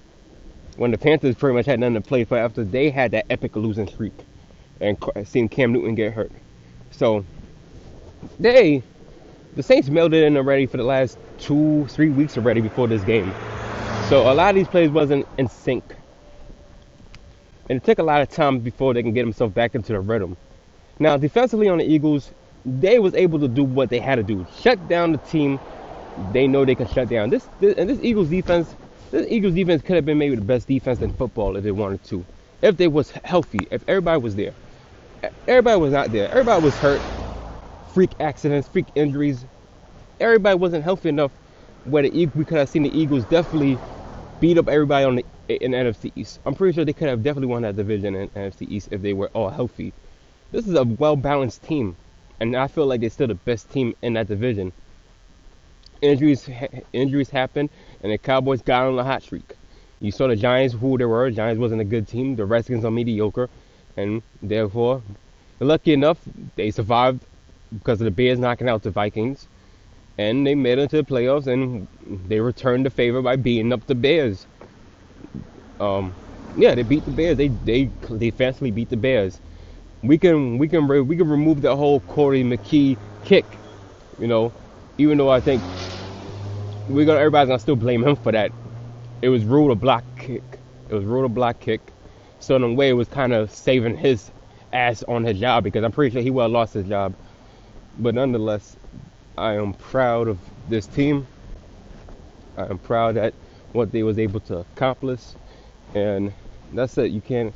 when 0.76 0.90
the 0.90 0.98
Panthers 0.98 1.34
pretty 1.34 1.54
much 1.54 1.66
had 1.66 1.80
nothing 1.80 1.94
to 1.94 2.00
play 2.00 2.24
for 2.24 2.36
after 2.36 2.64
they 2.64 2.90
had 2.90 3.12
that 3.12 3.26
epic 3.30 3.56
losing 3.56 3.86
streak 3.86 4.12
and 4.80 4.96
seeing 5.24 5.48
Cam 5.48 5.72
Newton 5.72 5.94
get 5.94 6.12
hurt. 6.12 6.32
So 6.90 7.24
they 8.38 8.82
the 9.56 9.62
Saints 9.62 9.88
it 9.88 10.14
in 10.14 10.36
already 10.36 10.66
for 10.66 10.76
the 10.76 10.84
last 10.84 11.18
two 11.38 11.86
three 11.88 12.10
weeks 12.10 12.36
already 12.36 12.60
before 12.60 12.88
this 12.88 13.02
game. 13.04 13.32
So 14.08 14.30
a 14.30 14.34
lot 14.34 14.50
of 14.50 14.56
these 14.56 14.68
players 14.68 14.90
wasn't 14.90 15.26
in 15.38 15.48
sync 15.48 15.84
and 17.68 17.78
it 17.78 17.84
took 17.84 17.98
a 17.98 18.02
lot 18.02 18.20
of 18.20 18.28
time 18.28 18.60
before 18.60 18.94
they 18.94 19.02
can 19.02 19.12
get 19.14 19.22
themselves 19.22 19.54
back 19.54 19.74
into 19.74 19.92
the 19.92 20.00
rhythm. 20.00 20.36
Now, 20.98 21.16
defensively 21.16 21.68
on 21.68 21.78
the 21.78 21.84
Eagles, 21.84 22.30
they 22.64 22.98
was 22.98 23.14
able 23.14 23.38
to 23.40 23.48
do 23.48 23.64
what 23.64 23.90
they 23.90 23.98
had 23.98 24.16
to 24.16 24.22
do. 24.22 24.46
Shut 24.60 24.88
down 24.88 25.12
the 25.12 25.18
team 25.18 25.58
they 26.32 26.46
know 26.46 26.64
they 26.64 26.74
can 26.74 26.86
shut 26.88 27.08
down. 27.08 27.30
This, 27.30 27.48
this 27.60 27.76
and 27.76 27.88
this 27.88 27.98
Eagles 28.02 28.28
defense, 28.28 28.74
this 29.14 29.26
Eagles 29.30 29.54
defense 29.54 29.82
could 29.82 29.96
have 29.96 30.06
been 30.06 30.18
maybe 30.18 30.36
the 30.36 30.42
best 30.42 30.68
defense 30.68 31.00
in 31.00 31.12
football 31.14 31.56
if 31.56 31.64
they 31.64 31.72
wanted 31.72 32.04
to. 32.04 32.26
If 32.62 32.78
they 32.78 32.88
was 32.88 33.12
healthy, 33.24 33.60
if 33.72 33.84
everybody 33.88 34.20
was 34.20 34.36
there. 34.36 34.54
Everybody 35.48 35.80
was 35.80 35.92
not 35.92 36.12
there. 36.12 36.30
Everybody 36.30 36.62
was 36.62 36.78
hurt. 36.78 37.04
Freak 37.94 38.14
accidents, 38.20 38.68
freak 38.68 38.92
injuries. 38.96 39.46
Everybody 40.20 40.58
wasn't 40.58 40.84
healthy 40.84 41.10
enough 41.10 41.32
where 41.84 42.02
the 42.04 42.26
we 42.34 42.44
could 42.44 42.58
have 42.58 42.70
seen 42.70 42.82
the 42.84 42.98
Eagles 42.98 43.24
definitely 43.26 43.80
beat 44.40 44.58
up 44.58 44.68
everybody 44.68 45.04
on 45.04 45.16
the 45.16 45.26
in 45.48 45.72
NFC 45.72 46.12
East. 46.16 46.40
I'm 46.46 46.54
pretty 46.54 46.74
sure 46.74 46.84
they 46.84 46.94
could 46.94 47.08
have 47.08 47.22
definitely 47.22 47.48
won 47.48 47.62
that 47.62 47.76
division 47.76 48.16
in 48.16 48.28
NFC 48.30 48.62
East 48.68 48.88
if 48.92 49.02
they 49.02 49.14
were 49.14 49.30
all 49.34 49.50
healthy. 49.50 49.94
This 50.52 50.66
is 50.66 50.74
a 50.74 50.84
well 50.84 51.16
balanced 51.16 51.62
team, 51.64 51.96
and 52.40 52.56
I 52.56 52.68
feel 52.68 52.86
like 52.86 53.00
they're 53.00 53.10
still 53.10 53.28
the 53.28 53.34
best 53.34 53.70
team 53.70 53.94
in 54.02 54.14
that 54.14 54.28
division. 54.28 54.72
Injuries 56.02 56.48
injuries 56.92 57.30
happened, 57.30 57.70
and 58.04 58.12
the 58.12 58.18
Cowboys 58.18 58.60
got 58.62 58.86
on 58.86 58.98
a 58.98 59.02
hot 59.02 59.22
streak. 59.22 59.54
You 60.00 60.12
saw 60.12 60.28
the 60.28 60.36
Giants, 60.36 60.74
who 60.74 60.98
they 60.98 61.06
were. 61.06 61.30
The 61.30 61.36
Giants 61.36 61.58
wasn't 61.58 61.80
a 61.80 61.84
good 61.84 62.06
team. 62.06 62.36
The 62.36 62.44
Redskins 62.44 62.84
are 62.84 62.90
mediocre, 62.90 63.48
and 63.96 64.22
therefore, 64.42 65.02
lucky 65.58 65.94
enough, 65.94 66.18
they 66.54 66.70
survived 66.70 67.24
because 67.72 68.00
of 68.02 68.04
the 68.04 68.10
Bears 68.10 68.38
knocking 68.38 68.68
out 68.68 68.82
the 68.82 68.90
Vikings, 68.90 69.48
and 70.18 70.46
they 70.46 70.54
made 70.54 70.78
it 70.78 70.90
to 70.90 70.98
the 70.98 71.02
playoffs, 71.02 71.46
and 71.46 71.88
they 72.28 72.40
returned 72.40 72.84
the 72.84 72.90
favor 72.90 73.22
by 73.22 73.36
beating 73.36 73.72
up 73.72 73.86
the 73.86 73.94
Bears. 73.94 74.46
Um, 75.80 76.12
yeah, 76.58 76.74
they 76.74 76.82
beat 76.82 77.06
the 77.06 77.10
Bears. 77.10 77.38
They 77.38 77.48
they 77.48 77.88
they 78.06 78.18
defensively 78.18 78.70
beat 78.70 78.90
the 78.90 78.98
Bears. 78.98 79.40
We 80.02 80.18
can 80.18 80.58
we 80.58 80.68
can 80.68 80.86
we 80.86 81.16
can 81.16 81.28
remove 81.28 81.62
the 81.62 81.74
whole 81.74 82.00
Cody 82.00 82.44
Parkey 82.44 82.98
kick, 83.24 83.46
you 84.20 84.26
know, 84.28 84.52
even 84.98 85.16
though 85.16 85.30
I 85.30 85.40
think 85.40 85.62
we're 86.88 87.06
gonna 87.06 87.18
everybody's 87.18 87.48
gonna 87.48 87.58
still 87.58 87.76
blame 87.76 88.04
him 88.04 88.16
for 88.16 88.32
that. 88.32 88.52
It 89.22 89.28
was 89.28 89.44
ruled 89.44 89.70
a 89.70 89.74
block 89.74 90.04
kick. 90.18 90.42
It 90.88 90.94
was 90.94 91.04
ruled 91.04 91.24
a 91.24 91.28
block 91.28 91.60
kick. 91.60 91.80
So 92.40 92.56
in 92.56 92.62
a 92.62 92.72
way, 92.72 92.90
it 92.90 92.94
was 92.94 93.08
kind 93.08 93.32
of 93.32 93.50
saving 93.50 93.96
his 93.96 94.30
ass 94.72 95.02
on 95.04 95.24
his 95.24 95.38
job 95.40 95.64
because 95.64 95.84
I'm 95.84 95.92
pretty 95.92 96.12
sure 96.12 96.22
he 96.22 96.30
would 96.30 96.42
have 96.42 96.50
lost 96.50 96.74
his 96.74 96.86
job. 96.86 97.14
But 97.98 98.14
nonetheless, 98.14 98.76
I 99.38 99.54
am 99.54 99.72
proud 99.74 100.28
of 100.28 100.38
this 100.68 100.86
team. 100.86 101.26
I 102.56 102.66
am 102.66 102.78
proud 102.78 103.16
at 103.16 103.34
what 103.72 103.90
they 103.92 104.02
was 104.02 104.18
able 104.18 104.40
to 104.40 104.58
accomplish 104.58 105.20
and 105.94 106.32
that's 106.72 106.98
it. 106.98 107.10
You 107.10 107.20
can't 107.20 107.54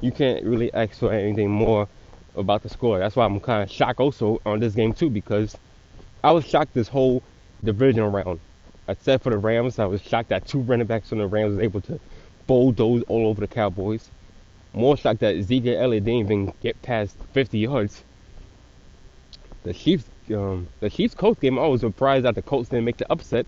you 0.00 0.12
can't 0.12 0.44
really 0.44 0.72
ask 0.74 0.98
for 0.98 1.12
anything 1.12 1.50
more 1.50 1.88
about 2.36 2.62
the 2.62 2.68
score. 2.68 2.98
That's 2.98 3.16
why 3.16 3.24
I'm 3.24 3.40
kind 3.40 3.62
of 3.62 3.70
shocked 3.70 4.00
also 4.00 4.40
on 4.44 4.60
this 4.60 4.74
game 4.74 4.92
too 4.92 5.08
because 5.08 5.56
I 6.22 6.30
was 6.32 6.44
shocked 6.44 6.74
this 6.74 6.88
whole 6.88 7.22
division 7.64 8.04
round. 8.12 8.40
Except 8.88 9.24
for 9.24 9.30
the 9.30 9.38
Rams, 9.38 9.78
I 9.78 9.86
was 9.86 10.00
shocked 10.00 10.28
that 10.28 10.46
two 10.46 10.60
running 10.60 10.86
backs 10.86 11.08
from 11.08 11.18
the 11.18 11.26
Rams 11.26 11.56
was 11.56 11.64
able 11.64 11.80
to 11.82 11.98
bulldoze 12.46 13.02
all 13.08 13.26
over 13.26 13.40
the 13.40 13.48
Cowboys. 13.48 14.10
More 14.72 14.96
shocked 14.96 15.20
that 15.20 15.36
Ezekiel 15.36 15.80
Elliott 15.80 16.04
didn't 16.04 16.20
even 16.20 16.52
get 16.60 16.80
past 16.82 17.16
50 17.32 17.58
yards. 17.58 18.04
The 19.64 19.72
Chiefs, 19.72 20.04
um, 20.32 20.68
the 20.80 20.90
Chiefs 20.90 21.14
Colts 21.14 21.40
game, 21.40 21.58
I 21.58 21.66
was 21.66 21.80
surprised 21.80 22.24
that 22.24 22.34
the 22.34 22.42
Colts 22.42 22.68
didn't 22.68 22.84
make 22.84 22.98
the 22.98 23.10
upset 23.10 23.46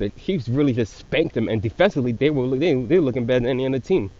the 0.00 0.08
Chiefs 0.08 0.48
really 0.48 0.72
just 0.72 0.96
spanked 0.96 1.34
them, 1.34 1.46
and 1.48 1.60
defensively 1.60 2.12
they 2.12 2.30
were 2.30 2.56
they, 2.56 2.72
they 2.72 2.98
were 2.98 3.04
looking 3.04 3.26
better 3.26 3.40
than 3.40 3.50
any 3.50 3.66
other 3.66 3.78
team. 3.78 4.10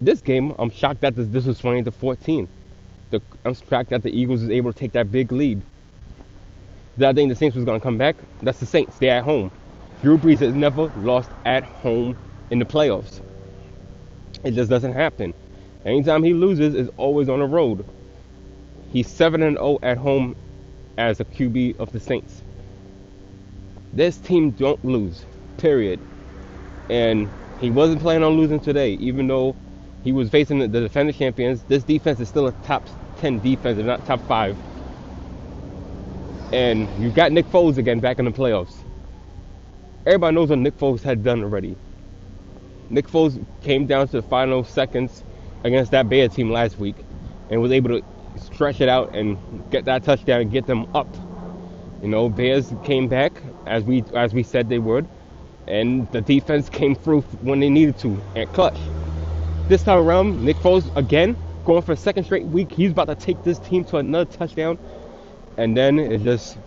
This 0.00 0.20
game, 0.20 0.54
I'm 0.58 0.70
shocked 0.70 1.00
that 1.02 1.14
this, 1.14 1.28
this 1.28 1.46
was 1.46 1.58
20 1.60 1.84
to 1.84 1.92
14. 1.92 2.48
The, 3.10 3.22
I'm 3.44 3.54
shocked 3.54 3.90
that 3.90 4.02
the 4.02 4.10
Eagles 4.10 4.40
was 4.40 4.50
able 4.50 4.72
to 4.72 4.78
take 4.78 4.92
that 4.92 5.10
big 5.12 5.30
lead. 5.30 5.62
Did 6.98 7.08
I 7.08 7.12
think 7.12 7.28
the 7.28 7.36
Saints 7.36 7.54
was 7.54 7.64
going 7.64 7.78
to 7.78 7.82
come 7.82 7.98
back? 7.98 8.16
That's 8.42 8.58
the 8.58 8.66
Saints. 8.66 8.98
They're 8.98 9.18
at 9.18 9.24
home. 9.24 9.50
Drew 10.02 10.16
Brees 10.16 10.38
has 10.38 10.54
never 10.54 10.90
lost 10.98 11.30
at 11.44 11.62
home 11.62 12.16
in 12.50 12.58
the 12.58 12.64
playoffs. 12.64 13.20
It 14.44 14.52
just 14.52 14.70
doesn't 14.70 14.94
happen. 14.94 15.34
Anytime 15.84 16.22
he 16.22 16.32
loses, 16.32 16.74
is 16.74 16.88
always 16.96 17.28
on 17.28 17.40
the 17.40 17.46
road. 17.46 17.84
He's 18.92 19.08
7 19.08 19.42
and 19.42 19.56
0 19.56 19.78
at 19.82 19.98
home 19.98 20.36
as 20.96 21.20
a 21.20 21.24
QB 21.24 21.78
of 21.78 21.92
the 21.92 22.00
Saints. 22.00 22.42
This 23.92 24.16
team 24.16 24.50
don't 24.52 24.82
lose, 24.84 25.24
period. 25.58 26.00
And 26.88 27.28
he 27.60 27.70
wasn't 27.70 28.00
planning 28.00 28.24
on 28.24 28.34
losing 28.34 28.60
today, 28.60 28.92
even 28.94 29.26
though 29.26 29.54
he 30.02 30.12
was 30.12 30.30
facing 30.30 30.60
the 30.60 30.68
defending 30.68 31.14
champions. 31.14 31.62
This 31.64 31.82
defense 31.82 32.20
is 32.20 32.28
still 32.28 32.46
a 32.46 32.52
top 32.64 32.86
10 33.18 33.40
defense, 33.40 33.78
if 33.78 33.84
not 33.84 34.04
top 34.06 34.20
five. 34.26 34.56
And 36.52 36.88
you 37.02 37.10
got 37.10 37.32
Nick 37.32 37.46
Foles 37.46 37.78
again 37.78 38.00
back 38.00 38.18
in 38.18 38.24
the 38.24 38.30
playoffs. 38.30 38.74
Everybody 40.06 40.34
knows 40.34 40.50
what 40.50 40.58
Nick 40.58 40.78
Foles 40.78 41.02
had 41.02 41.24
done 41.24 41.42
already. 41.42 41.76
Nick 42.90 43.08
Foles 43.08 43.44
came 43.62 43.86
down 43.86 44.06
to 44.08 44.20
the 44.20 44.22
final 44.22 44.62
seconds 44.62 45.24
against 45.64 45.90
that 45.90 46.08
Bear 46.08 46.28
team 46.28 46.50
last 46.50 46.78
week 46.78 46.96
and 47.50 47.60
was 47.60 47.72
able 47.72 48.00
to 48.00 48.04
stretch 48.38 48.80
it 48.80 48.88
out 48.88 49.14
and 49.14 49.38
get 49.70 49.84
that 49.86 50.04
touchdown 50.04 50.42
and 50.42 50.50
get 50.52 50.66
them 50.66 50.86
up. 50.94 51.08
You 52.02 52.08
know, 52.08 52.28
Bears 52.28 52.72
came 52.84 53.08
back 53.08 53.32
as 53.66 53.82
we 53.82 54.04
as 54.14 54.32
we 54.32 54.42
said 54.42 54.68
they 54.68 54.78
would, 54.78 55.08
and 55.66 56.10
the 56.12 56.20
defense 56.20 56.68
came 56.68 56.94
through 56.94 57.22
when 57.42 57.60
they 57.60 57.70
needed 57.70 57.98
to 57.98 58.22
and 58.36 58.52
clutch. 58.52 58.78
This 59.68 59.82
time 59.82 59.98
around, 59.98 60.44
Nick 60.44 60.56
Foles 60.56 60.94
again 60.96 61.36
going 61.64 61.82
for 61.82 61.92
a 61.92 61.96
second 61.96 62.24
straight 62.24 62.44
week. 62.46 62.70
He's 62.70 62.92
about 62.92 63.08
to 63.08 63.16
take 63.16 63.42
this 63.42 63.58
team 63.58 63.84
to 63.86 63.96
another 63.96 64.30
touchdown, 64.30 64.78
and 65.56 65.76
then 65.76 65.98
it 65.98 66.22
just 66.22 66.58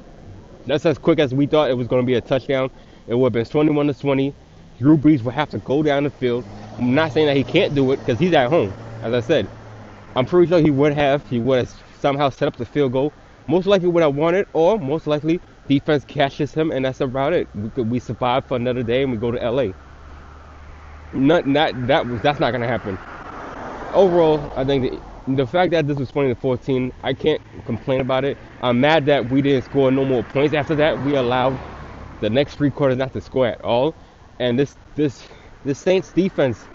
that's 0.65 0.85
as 0.85 0.97
quick 0.97 1.19
as 1.19 1.33
we 1.33 1.47
thought 1.47 1.69
it 1.69 1.75
was 1.77 1.87
going 1.87 2.01
to 2.03 2.05
be 2.07 2.15
a 2.15 2.21
touchdown. 2.21 2.71
It 3.07 3.15
would 3.15 3.27
have 3.27 3.33
been 3.33 3.45
21 3.45 3.87
to 3.87 3.93
20. 3.93 4.35
Drew 4.79 4.97
Brees 4.97 5.23
would 5.23 5.33
have 5.33 5.49
to 5.49 5.59
go 5.59 5.83
down 5.83 6.03
the 6.05 6.11
field. 6.11 6.45
I'm 6.77 6.93
not 6.95 7.11
saying 7.13 7.27
that 7.27 7.37
he 7.37 7.43
can't 7.43 7.75
do 7.75 7.91
it 7.91 7.97
because 7.97 8.19
he's 8.19 8.33
at 8.33 8.49
home. 8.49 8.75
As 9.01 9.13
I 9.13 9.19
said, 9.21 9.49
I'm 10.15 10.25
pretty 10.25 10.47
sure 10.49 10.59
he 10.61 10.71
would 10.71 10.93
have. 10.93 11.27
He 11.27 11.39
would 11.39 11.59
have 11.59 11.83
somehow 11.99 12.29
set 12.29 12.47
up 12.47 12.57
the 12.57 12.65
field 12.65 12.93
goal. 12.93 13.13
Most 13.47 13.67
likely 13.67 13.87
would 13.89 14.03
have 14.03 14.15
won 14.15 14.35
it, 14.35 14.47
or 14.53 14.79
most 14.79 15.07
likely 15.07 15.41
defense 15.67 16.05
catches 16.05 16.53
him, 16.53 16.71
and 16.71 16.85
that's 16.85 17.01
about 17.01 17.33
it. 17.33 17.49
We, 17.55 17.69
could, 17.71 17.89
we 17.89 17.99
survive 17.99 18.45
for 18.45 18.57
another 18.57 18.83
day, 18.83 19.03
and 19.03 19.11
we 19.11 19.17
go 19.17 19.31
to 19.31 19.51
LA. 19.51 19.73
Not, 21.13 21.47
not 21.47 21.87
that 21.87 22.07
was 22.07 22.21
that's 22.21 22.39
not 22.39 22.51
gonna 22.51 22.67
happen. 22.67 22.99
Overall, 23.93 24.51
I 24.55 24.65
think 24.65 24.83
the, 24.91 25.01
the 25.37 25.47
fact 25.47 25.71
that 25.71 25.87
this 25.87 25.97
was 25.97 26.11
20 26.11 26.29
to 26.29 26.35
14, 26.35 26.93
I 27.03 27.13
can't 27.13 27.41
complain 27.65 28.01
about 28.01 28.25
it. 28.25 28.37
I'm 28.61 28.81
mad 28.81 29.05
that 29.07 29.29
we 29.29 29.41
didn't 29.41 29.63
score 29.65 29.91
no 29.91 30.05
more 30.05 30.23
points 30.23 30.53
after 30.55 30.75
that. 30.77 30.99
We 30.99 31.15
allowed 31.15 31.61
the 32.21 32.29
next 32.29 32.55
three 32.55 32.71
quarters 32.71 32.97
not 32.97 33.13
to 33.13 33.21
score 33.21 33.47
at 33.47 33.61
all, 33.61 33.95
and 34.39 34.59
this 34.59 34.77
this 34.95 35.27
this 35.65 35.79
Saints 35.79 36.13
defense, 36.13 36.69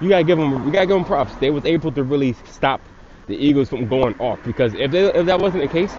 you 0.00 0.08
gotta 0.10 0.24
give 0.24 0.38
them 0.38 0.64
you 0.66 0.72
gotta 0.72 0.86
give 0.86 0.96
them 0.96 1.04
props. 1.04 1.36
They 1.36 1.50
was 1.50 1.64
able 1.66 1.92
to 1.92 2.04
really 2.04 2.34
stop 2.46 2.88
the 3.26 3.36
Eagles 3.36 3.70
from 3.70 3.88
going 3.88 4.14
off 4.18 4.42
because 4.44 4.74
if 4.74 4.90
they, 4.92 5.06
if 5.14 5.26
that 5.26 5.40
wasn't 5.40 5.62
the 5.62 5.68
case, 5.68 5.98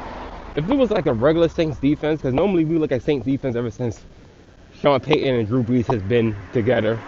if 0.56 0.70
it 0.70 0.76
was 0.76 0.92
like 0.92 1.08
a 1.08 1.14
regular 1.14 1.50
Saints 1.50 1.80
defense, 1.80 2.22
because 2.22 2.34
normally 2.36 2.66
we 2.66 2.78
look 2.78 2.92
at 2.92 3.04
Saints 3.04 3.26
defense 3.26 3.56
ever 3.56 3.72
since 3.72 4.06
Sean 4.72 5.00
Payton 5.02 5.36
and 5.36 5.48
Drew 5.48 5.64
Brees 5.64 5.88
has 5.88 6.04
been 6.04 6.38
together 6.54 7.02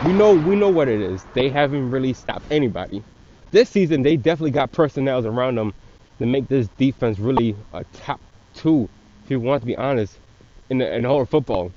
we 0.00 0.12
know 0.12 0.34
we 0.34 0.56
know 0.56 0.70
what 0.70 0.88
it 0.88 1.00
is. 1.00 1.26
They 1.34 1.50
haven't 1.50 1.90
really 1.90 2.14
stopped 2.14 2.46
anybody. 2.50 3.04
This 3.50 3.70
season, 3.70 4.02
they 4.02 4.16
definitely 4.16 4.50
got 4.50 4.72
personnel 4.72 5.26
around 5.26 5.56
them 5.56 5.72
to 6.18 6.26
make 6.26 6.48
this 6.48 6.68
defense 6.76 7.18
really 7.18 7.54
a 7.72 7.84
top 7.92 8.20
two. 8.54 8.88
If 9.24 9.30
you 9.30 9.40
want 9.40 9.62
to 9.62 9.66
be 9.66 9.76
honest, 9.76 10.18
in 10.70 10.78
the 10.78 10.94
in 10.94 11.02
the 11.02 11.08
whole 11.08 11.24
football, 11.24 11.70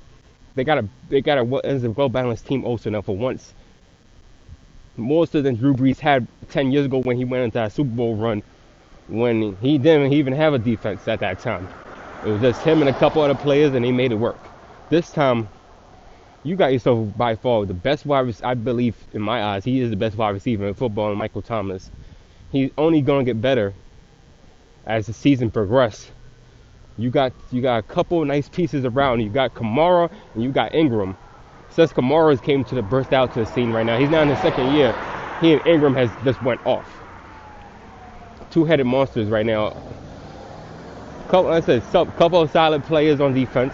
they 0.54 0.64
got 0.64 0.78
a 0.78 0.88
they 1.08 1.20
got 1.20 1.38
a 1.38 1.44
well 1.44 2.08
balanced 2.08 2.46
team 2.46 2.64
also 2.64 2.90
now 2.90 3.02
for 3.02 3.16
once. 3.16 3.54
More 4.96 5.26
so 5.26 5.40
than 5.40 5.54
Drew 5.54 5.74
Brees 5.74 5.98
had 5.98 6.26
10 6.50 6.72
years 6.72 6.86
ago 6.86 7.00
when 7.00 7.16
he 7.16 7.24
went 7.24 7.44
into 7.44 7.54
that 7.54 7.72
Super 7.72 7.90
Bowl 7.90 8.16
run, 8.16 8.42
when 9.08 9.56
he 9.56 9.78
didn't 9.78 10.12
even 10.12 10.32
have 10.32 10.54
a 10.54 10.58
defense 10.58 11.06
at 11.08 11.20
that 11.20 11.38
time. 11.38 11.68
It 12.26 12.30
was 12.30 12.40
just 12.40 12.60
him 12.62 12.80
and 12.80 12.90
a 12.90 12.92
couple 12.98 13.22
other 13.22 13.34
players, 13.34 13.74
and 13.74 13.84
he 13.84 13.92
made 13.92 14.12
it 14.12 14.16
work. 14.16 14.38
This 14.90 15.10
time, 15.10 15.48
you 16.42 16.56
got 16.56 16.72
yourself 16.72 17.16
by 17.16 17.36
far 17.36 17.66
the 17.66 17.74
best 17.74 18.06
wide 18.06 18.20
receiver. 18.20 18.46
I 18.46 18.54
believe, 18.54 18.96
in 19.12 19.22
my 19.22 19.42
eyes, 19.42 19.64
he 19.64 19.80
is 19.80 19.90
the 19.90 19.96
best 19.96 20.16
wide 20.16 20.30
receiver 20.30 20.66
in 20.66 20.74
football, 20.74 21.14
Michael 21.14 21.42
Thomas. 21.42 21.90
He's 22.50 22.70
only 22.78 23.00
going 23.02 23.24
to 23.24 23.32
get 23.32 23.40
better 23.40 23.74
as 24.86 25.06
the 25.06 25.12
season 25.12 25.50
progresses. 25.50 26.10
You 26.98 27.10
got 27.10 27.32
you 27.50 27.62
got 27.62 27.78
a 27.78 27.82
couple 27.82 28.24
nice 28.24 28.48
pieces 28.48 28.84
around. 28.84 29.20
You 29.20 29.30
got 29.30 29.54
Kamara 29.54 30.10
and 30.34 30.42
you 30.42 30.50
got 30.50 30.74
Ingram. 30.74 31.16
Since 31.70 31.92
Kamara 31.92 32.42
came 32.42 32.64
to 32.64 32.74
the 32.74 32.82
burst 32.82 33.12
out 33.12 33.32
to 33.34 33.40
the 33.40 33.46
scene 33.46 33.72
right 33.72 33.86
now, 33.86 33.98
he's 33.98 34.10
now 34.10 34.22
in 34.22 34.28
his 34.28 34.38
second 34.40 34.74
year. 34.74 34.92
He 35.40 35.52
and 35.52 35.66
Ingram 35.66 35.94
has 35.94 36.10
just 36.24 36.42
went 36.42 36.64
off. 36.66 36.86
Two-headed 38.50 38.84
monsters 38.84 39.28
right 39.28 39.46
now. 39.46 39.70
Couple, 41.28 41.52
I 41.52 41.60
said, 41.60 41.82
couple 41.92 42.40
of 42.40 42.50
solid 42.50 42.82
players 42.84 43.20
on 43.20 43.32
defense. 43.32 43.72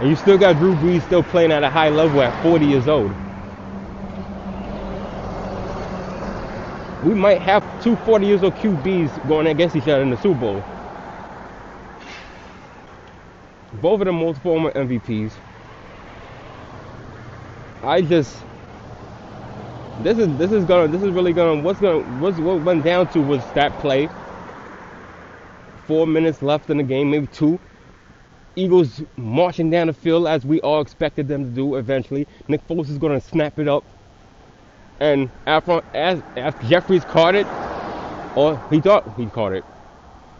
And 0.00 0.08
you 0.08 0.16
still 0.16 0.38
got 0.38 0.56
Drew 0.56 0.74
Brees 0.76 1.02
still 1.02 1.22
playing 1.22 1.52
at 1.52 1.62
a 1.62 1.68
high 1.68 1.90
level 1.90 2.22
at 2.22 2.42
40 2.42 2.64
years 2.64 2.88
old. 2.88 3.10
We 7.04 7.14
might 7.14 7.42
have 7.42 7.62
two 7.82 7.96
40 7.96 8.26
years 8.26 8.42
old 8.42 8.54
QBs 8.54 9.28
going 9.28 9.46
against 9.46 9.76
each 9.76 9.88
other 9.88 10.02
in 10.02 10.10
the 10.10 10.16
Super 10.16 10.40
Bowl. 10.40 10.64
Both 13.74 14.00
of 14.00 14.06
them 14.06 14.16
multiple 14.16 14.70
MVPs. 14.74 15.32
I 17.82 18.02
just 18.02 18.42
this 20.02 20.18
is 20.18 20.34
this 20.38 20.50
is 20.50 20.64
gonna 20.64 20.88
this 20.88 21.02
is 21.02 21.10
really 21.10 21.34
gonna 21.34 21.60
what's 21.62 21.80
gonna 21.80 22.00
what's 22.20 22.38
what 22.38 22.60
went 22.60 22.84
down 22.84 23.06
to 23.08 23.20
was 23.20 23.44
that 23.52 23.78
play. 23.80 24.08
Four 25.86 26.06
minutes 26.06 26.42
left 26.42 26.70
in 26.70 26.78
the 26.78 26.82
game, 26.82 27.10
maybe 27.10 27.26
two. 27.26 27.60
Eagles 28.60 29.02
marching 29.16 29.70
down 29.70 29.86
the 29.86 29.92
field 29.92 30.26
as 30.26 30.44
we 30.44 30.60
all 30.60 30.80
expected 30.80 31.26
them 31.28 31.44
to 31.44 31.50
do 31.50 31.76
eventually. 31.76 32.26
Nick 32.46 32.66
Foles 32.68 32.90
is 32.90 32.98
going 32.98 33.18
to 33.18 33.26
snap 33.26 33.58
it 33.58 33.66
up. 33.66 33.84
And 35.00 35.30
after, 35.46 35.80
as, 35.94 36.22
Jeffries 36.68 37.04
caught 37.04 37.34
it, 37.34 37.46
or 38.36 38.62
he 38.70 38.80
thought 38.80 39.04
he 39.16 39.26
caught 39.26 39.52
it, 39.54 39.64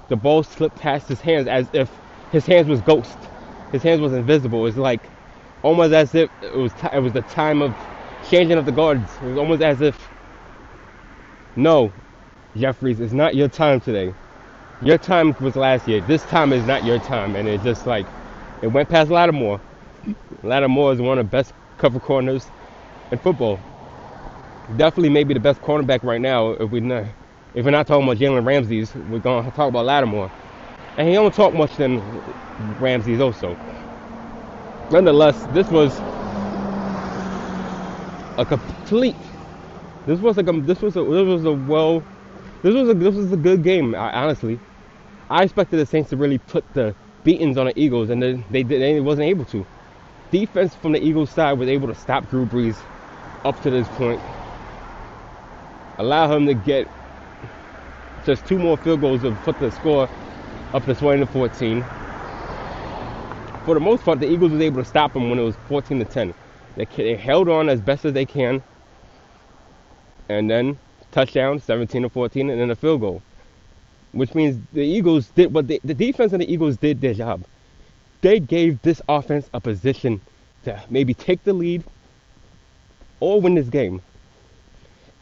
the 0.08 0.16
ball 0.16 0.42
slipped 0.42 0.76
past 0.76 1.08
his 1.08 1.20
hands 1.20 1.48
as 1.48 1.66
if 1.72 1.90
his 2.30 2.44
hands 2.44 2.68
was 2.68 2.80
ghost. 2.82 3.16
His 3.72 3.82
hands 3.82 4.00
was 4.00 4.12
invisible. 4.12 4.66
It's 4.66 4.76
like 4.76 5.00
almost 5.62 5.94
as 5.94 6.14
if 6.14 6.30
it 6.42 6.54
was 6.54 6.72
t- 6.74 6.88
it 6.92 7.00
was 7.00 7.12
the 7.14 7.22
time 7.22 7.62
of 7.62 7.74
changing 8.28 8.58
of 8.58 8.66
the 8.66 8.72
guards. 8.72 9.10
It 9.22 9.28
was 9.28 9.38
almost 9.38 9.62
as 9.62 9.80
if 9.80 9.96
no, 11.56 11.92
Jeffries, 12.54 13.00
it's 13.00 13.12
not 13.12 13.34
your 13.34 13.48
time 13.48 13.80
today 13.80 14.14
your 14.82 14.98
time 14.98 15.34
was 15.40 15.56
last 15.56 15.86
year. 15.86 16.00
This 16.00 16.22
time 16.24 16.52
is 16.52 16.64
not 16.64 16.84
your 16.84 16.98
time. 17.00 17.36
And 17.36 17.46
it 17.48 17.62
just 17.62 17.86
like, 17.86 18.06
it 18.62 18.68
went 18.68 18.88
past 18.88 19.10
Lattimore. 19.10 19.60
Lattimore 20.42 20.92
is 20.92 21.00
one 21.00 21.18
of 21.18 21.26
the 21.26 21.30
best 21.30 21.52
cover 21.78 22.00
corners 22.00 22.46
in 23.10 23.18
football. 23.18 23.58
Definitely 24.76 25.10
maybe 25.10 25.34
the 25.34 25.40
best 25.40 25.60
cornerback 25.60 26.02
right 26.02 26.20
now. 26.20 26.50
If 26.52 26.70
we're 26.70 26.80
not, 26.80 27.04
if 27.54 27.64
we're 27.64 27.72
not 27.72 27.86
talking 27.86 28.04
about 28.04 28.18
Jalen 28.18 28.46
Ramsey's, 28.46 28.94
we're 28.94 29.18
going 29.18 29.44
to 29.44 29.50
talk 29.50 29.68
about 29.68 29.84
Lattimore. 29.84 30.30
And 30.96 31.08
he 31.08 31.14
don't 31.14 31.34
talk 31.34 31.54
much 31.54 31.76
than 31.76 31.98
Ramsey's 32.80 33.20
also. 33.20 33.56
Nonetheless, 34.90 35.46
this 35.52 35.70
was 35.70 35.96
a 38.38 38.44
complete. 38.46 39.16
This 40.06 40.20
was 40.20 40.38
a, 40.38 40.42
this 40.42 40.80
was 40.80 40.96
a, 40.96 41.04
this 41.04 41.26
was 41.26 41.44
a 41.44 41.52
well, 41.52 42.02
this 42.62 42.74
was 42.74 42.88
a 42.88 42.94
this 42.94 43.14
was 43.14 43.32
a 43.32 43.36
good 43.36 43.62
game. 43.62 43.94
Honestly, 43.94 44.58
I 45.30 45.44
expected 45.44 45.76
the 45.76 45.86
Saints 45.86 46.10
to 46.10 46.16
really 46.16 46.38
put 46.38 46.64
the 46.74 46.92
beatings 47.22 47.56
on 47.56 47.66
the 47.66 47.80
Eagles, 47.80 48.10
and 48.10 48.20
they, 48.20 48.32
they, 48.50 48.64
they 48.64 49.00
wasn't 49.00 49.28
able 49.28 49.44
to. 49.46 49.64
Defense 50.32 50.74
from 50.74 50.90
the 50.90 51.02
Eagles 51.02 51.30
side 51.30 51.52
was 51.52 51.68
able 51.68 51.86
to 51.86 51.94
stop 51.94 52.28
Drew 52.30 52.46
Brees 52.46 52.76
up 53.44 53.60
to 53.62 53.70
this 53.70 53.86
point, 53.90 54.20
allow 55.98 56.34
him 56.34 56.46
to 56.46 56.54
get 56.54 56.88
just 58.26 58.44
two 58.44 58.58
more 58.58 58.76
field 58.76 59.00
goals 59.00 59.22
to 59.22 59.30
put 59.44 59.58
the 59.60 59.70
score 59.70 60.08
up 60.74 60.84
to 60.84 60.94
20 60.96 61.20
to 61.20 61.26
14. 61.26 61.84
For 63.64 63.74
the 63.74 63.80
most 63.80 64.04
part, 64.04 64.18
the 64.18 64.28
Eagles 64.28 64.50
was 64.50 64.60
able 64.60 64.82
to 64.82 64.88
stop 64.88 65.14
him 65.14 65.30
when 65.30 65.38
it 65.38 65.42
was 65.42 65.54
14 65.68 66.00
to 66.00 66.04
10. 66.04 66.34
They, 66.76 66.84
they 66.96 67.14
held 67.14 67.48
on 67.48 67.68
as 67.68 67.80
best 67.80 68.04
as 68.04 68.14
they 68.14 68.26
can, 68.26 68.64
and 70.28 70.50
then 70.50 70.76
touchdown, 71.12 71.60
17 71.60 72.02
to 72.02 72.08
14, 72.08 72.50
and 72.50 72.60
then 72.60 72.70
a 72.70 72.74
field 72.74 73.00
goal 73.00 73.22
which 74.12 74.34
means 74.34 74.60
the 74.72 74.82
Eagles 74.82 75.28
did 75.30 75.52
what 75.54 75.68
the 75.68 75.78
defense 75.80 76.32
and 76.32 76.42
the 76.42 76.52
Eagles 76.52 76.76
did 76.76 77.00
their 77.00 77.14
job. 77.14 77.44
They 78.22 78.40
gave 78.40 78.82
this 78.82 79.00
offense 79.08 79.48
a 79.54 79.60
position 79.60 80.20
to 80.64 80.82
maybe 80.90 81.14
take 81.14 81.42
the 81.44 81.52
lead 81.52 81.84
or 83.20 83.40
win 83.40 83.54
this 83.54 83.68
game. 83.68 84.02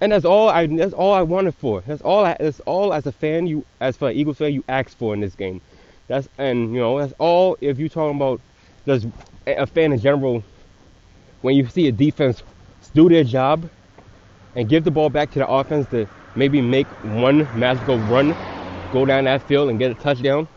And 0.01 0.13
that's 0.13 0.25
all 0.25 0.49
I 0.49 0.67
that's 0.67 0.95
all 0.95 1.13
I 1.13 1.23
wanted 1.23 1.55
for. 1.55 1.81
That's 1.83 2.03
all 2.03 2.25
I, 2.25 2.37
that's 2.39 2.61
all 2.61 2.93
as 2.95 3.07
a 3.07 3.13
fan 3.13 3.47
you 3.47 3.65
as 3.81 3.97
for 3.97 4.09
an 4.11 4.17
Eagles 4.17 4.39
fan 4.39 4.53
you 4.53 4.65
asked 4.69 4.97
for 4.99 5.13
in 5.15 5.21
this 5.21 5.35
game. 5.35 5.61
That's 6.07 6.29
and 6.39 6.73
you 6.73 6.81
know 6.81 6.99
that's 6.99 7.13
all 7.19 7.57
if 7.61 7.79
you're 7.79 7.89
talking 7.89 8.17
about 8.17 8.41
just 8.87 9.07
a 9.47 9.67
fan 9.67 9.93
in 9.93 9.99
general 9.99 10.45
when 11.43 11.57
you 11.57 11.67
see 11.67 11.89
a 11.89 11.93
defense 11.93 12.43
do 12.95 13.09
their 13.09 13.25
job 13.25 13.69
and 14.55 14.69
give 14.69 14.85
the 14.85 14.91
ball 14.91 15.11
back 15.11 15.31
to 15.33 15.39
the 15.41 15.49
offense 15.49 15.87
to 15.89 16.09
maybe 16.35 16.61
make 16.61 16.89
one 17.03 17.49
magical 17.53 18.01
run 18.01 18.37
go 18.93 19.05
down 19.05 19.25
that 19.25 19.43
field 19.43 19.71
and 19.71 19.79
get 19.79 19.91
a 19.91 19.95
touchdown. 19.95 20.49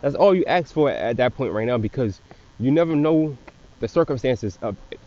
That's 0.00 0.14
all 0.14 0.34
you 0.34 0.44
ask 0.44 0.72
for 0.72 0.90
at 0.90 1.16
that 1.16 1.34
point 1.34 1.52
right 1.52 1.66
now 1.66 1.78
because 1.78 2.20
you 2.60 2.70
never 2.70 2.94
know 2.94 3.36
the 3.80 3.88
circumstances 3.88 4.58
of 4.62 4.76
it. 4.90 5.00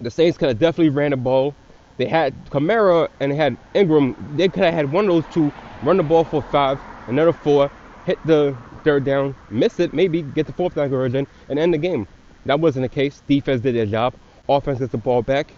The 0.00 0.10
Saints 0.10 0.36
could 0.36 0.48
have 0.48 0.58
definitely 0.58 0.90
ran 0.90 1.12
the 1.12 1.16
ball. 1.16 1.54
They 1.96 2.06
had 2.06 2.34
Kamara 2.50 3.08
and 3.20 3.32
they 3.32 3.36
had 3.36 3.56
Ingram. 3.74 4.16
They 4.36 4.48
could 4.48 4.64
have 4.64 4.74
had 4.74 4.92
one 4.92 5.08
of 5.08 5.10
those 5.10 5.34
two 5.34 5.52
run 5.82 5.96
the 5.96 6.02
ball 6.02 6.24
for 6.24 6.42
five, 6.42 6.80
another 7.06 7.32
four, 7.32 7.70
hit 8.04 8.18
the 8.26 8.56
third 8.82 9.04
down, 9.04 9.34
miss 9.50 9.80
it, 9.80 9.94
maybe 9.94 10.22
get 10.22 10.46
the 10.46 10.52
fourth 10.52 10.74
down 10.74 10.88
conversion, 10.88 11.26
and 11.48 11.58
end 11.58 11.72
the 11.72 11.78
game. 11.78 12.06
That 12.46 12.60
wasn't 12.60 12.84
the 12.84 12.88
case. 12.88 13.22
Defense 13.26 13.62
did 13.62 13.74
their 13.74 13.86
job. 13.86 14.14
Offense 14.48 14.78
gets 14.80 14.92
the 14.92 14.98
ball 14.98 15.22
back. 15.22 15.52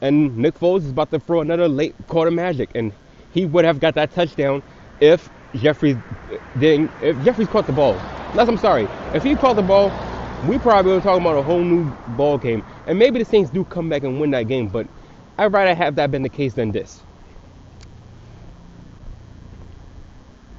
And 0.00 0.36
Nick 0.36 0.58
Foles 0.58 0.78
is 0.78 0.90
about 0.90 1.10
to 1.10 1.20
throw 1.20 1.40
another 1.40 1.68
late 1.68 1.94
quarter 2.08 2.30
magic. 2.30 2.70
And 2.74 2.92
he 3.32 3.44
would 3.44 3.64
have 3.64 3.80
got 3.80 3.94
that 3.94 4.12
touchdown 4.12 4.62
if 5.02 5.28
Jeffries 5.56 5.96
didn't 6.58 6.90
if 7.02 7.22
Jeffries 7.24 7.48
caught 7.48 7.66
the 7.66 7.72
ball. 7.72 7.94
Unless 8.30 8.48
I'm 8.48 8.56
sorry. 8.56 8.88
If 9.12 9.24
he 9.24 9.34
caught 9.34 9.56
the 9.56 9.62
ball, 9.62 9.92
we 10.48 10.58
probably 10.58 10.92
would 10.92 11.02
talking 11.02 11.20
about 11.20 11.36
a 11.36 11.42
whole 11.42 11.62
new 11.62 11.84
ball 12.16 12.38
game. 12.38 12.64
And 12.86 12.98
maybe 12.98 13.18
the 13.18 13.24
Saints 13.24 13.50
do 13.50 13.64
come 13.64 13.88
back 13.88 14.04
and 14.04 14.20
win 14.20 14.30
that 14.30 14.44
game, 14.44 14.68
but 14.68 14.86
I'd 15.36 15.52
rather 15.52 15.74
have 15.74 15.96
that 15.96 16.10
been 16.12 16.22
the 16.22 16.28
case 16.28 16.54
than 16.54 16.70
this. 16.70 17.02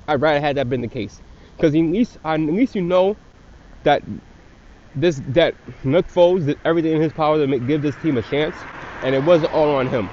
I'd 0.07 0.21
rather 0.21 0.41
have 0.41 0.55
that 0.57 0.69
been 0.69 0.81
the 0.81 0.89
case. 0.89 1.21
Because 1.55 1.73
at 1.73 1.79
least 1.81 2.17
at 2.25 2.39
least 2.41 2.75
you 2.75 2.81
know 2.81 3.15
that 3.83 4.03
this 4.93 5.21
that 5.29 5.55
Nick 5.85 6.07
Foles 6.07 6.45
did 6.45 6.59
everything 6.65 6.91
in 6.93 7.01
his 7.01 7.13
power 7.13 7.37
to 7.37 7.47
make, 7.47 7.65
give 7.65 7.81
this 7.81 7.95
team 7.95 8.17
a 8.17 8.21
chance, 8.21 8.57
and 9.03 9.15
it 9.15 9.23
wasn't 9.23 9.53
all 9.53 9.69
on 9.75 9.87
him. 9.87 10.09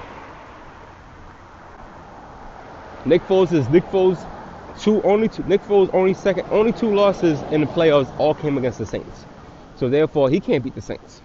Nick 3.06 3.22
Foles 3.22 3.52
is 3.52 3.68
Nick 3.70 3.84
Foles. 3.84 4.18
Two 4.78 5.02
only 5.02 5.28
two, 5.28 5.42
Nick 5.44 5.62
Foles 5.62 5.90
only 5.92 6.14
second 6.14 6.46
only 6.50 6.72
two 6.72 6.94
losses 6.94 7.40
in 7.50 7.60
the 7.60 7.66
playoffs 7.66 8.14
all 8.18 8.34
came 8.34 8.56
against 8.56 8.78
the 8.78 8.86
Saints, 8.86 9.24
so 9.76 9.88
therefore 9.88 10.30
he 10.30 10.40
can't 10.40 10.62
beat 10.62 10.74
the 10.74 10.80
Saints, 10.80 11.20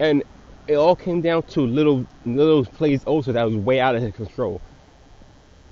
and 0.00 0.22
it 0.66 0.74
all 0.74 0.96
came 0.96 1.20
down 1.20 1.42
to 1.44 1.60
little 1.60 2.06
little 2.24 2.64
plays 2.64 3.04
also 3.04 3.32
that 3.32 3.44
was 3.44 3.54
way 3.54 3.78
out 3.78 3.94
of 3.94 4.02
his 4.02 4.14
control. 4.14 4.60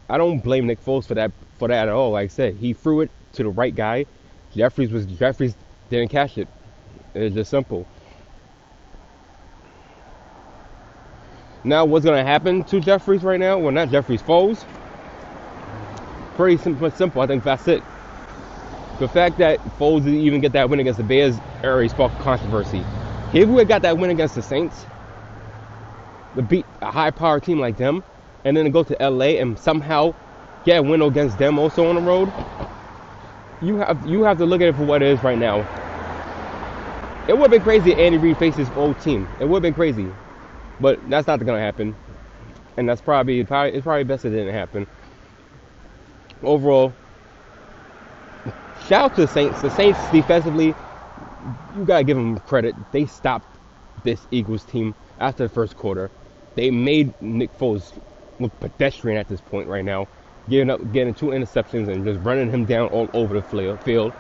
I 0.09 0.19
don't 0.19 0.39
blame 0.39 0.67
Nick 0.67 0.85
Foles 0.85 1.07
for 1.07 1.15
that 1.15 1.33
for 1.59 1.69
that 1.69 1.89
at 1.89 1.95
all. 1.95 2.11
Like 2.13 2.25
I 2.25 2.29
said, 2.29 2.55
he 2.55 2.73
threw 2.75 3.01
it 3.01 3.11
to 3.33 3.43
the 3.43 3.49
right 3.49 3.75
guy. 3.75 4.07
Jeffries 4.55 4.91
was 4.91 5.07
Jeffries 5.07 5.57
didn't 5.91 6.11
catch 6.11 6.39
it. 6.39 6.49
It's 7.15 7.35
just 7.35 7.51
simple. 7.51 7.87
Now, 11.65 11.87
what's 11.87 12.05
going 12.05 12.23
to 12.23 12.31
happen 12.31 12.63
to 12.65 12.79
Jeffries 12.79 13.23
right 13.23 13.41
now? 13.41 13.59
Well, 13.59 13.73
not 13.73 13.89
Jeffries 13.89 14.21
Foles. 14.21 14.65
Pretty 16.37 16.57
simple. 16.57 16.91
simple. 16.91 17.23
I 17.23 17.27
think 17.27 17.45
that's 17.45 17.69
it. 17.69 17.83
The 18.99 19.09
fact 19.09 19.39
that 19.39 19.59
Foles 19.79 20.05
didn't 20.05 20.21
even 20.21 20.41
get 20.41 20.53
that 20.53 20.69
win 20.71 20.81
against 20.81 20.99
the 20.99 21.05
Bears 21.05 21.37
already 21.63 21.89
sparked 21.89 22.19
controversy. 22.19 22.85
If 23.33 23.49
we 23.49 23.65
got 23.65 23.83
that 23.83 23.99
win 23.99 24.11
against 24.11 24.35
the 24.35 24.43
Saints, 24.43 24.87
to 26.37 26.43
beat 26.43 26.67
a 26.83 26.91
high-powered 26.91 27.43
team 27.43 27.59
like 27.61 27.77
them, 27.77 28.03
and 28.45 28.57
then 28.57 28.65
to 28.65 28.71
go 28.71 28.83
to 28.83 28.97
LA 29.01 29.41
and 29.41 29.59
somehow 29.59 30.15
get 30.65 30.79
a 30.79 30.83
win 30.83 31.03
against 31.03 31.39
them 31.39 31.59
also 31.59 31.87
on 31.87 31.97
the 31.97 32.01
road, 32.01 32.33
you 33.63 33.77
have 33.79 34.07
you 34.07 34.23
have 34.23 34.39
to 34.39 34.47
look 34.47 34.61
at 34.61 34.69
it 34.69 34.77
for 34.77 34.85
what 34.85 35.03
it 35.03 35.09
is 35.09 35.23
right 35.23 35.39
now. 35.39 35.61
It 37.27 37.33
would 37.33 37.43
have 37.43 37.51
been 37.51 37.63
crazy 37.63 37.93
if 37.93 37.99
Andy 37.99 38.19
Reid 38.19 38.37
faced 38.37 38.59
his 38.59 38.69
old 38.77 39.01
team. 39.01 39.27
It 39.41 39.47
would 39.49 39.57
have 39.57 39.63
been 39.63 39.75
crazy. 39.75 40.07
But 40.79 41.09
that's 41.09 41.27
not 41.27 41.41
to 41.41 41.47
happen. 41.47 41.97
And 42.77 42.89
that's 42.89 43.01
probably, 43.01 43.43
probably 43.45 43.73
it's 43.73 43.85
probably 43.85 44.05
best 44.05 44.25
it 44.27 44.31
didn't 44.31 44.53
happen. 44.53 44.87
Overall, 46.47 46.93
shout 48.87 49.11
out 49.11 49.15
to 49.17 49.23
the 49.23 49.29
Saints. 49.29 49.63
The 49.63 49.71
Saints 49.71 49.99
defensively, 50.11 50.75
you 51.77 51.85
got 51.85 51.99
to 51.99 52.05
give 52.05 52.17
them 52.17 52.39
credit. 52.41 52.75
They 52.93 53.07
stopped 53.07 53.47
this 54.03 54.27
Eagles 54.31 54.65
team 54.65 54.95
after 55.19 55.45
the 55.45 55.49
first 55.49 55.77
quarter. 55.77 56.11
They 56.55 56.71
made 56.71 57.21
Nick 57.21 57.57
Foles 57.59 57.93
look 58.41 58.59
pedestrian 58.61 59.19
at 59.19 59.29
this 59.29 59.41
point 59.41 59.69
right 59.69 59.85
now, 59.85 60.09
getting 60.49 60.71
up, 60.71 60.81
getting 60.93 61.15
two 61.15 61.27
interceptions 61.27 61.89
and 61.89 62.05
just 62.05 62.21
running 62.21 62.51
him 62.51 62.65
down 62.65 62.89
all 62.89 63.09
over 63.15 63.41
the 63.41 63.77
field 63.85 64.13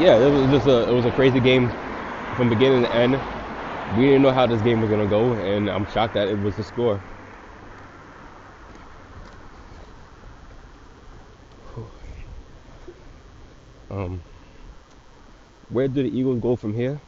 yeah, 0.00 0.16
it 0.16 0.30
was 0.30 0.50
just 0.50 0.66
a 0.66 0.88
it 0.88 0.92
was 0.92 1.04
a 1.04 1.10
crazy 1.12 1.40
game 1.40 1.70
from 2.36 2.48
beginning 2.48 2.82
to 2.84 2.94
end. 2.94 3.18
We 3.98 4.06
didn't 4.06 4.22
know 4.22 4.32
how 4.32 4.46
this 4.46 4.62
game 4.62 4.80
was 4.80 4.88
gonna 4.88 5.06
go, 5.06 5.32
and 5.32 5.68
I'm 5.68 5.86
shocked 5.86 6.14
that 6.14 6.28
it 6.28 6.38
was 6.38 6.56
the 6.56 6.62
score. 6.62 7.00
Um, 13.90 14.22
where 15.68 15.88
do 15.88 16.02
the 16.02 16.16
Eagles 16.16 16.40
go 16.40 16.56
from 16.56 16.74
here? 16.74 17.00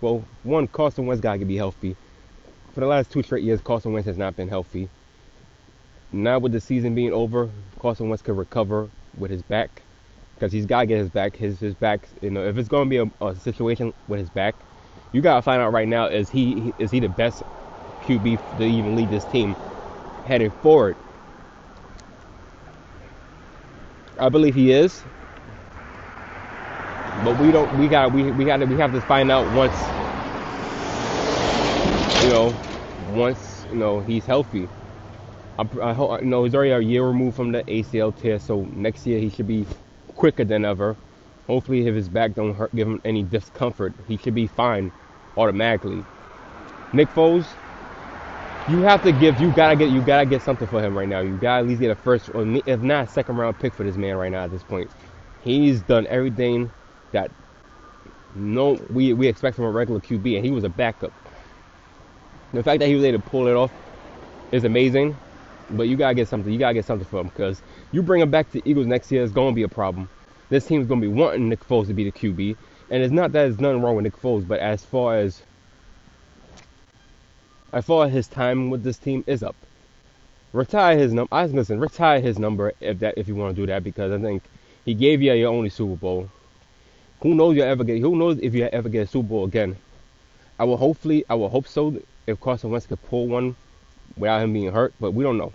Well, 0.00 0.24
one, 0.42 0.68
Carson 0.68 1.06
Wentz 1.06 1.20
got 1.20 1.38
to 1.38 1.44
be 1.44 1.56
healthy. 1.56 1.96
For 2.74 2.80
the 2.80 2.86
last 2.86 3.10
two 3.10 3.22
straight 3.22 3.42
years, 3.42 3.60
Carson 3.60 3.92
Wentz 3.92 4.06
has 4.06 4.18
not 4.18 4.36
been 4.36 4.48
healthy. 4.48 4.90
Now 6.12 6.38
with 6.38 6.52
the 6.52 6.60
season 6.60 6.94
being 6.94 7.12
over, 7.12 7.50
Carson 7.78 8.08
Wentz 8.08 8.22
could 8.22 8.36
recover 8.36 8.90
with 9.16 9.30
his 9.30 9.42
back 9.42 9.82
because 10.34 10.52
he's 10.52 10.66
got 10.66 10.80
to 10.80 10.86
get 10.86 10.98
his 10.98 11.08
back. 11.08 11.36
His 11.36 11.58
his 11.58 11.74
back, 11.74 12.08
you 12.20 12.30
know, 12.30 12.46
if 12.46 12.58
it's 12.58 12.68
going 12.68 12.88
to 12.88 12.90
be 12.90 12.98
a, 12.98 13.24
a, 13.24 13.34
situation 13.34 13.92
with 14.06 14.20
his 14.20 14.30
back, 14.30 14.54
you 15.12 15.20
got 15.22 15.36
to 15.36 15.42
find 15.42 15.62
out 15.62 15.72
right 15.72 15.88
now 15.88 16.06
is 16.06 16.28
he 16.28 16.72
is 16.78 16.90
he 16.90 17.00
the 17.00 17.08
best 17.08 17.42
QB 18.02 18.58
to 18.58 18.64
even 18.64 18.94
lead 18.94 19.10
this 19.10 19.24
team 19.26 19.56
heading 20.26 20.50
forward? 20.50 20.96
I 24.18 24.28
believe 24.28 24.54
he 24.54 24.72
is, 24.72 25.02
but 27.26 27.40
we 27.40 27.50
don't. 27.50 27.76
We 27.76 27.88
got 27.88 28.12
we 28.12 28.30
we 28.30 28.44
got 28.44 28.58
to 28.58 28.66
we 28.66 28.76
have 28.76 28.92
to 28.92 29.00
find 29.00 29.32
out 29.32 29.50
once 29.50 29.74
you 32.22 32.28
know 32.28 32.54
once 33.14 33.66
you 33.68 33.76
know 33.76 33.98
he's 34.00 34.24
healthy. 34.24 34.68
I, 35.58 35.92
hope 35.92 36.20
you 36.20 36.28
know 36.28 36.44
he's 36.44 36.54
already 36.54 36.70
a 36.70 36.78
year 36.78 37.04
removed 37.04 37.34
from 37.34 37.50
the 37.50 37.64
ACL 37.64 38.16
tear, 38.22 38.38
so 38.38 38.64
next 38.76 39.06
year 39.08 39.18
he 39.18 39.28
should 39.28 39.48
be 39.48 39.66
quicker 40.14 40.44
than 40.44 40.64
ever. 40.64 40.96
Hopefully, 41.48 41.84
if 41.84 41.96
his 41.96 42.08
back 42.08 42.34
don't 42.34 42.54
hurt, 42.54 42.74
give 42.76 42.86
him 42.86 43.00
any 43.04 43.24
discomfort, 43.24 43.92
he 44.06 44.16
should 44.18 44.34
be 44.34 44.46
fine 44.46 44.92
automatically. 45.36 46.04
Nick 46.92 47.08
Foles, 47.08 47.46
you 48.68 48.82
have 48.82 49.02
to 49.02 49.10
give, 49.10 49.40
you 49.40 49.50
gotta 49.50 49.74
get, 49.74 49.90
you 49.90 50.00
gotta 50.00 50.26
get 50.26 50.42
something 50.42 50.68
for 50.68 50.80
him 50.80 50.96
right 50.96 51.08
now. 51.08 51.20
You 51.20 51.36
gotta 51.38 51.62
at 51.62 51.66
least 51.66 51.80
get 51.80 51.90
a 51.90 51.96
first, 51.96 52.30
or 52.34 52.46
if 52.66 52.80
not, 52.82 53.10
second 53.10 53.36
round 53.36 53.58
pick 53.58 53.72
for 53.72 53.82
this 53.82 53.96
man 53.96 54.16
right 54.16 54.30
now 54.30 54.44
at 54.44 54.52
this 54.52 54.62
point. 54.62 54.88
He's 55.42 55.80
done 55.82 56.06
everything 56.08 56.70
that 57.16 57.30
no 58.34 58.72
we 58.90 59.12
we 59.14 59.26
expect 59.26 59.56
from 59.56 59.64
a 59.64 59.70
regular 59.70 60.00
QB, 60.00 60.36
and 60.36 60.44
he 60.44 60.50
was 60.50 60.64
a 60.64 60.68
backup. 60.68 61.12
The 62.52 62.62
fact 62.62 62.80
that 62.80 62.86
he 62.86 62.94
was 62.94 63.04
able 63.04 63.18
to 63.18 63.28
pull 63.28 63.48
it 63.48 63.54
off 63.54 63.72
is 64.52 64.64
amazing. 64.64 65.16
But 65.70 65.88
you 65.88 65.96
gotta 65.96 66.14
get 66.14 66.28
something. 66.28 66.52
You 66.52 66.58
gotta 66.58 66.74
get 66.74 66.84
something 66.84 67.08
for 67.08 67.20
him 67.20 67.28
because 67.28 67.60
you 67.92 68.02
bring 68.02 68.20
him 68.20 68.30
back 68.30 68.46
to 68.52 68.60
the 68.60 68.70
Eagles 68.70 68.86
next 68.86 69.10
year, 69.10 69.24
it's 69.24 69.32
gonna 69.32 69.52
be 69.52 69.62
a 69.62 69.68
problem. 69.68 70.08
This 70.48 70.66
team's 70.66 70.86
gonna 70.86 71.00
be 71.00 71.08
wanting 71.08 71.48
Nick 71.48 71.66
Foles 71.66 71.86
to 71.88 71.94
be 71.94 72.04
the 72.04 72.12
QB, 72.12 72.56
and 72.90 73.02
it's 73.02 73.12
not 73.12 73.32
that 73.32 73.42
there's 73.42 73.60
nothing 73.60 73.82
wrong 73.82 73.96
with 73.96 74.04
Nick 74.04 74.16
Foles, 74.20 74.46
but 74.46 74.60
as 74.60 74.84
far 74.84 75.16
as 75.16 75.42
as 77.72 77.84
far 77.84 78.06
as 78.06 78.12
his 78.12 78.28
time 78.28 78.70
with 78.70 78.84
this 78.84 78.98
team 78.98 79.24
is 79.26 79.42
up. 79.42 79.56
Retire 80.52 80.96
his 80.96 81.12
number. 81.12 81.28
I 81.32 81.46
listen. 81.46 81.80
Retire 81.80 82.20
his 82.20 82.38
number 82.38 82.72
if 82.80 82.98
that 83.00 83.14
if 83.18 83.26
you 83.28 83.34
want 83.34 83.56
to 83.56 83.62
do 83.62 83.66
that 83.66 83.82
because 83.82 84.12
I 84.12 84.18
think 84.18 84.42
he 84.84 84.94
gave 84.94 85.20
you 85.20 85.32
your 85.32 85.52
only 85.52 85.68
Super 85.68 85.96
Bowl. 85.96 86.30
Who 87.20 87.34
knows 87.34 87.56
you 87.56 87.62
ever 87.62 87.84
get? 87.84 88.00
Who 88.00 88.16
knows 88.16 88.38
if 88.40 88.54
you 88.54 88.64
ever 88.64 88.88
get 88.88 89.04
a 89.04 89.06
Super 89.06 89.28
Bowl 89.28 89.44
again? 89.44 89.76
I 90.58 90.64
will 90.64 90.76
hopefully. 90.76 91.24
I 91.28 91.34
will 91.34 91.48
hope 91.48 91.66
so. 91.66 92.00
If 92.26 92.40
Carson 92.40 92.70
Wentz 92.70 92.86
could 92.86 93.02
pull 93.04 93.28
one 93.28 93.56
without 94.16 94.42
him 94.42 94.52
being 94.52 94.72
hurt, 94.72 94.94
but 95.00 95.12
we 95.12 95.24
don't 95.24 95.38
know. 95.38 95.52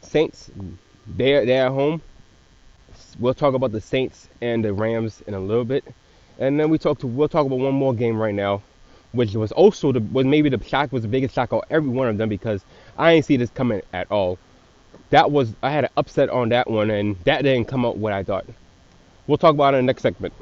Saints, 0.00 0.50
they're, 1.06 1.44
they're 1.44 1.66
at 1.66 1.72
home. 1.72 2.00
We'll 3.18 3.34
talk 3.34 3.54
about 3.54 3.72
the 3.72 3.80
Saints 3.80 4.28
and 4.40 4.64
the 4.64 4.72
Rams 4.72 5.22
in 5.26 5.34
a 5.34 5.40
little 5.40 5.64
bit, 5.64 5.84
and 6.38 6.58
then 6.58 6.70
we 6.70 6.78
talk 6.78 6.98
to 7.00 7.06
we'll 7.06 7.28
talk 7.28 7.46
about 7.46 7.58
one 7.58 7.74
more 7.74 7.94
game 7.94 8.16
right 8.16 8.34
now, 8.34 8.62
which 9.12 9.34
was 9.34 9.52
also 9.52 9.92
the 9.92 10.00
was 10.00 10.26
maybe 10.26 10.48
the 10.48 10.62
shock 10.64 10.92
was 10.92 11.02
the 11.02 11.08
biggest 11.08 11.34
shock 11.34 11.52
of 11.52 11.62
every 11.70 11.90
one 11.90 12.08
of 12.08 12.18
them 12.18 12.28
because 12.28 12.64
I 12.96 13.14
didn't 13.14 13.26
see 13.26 13.36
this 13.36 13.50
coming 13.50 13.82
at 13.92 14.10
all. 14.10 14.38
That 15.10 15.30
was 15.30 15.54
I 15.62 15.70
had 15.70 15.84
an 15.84 15.90
upset 15.96 16.30
on 16.30 16.48
that 16.50 16.70
one, 16.70 16.90
and 16.90 17.16
that 17.24 17.42
didn't 17.42 17.68
come 17.68 17.84
out 17.84 17.98
what 17.98 18.12
I 18.12 18.22
thought. 18.22 18.46
We'll 19.30 19.38
talk 19.38 19.54
about 19.54 19.74
it 19.74 19.76
in 19.76 19.86
the 19.86 19.92
next 19.92 20.02
segment. 20.02 20.34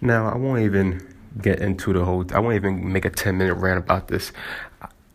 Now, 0.00 0.28
I 0.28 0.36
won't 0.36 0.60
even 0.60 1.04
get 1.42 1.58
into 1.58 1.92
the 1.92 2.04
whole, 2.04 2.24
I 2.32 2.38
won't 2.38 2.54
even 2.54 2.92
make 2.92 3.04
a 3.04 3.10
10 3.10 3.36
minute 3.36 3.54
rant 3.54 3.78
about 3.78 4.06
this. 4.06 4.30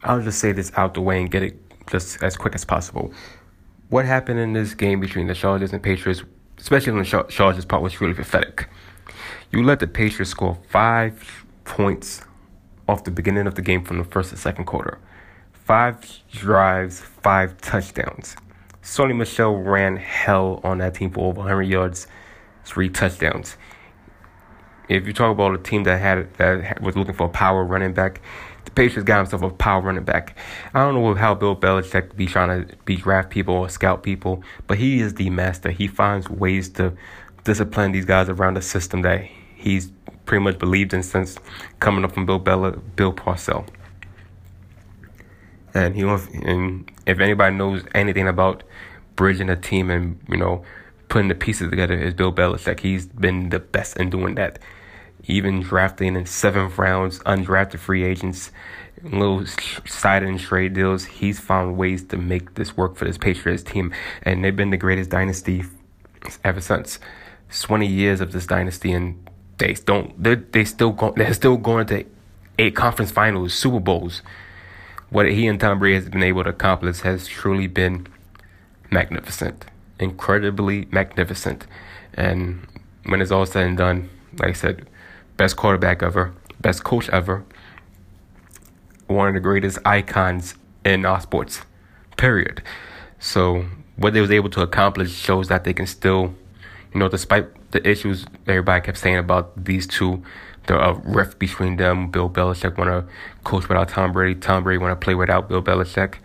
I'll 0.04 0.22
just 0.22 0.40
say 0.40 0.52
this 0.52 0.74
out 0.76 0.96
the 0.96 1.02
way 1.02 1.22
and 1.22 1.32
get 1.32 1.44
it 1.44 1.58
just 1.90 2.22
as 2.22 2.36
quick 2.36 2.56
as 2.56 2.66
possible. 2.66 3.14
What 3.90 4.06
happened 4.06 4.40
in 4.40 4.54
this 4.54 4.76
game 4.76 5.00
between 5.00 5.26
the 5.26 5.34
Chargers 5.34 5.74
and 5.74 5.82
Patriots, 5.82 6.24
especially 6.60 6.92
on 6.92 7.00
the 7.00 7.26
Chargers 7.28 7.66
part, 7.66 7.82
was 7.82 8.00
really 8.00 8.14
pathetic. 8.14 8.70
You 9.52 9.64
let 9.64 9.80
the 9.80 9.88
Patriots 9.88 10.30
score 10.30 10.60
five 10.70 11.46
points 11.66 12.22
off 12.88 13.04
the 13.04 13.10
beginning 13.10 13.48
of 13.48 13.56
the 13.56 13.64
game 13.64 13.84
from 13.84 13.98
the 13.98 14.04
first 14.04 14.30
and 14.32 14.40
second 14.40 14.66
quarter. 14.66 15.00
Five 15.54 16.06
drives, 16.32 17.00
five 17.00 17.60
touchdowns. 17.62 18.36
Sony 18.84 19.16
Michel 19.16 19.56
ran 19.56 19.98
hell 19.98 20.62
on 20.64 20.78
that 20.78 20.94
team 20.94 21.10
for 21.10 21.28
over 21.28 21.40
100 21.40 21.64
yards, 21.64 22.06
three 22.66 22.90
touchdowns. 22.90 23.58
If 24.88 25.08
you 25.08 25.14
talk 25.14 25.32
about 25.32 25.56
a 25.56 25.58
team 25.58 25.84
that 25.86 26.00
had 26.00 26.32
that 26.36 26.82
was 26.82 26.96
looking 26.96 27.16
for 27.16 27.26
a 27.26 27.30
power 27.30 27.64
running 27.64 27.94
back, 27.94 28.22
the 28.70 28.76
Patriots 28.76 29.06
got 29.06 29.18
himself 29.18 29.42
a 29.42 29.50
power 29.50 29.82
running 29.82 30.04
back. 30.04 30.38
I 30.74 30.80
don't 30.80 30.94
know 30.94 31.16
how 31.16 31.34
Bill 31.34 31.56
Belichick 31.56 32.16
be 32.16 32.28
trying 32.28 32.66
to 32.66 32.76
be 32.86 32.98
draft 32.98 33.30
people 33.32 33.56
or 33.56 33.70
scout 33.70 34.04
people, 34.04 34.44
but 34.68 34.78
he 34.78 35.02
is 35.02 35.16
the 35.16 35.30
master. 35.30 35.72
He 35.72 35.88
finds 35.88 36.30
ways 36.30 36.70
to 36.70 36.94
discipline 37.44 37.92
these 37.92 38.06
guys 38.06 38.30
around 38.30 38.56
the 38.56 38.62
system 38.62 39.02
that 39.02 39.28
he's 39.56 39.92
pretty 40.26 40.44
much 40.44 40.60
believed 40.60 40.94
in 40.94 41.02
since 41.02 41.38
coming 41.80 42.04
up 42.06 42.12
from 42.12 42.26
Bill 42.26 42.38
Bella, 42.38 42.74
Bill 42.78 43.12
Parcell. 43.12 43.66
And 45.74 45.96
he 45.96 46.02
and 46.02 46.92
if 47.08 47.20
anybody 47.20 47.56
knows 47.56 47.84
anything 47.96 48.28
about 48.28 48.64
bridging 49.16 49.50
a 49.50 49.56
team 49.56 49.90
and 49.90 50.20
you 50.30 50.38
know 50.38 50.64
putting 51.08 51.28
the 51.28 51.36
pieces 51.36 51.70
together, 51.72 51.96
is 51.96 52.14
Bill 52.14 52.32
Belichick. 52.32 52.82
He's 52.82 53.08
been 53.08 53.50
the 53.50 53.60
best 53.60 53.98
in 53.98 54.12
doing 54.12 54.36
that. 54.36 54.60
Even 55.30 55.62
drafting 55.62 56.16
in 56.16 56.26
seventh 56.26 56.78
rounds, 56.80 57.20
undrafted 57.20 57.78
free 57.78 58.04
agents, 58.04 58.52
little 59.04 59.46
side 59.86 60.24
and 60.24 60.40
trade 60.40 60.74
deals. 60.74 61.06
He's 61.06 61.40
found 61.40 61.78
ways 61.78 62.04
to 62.06 62.18
make 62.18 62.56
this 62.56 62.76
work 62.76 62.96
for 62.96 63.06
this 63.06 63.18
Patriots 63.18 63.62
team, 63.62 63.94
and 64.24 64.44
they've 64.44 64.56
been 64.56 64.72
the 64.72 64.78
greatest 64.78 65.12
dynasty 65.12 65.64
ever 66.44 66.60
since. 66.60 67.00
20 67.62 67.86
years 67.86 68.22
of 68.22 68.32
this 68.32 68.48
dynasty, 68.48 68.92
and 68.92 69.30
they 69.60 69.74
don't. 69.74 70.22
They 70.22 70.36
they 70.36 70.66
still 70.66 70.92
go. 70.92 71.14
They're 71.16 71.34
still 71.34 71.58
going 71.58 71.86
to 71.88 72.06
eight 72.58 72.76
conference 72.76 73.12
finals, 73.12 73.54
Super 73.54 73.80
Bowls. 73.80 74.24
What 75.12 75.30
he 75.30 75.48
and 75.48 75.60
Tom 75.60 75.80
Brady 75.80 75.96
has 75.96 76.10
been 76.10 76.24
able 76.24 76.44
to 76.44 76.50
accomplish 76.50 77.02
has 77.02 77.28
truly 77.28 77.68
been 77.68 78.08
magnificent, 78.92 79.66
incredibly 80.00 80.88
magnificent. 80.92 81.66
And 82.14 82.68
when 83.06 83.22
it's 83.22 83.32
all 83.32 83.46
said 83.46 83.66
and 83.66 83.78
done, 83.78 84.10
like 84.38 84.50
I 84.50 84.54
said, 84.54 84.88
best 85.40 85.56
quarterback 85.56 86.04
ever, 86.04 86.34
best 86.60 86.84
coach 86.84 87.08
ever, 87.10 87.46
one 89.08 89.30
of 89.30 89.34
the 89.34 89.40
greatest 89.40 89.80
icons 89.86 90.54
in 90.84 91.06
our 91.06 91.22
sports. 91.22 91.62
Period. 92.18 92.62
So 93.20 93.66
what 93.96 94.12
they 94.12 94.20
was 94.20 94.32
able 94.32 94.50
to 94.50 94.62
accomplish 94.62 95.14
shows 95.14 95.48
that 95.48 95.64
they 95.64 95.74
can 95.74 95.88
still, 95.88 96.36
you 96.94 97.00
know, 97.00 97.08
despite 97.08 97.72
the 97.72 97.88
issues 97.90 98.26
everybody 98.48 98.86
kept 98.86 98.98
saying 98.98 99.16
about 99.16 99.64
these 99.64 99.88
two, 99.88 100.22
the 100.68 100.78
uh, 100.78 101.00
rift 101.06 101.40
between 101.40 101.78
them. 101.78 102.12
Bill 102.12 102.30
Belichick 102.30 102.78
want 102.78 102.90
to 102.90 103.06
coach 103.46 103.70
without 103.70 103.88
Tom 103.88 104.12
Brady. 104.12 104.38
Tom 104.38 104.66
Brady 104.66 104.80
want 104.80 105.00
to 105.00 105.02
play 105.02 105.16
without 105.16 105.48
Bill 105.48 105.64
Belichick. 105.64 106.16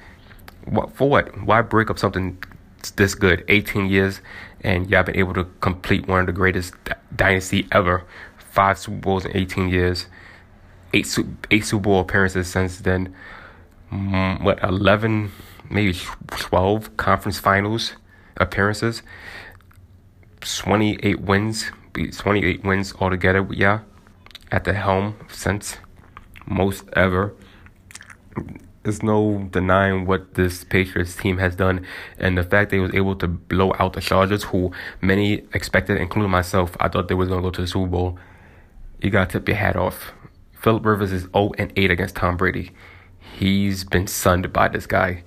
What 0.65 0.91
for? 0.97 1.09
What? 1.09 1.45
Why 1.47 1.63
break 1.63 1.89
up 1.89 2.01
something 2.01 2.43
this 2.97 3.15
good? 3.15 3.45
18 3.47 3.87
years, 3.87 4.21
and 4.63 4.91
y'all 4.91 5.05
been 5.05 5.17
able 5.17 5.35
to 5.35 5.45
complete 5.61 6.09
one 6.09 6.19
of 6.19 6.27
the 6.27 6.33
greatest 6.33 6.75
dynasty 7.15 7.69
ever. 7.71 8.05
Five 8.55 8.79
Super 8.79 8.99
Bowls 8.99 9.25
in 9.25 9.37
18 9.37 9.69
years, 9.69 10.07
eight 10.93 11.19
eight 11.51 11.65
Super 11.65 11.83
Bowl 11.83 11.99
appearances 11.99 12.47
since 12.47 12.79
then. 12.79 13.13
Mm, 13.93 14.45
what 14.45 14.63
11, 14.63 15.33
maybe 15.69 15.99
12 16.29 16.97
conference 16.97 17.41
finals 17.41 17.95
appearances. 18.37 19.03
28 20.41 21.21
wins, 21.21 21.73
28 21.95 22.63
wins 22.63 22.95
altogether, 23.01 23.45
yeah, 23.51 23.81
at 24.53 24.63
the 24.63 24.75
helm 24.75 25.17
since 25.29 25.79
most 26.47 26.85
ever. 26.93 27.35
There's 28.85 29.03
no 29.03 29.49
denying 29.51 30.07
what 30.07 30.35
this 30.35 30.63
Patriots 30.63 31.17
team 31.17 31.39
has 31.39 31.57
done, 31.57 31.85
and 32.21 32.39
the 32.39 32.45
fact 32.45 32.71
they 32.71 32.79
was 32.79 32.95
able 32.95 33.17
to 33.17 33.27
blow 33.27 33.73
out 33.81 33.95
the 33.95 34.01
Chargers, 34.01 34.45
who 34.45 34.71
many 35.01 35.43
expected, 35.55 35.97
including 35.97 36.31
myself, 36.31 36.77
I 36.79 36.89
thought 36.89 37.09
they 37.09 37.15
was 37.15 37.29
gonna 37.29 37.43
go 37.43 37.51
to 37.51 37.63
the 37.63 37.67
Super 37.67 37.89
Bowl. 37.89 38.19
You 39.05 39.11
gotta 39.11 39.31
tip 39.31 39.47
your 39.47 39.57
hat 39.57 39.77
off. 39.77 40.13
Philip 40.61 40.85
Rivers 40.85 41.13
is 41.13 41.23
0 41.23 41.53
and 41.59 41.73
8 41.77 41.93
against 41.93 42.17
Tom 42.17 42.37
Brady. 42.37 42.73
He's 43.39 43.85
been 43.85 44.09
sunned 44.09 44.53
by 44.53 44.67
this 44.67 44.87
guy. 44.87 45.23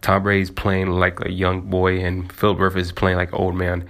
Tom 0.00 0.22
Brady's 0.22 0.50
playing 0.50 0.88
like 0.88 1.22
a 1.22 1.30
young 1.30 1.62
boy, 1.62 1.98
and 1.98 2.32
Philip 2.32 2.58
Rivers 2.58 2.86
is 2.86 2.92
playing 2.92 3.18
like 3.18 3.34
old 3.34 3.54
man 3.54 3.86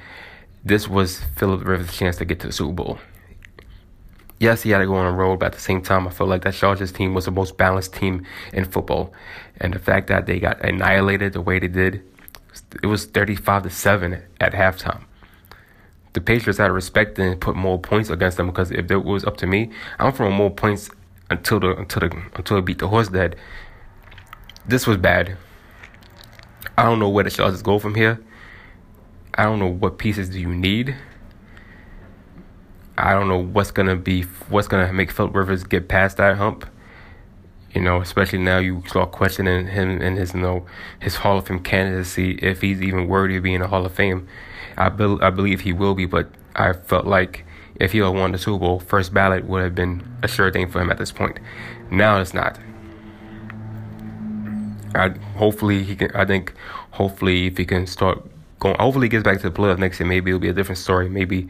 this 0.67 0.89
was 0.89 1.21
Philip 1.37 1.65
Rivers' 1.65 1.97
chance 1.97 2.17
to 2.17 2.25
get 2.25 2.41
to 2.41 2.49
the 2.49 2.53
Super 2.53 2.73
Bowl. 2.73 2.99
Yes, 4.41 4.63
he 4.63 4.71
had 4.71 4.79
to 4.79 4.87
go 4.87 4.97
on 4.97 5.07
a 5.07 5.13
road, 5.13 5.39
but 5.39 5.47
at 5.47 5.53
the 5.53 5.61
same 5.61 5.81
time, 5.81 6.09
I 6.09 6.11
felt 6.11 6.29
like 6.29 6.43
that 6.43 6.55
Chargers 6.55 6.91
team 6.91 7.15
was 7.15 7.27
the 7.27 7.31
most 7.31 7.57
balanced 7.57 7.95
team 7.95 8.27
in 8.53 8.65
football. 8.65 9.13
And 9.61 9.73
the 9.73 9.79
fact 9.79 10.09
that 10.09 10.27
they 10.27 10.41
got 10.41 10.61
annihilated 10.63 11.35
the 11.35 11.41
way 11.41 11.61
they 11.61 11.69
did, 11.69 12.03
it 12.83 12.87
was 12.87 13.05
35 13.07 13.63
to 13.63 13.71
7 13.71 14.21
at 14.41 14.53
halftime. 14.55 15.05
The 16.17 16.23
Patriots 16.23 16.57
had 16.57 16.69
to 16.69 16.73
respect 16.73 17.19
and 17.19 17.39
put 17.39 17.57
more 17.57 17.79
points 17.79 18.09
against 18.09 18.39
them 18.39 18.47
because 18.47 18.71
if 18.71 18.91
it 18.91 19.05
was 19.05 19.23
up 19.27 19.37
to 19.37 19.47
me, 19.47 19.69
I'm 19.99 20.15
for 20.15 20.31
more 20.31 20.49
points 20.51 20.89
until 21.29 21.61
the 21.61 21.77
until 21.77 22.09
the 22.09 22.23
until 22.35 22.57
it 22.57 22.65
beat 22.65 22.79
the 22.79 22.89
horse 22.89 23.09
dead. 23.09 23.37
This 24.67 24.87
was 24.87 24.97
bad. 24.97 25.37
I 26.79 26.85
don't 26.85 27.01
know 27.01 27.11
where 27.11 27.23
the 27.23 27.29
Chargers 27.29 27.61
go 27.61 27.79
from 27.79 27.95
here. 27.95 28.19
I 29.35 29.43
don't 29.43 29.59
know 29.59 29.69
what 29.69 29.99
pieces 29.99 30.31
do 30.31 30.41
you 30.41 30.49
need. 30.49 30.97
I 32.97 33.13
don't 33.13 33.29
know 33.29 33.43
what's 33.43 33.71
gonna 33.71 33.97
be 33.97 34.23
what's 34.49 34.69
gonna 34.69 34.91
make 34.95 35.11
Philip 35.11 35.35
Rivers 35.35 35.65
get 35.65 35.87
past 35.87 36.17
that 36.17 36.39
hump. 36.39 36.65
You 37.75 37.83
know, 37.83 38.01
especially 38.01 38.39
now 38.39 38.57
you 38.57 38.83
start 38.87 39.13
questioning 39.13 39.67
him 39.67 40.01
and 40.01 40.17
his 40.17 40.33
you 40.33 40.41
know 40.41 40.65
his 40.99 41.17
Hall 41.17 41.37
of 41.37 41.49
Fame 41.49 41.61
candidacy 41.61 42.39
if 42.41 42.63
he's 42.63 42.81
even 42.81 43.07
worthy 43.07 43.37
of 43.37 43.43
being 43.43 43.61
a 43.61 43.67
Hall 43.67 43.85
of 43.85 43.93
Fame. 43.93 44.27
I 44.77 44.89
be, 44.89 45.17
I 45.21 45.31
believe 45.31 45.61
he 45.63 45.73
will 45.73 45.95
be, 45.95 46.07
but 46.07 46.29
I 46.55 46.73
felt 46.73 47.07
like 47.07 47.45
if 47.77 47.93
he 47.93 47.99
had 47.99 48.09
won 48.09 48.33
the 48.33 48.39
Super 48.39 48.59
Bowl, 48.59 48.81
first 48.81 49.13
ballot 49.13 49.45
would 49.45 49.63
have 49.63 49.75
been 49.75 50.07
a 50.23 50.29
sure 50.29 50.51
thing 50.51 50.71
for 50.71 50.81
him 50.81 50.91
at 50.91 50.99
this 50.99 51.13
point. 51.13 51.39
Now 51.91 52.21
it's 52.21 52.35
not. 52.35 52.59
I 54.95 55.11
hopefully 55.37 55.83
he 55.83 55.97
can. 55.97 56.11
I 56.15 56.25
think 56.25 56.55
hopefully 56.93 57.47
if 57.47 57.59
he 57.59 57.65
can 57.65 57.87
start 57.87 58.23
going. 58.59 58.77
Hopefully, 58.79 59.07
he 59.07 59.11
gets 59.11 59.25
back 59.25 59.41
to 59.41 59.51
the 59.51 59.57
playoffs 59.57 59.79
next 59.79 60.01
year. 60.01 60.09
Maybe 60.09 60.31
it'll 60.31 60.41
be 60.41 60.49
a 60.49 60.53
different 60.53 60.79
story. 60.79 61.09
Maybe 61.09 61.49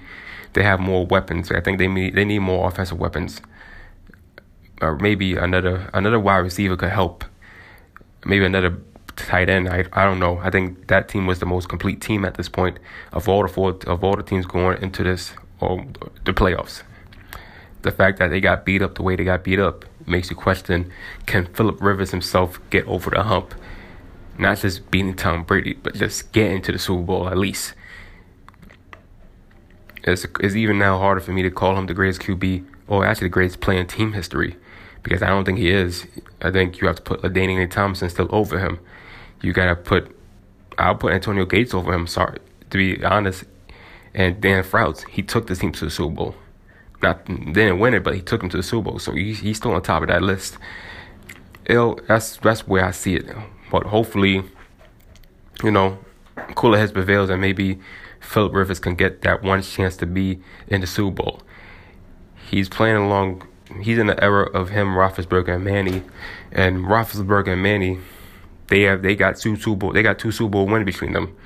they 0.52 0.62
have 0.62 0.80
more 0.80 1.06
weapons. 1.06 1.50
I 1.50 1.60
think 1.60 1.78
they 1.78 1.88
need 1.88 2.14
they 2.14 2.24
need 2.24 2.40
more 2.40 2.68
offensive 2.68 2.98
weapons. 2.98 3.40
Or 4.80 4.96
maybe 4.96 5.36
another 5.36 5.88
another 5.94 6.20
wide 6.20 6.38
receiver 6.38 6.76
could 6.76 6.90
help. 6.90 7.24
Maybe 8.24 8.44
another 8.44 8.76
tight 9.16 9.48
end. 9.48 9.68
I 9.68 9.84
I 9.92 10.04
don't 10.04 10.18
know. 10.18 10.38
I 10.38 10.50
think 10.50 10.86
that 10.88 11.08
team 11.08 11.26
was 11.26 11.38
the 11.38 11.46
most 11.46 11.68
complete 11.68 12.00
team 12.00 12.24
at 12.24 12.34
this 12.34 12.48
point 12.48 12.78
of 13.12 13.28
all 13.28 13.42
the 13.42 13.48
four 13.48 13.76
of 13.86 14.04
all 14.04 14.16
the 14.16 14.22
teams 14.22 14.46
going 14.46 14.80
into 14.82 15.02
this 15.02 15.32
or 15.60 15.84
the 16.24 16.32
playoffs. 16.32 16.82
The 17.82 17.90
fact 17.90 18.18
that 18.18 18.28
they 18.28 18.40
got 18.40 18.64
beat 18.64 18.82
up 18.82 18.94
the 18.94 19.02
way 19.02 19.16
they 19.16 19.24
got 19.24 19.44
beat 19.44 19.58
up 19.58 19.84
makes 20.06 20.30
you 20.30 20.36
question: 20.36 20.92
Can 21.26 21.46
Philip 21.46 21.80
Rivers 21.80 22.10
himself 22.10 22.60
get 22.70 22.86
over 22.86 23.10
the 23.10 23.22
hump? 23.22 23.54
Not 24.38 24.58
just 24.58 24.90
beating 24.90 25.14
Tom 25.14 25.44
Brady, 25.44 25.74
but 25.74 25.94
just 25.94 26.32
getting 26.32 26.60
to 26.62 26.72
the 26.72 26.78
Super 26.78 27.02
Bowl 27.02 27.28
at 27.28 27.38
least. 27.38 27.74
It's, 30.04 30.26
it's 30.38 30.54
even 30.54 30.78
now 30.78 30.98
harder 30.98 31.20
for 31.20 31.32
me 31.32 31.42
to 31.42 31.50
call 31.50 31.76
him 31.76 31.86
the 31.86 31.94
greatest 31.94 32.20
QB 32.20 32.64
or 32.86 33.04
actually 33.04 33.26
the 33.26 33.32
greatest 33.32 33.60
player 33.60 33.80
in 33.80 33.86
team 33.88 34.12
history 34.12 34.56
because 35.02 35.22
I 35.22 35.28
don't 35.28 35.44
think 35.44 35.58
he 35.58 35.70
is. 35.70 36.06
I 36.42 36.50
think 36.50 36.80
you 36.80 36.88
have 36.88 36.96
to 36.96 37.02
put 37.02 37.22
LaDainian 37.22 37.70
Thompson 37.70 38.10
still 38.10 38.28
over 38.30 38.58
him. 38.58 38.80
You 39.42 39.52
gotta 39.52 39.76
put, 39.76 40.16
I'll 40.78 40.94
put 40.94 41.12
Antonio 41.12 41.44
Gates 41.44 41.74
over 41.74 41.92
him. 41.92 42.06
Sorry, 42.06 42.38
to 42.70 42.78
be 42.78 43.04
honest. 43.04 43.44
And 44.14 44.40
Dan 44.40 44.62
Fouts, 44.62 45.04
he 45.04 45.22
took 45.22 45.46
the 45.46 45.54
team 45.54 45.72
to 45.72 45.84
the 45.84 45.90
Super 45.90 46.14
Bowl. 46.14 46.34
Not 47.02 47.24
didn't 47.26 47.78
win 47.78 47.94
it, 47.94 48.02
but 48.02 48.14
he 48.14 48.22
took 48.22 48.42
him 48.42 48.48
to 48.48 48.56
the 48.56 48.62
Super 48.62 48.90
Bowl. 48.90 48.98
So 48.98 49.12
he, 49.12 49.34
he's 49.34 49.58
still 49.58 49.72
on 49.72 49.82
top 49.82 50.02
of 50.02 50.08
that 50.08 50.22
list. 50.22 50.56
It'll, 51.66 52.00
that's 52.08 52.36
that's 52.38 52.66
where 52.66 52.84
I 52.84 52.92
see 52.92 53.16
it. 53.16 53.26
But 53.70 53.84
hopefully, 53.84 54.42
you 55.62 55.70
know, 55.70 55.98
cooler 56.54 56.78
heads 56.78 56.92
prevails 56.92 57.28
and 57.28 57.40
maybe 57.40 57.78
Philip 58.20 58.54
Rivers 58.54 58.78
can 58.78 58.94
get 58.94 59.22
that 59.22 59.42
one 59.42 59.62
chance 59.62 59.96
to 59.98 60.06
be 60.06 60.40
in 60.68 60.80
the 60.80 60.86
Super 60.86 61.22
Bowl. 61.22 61.42
He's 62.50 62.68
playing 62.68 62.96
along. 62.96 63.46
He's 63.82 63.98
in 63.98 64.06
the 64.06 64.22
era 64.22 64.48
of 64.50 64.70
him, 64.70 64.94
Roethlisberger 64.94 65.56
and 65.56 65.64
Manny, 65.64 66.02
and 66.52 66.84
Roethlisberger 66.84 67.48
and 67.48 67.62
Manny. 67.62 67.98
They 68.68 68.82
have 68.82 69.02
they 69.02 69.14
got 69.14 69.36
two 69.36 69.56
Super 69.56 69.76
Bowl. 69.76 69.92
They 69.92 70.02
got 70.02 70.18
two 70.18 70.32
Super 70.32 70.50
Bowl 70.50 70.66
wins 70.66 70.84
between 70.84 71.12
them. 71.12 71.36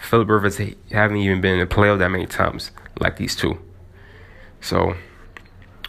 Philip 0.00 0.28
Rivers 0.28 0.58
haven't 0.90 1.16
even 1.16 1.40
been 1.40 1.58
in 1.58 1.68
the 1.68 1.74
playoff 1.74 1.98
that 1.98 2.08
many 2.08 2.26
times 2.26 2.70
like 3.00 3.16
these 3.16 3.34
two. 3.34 3.58
So 4.60 4.94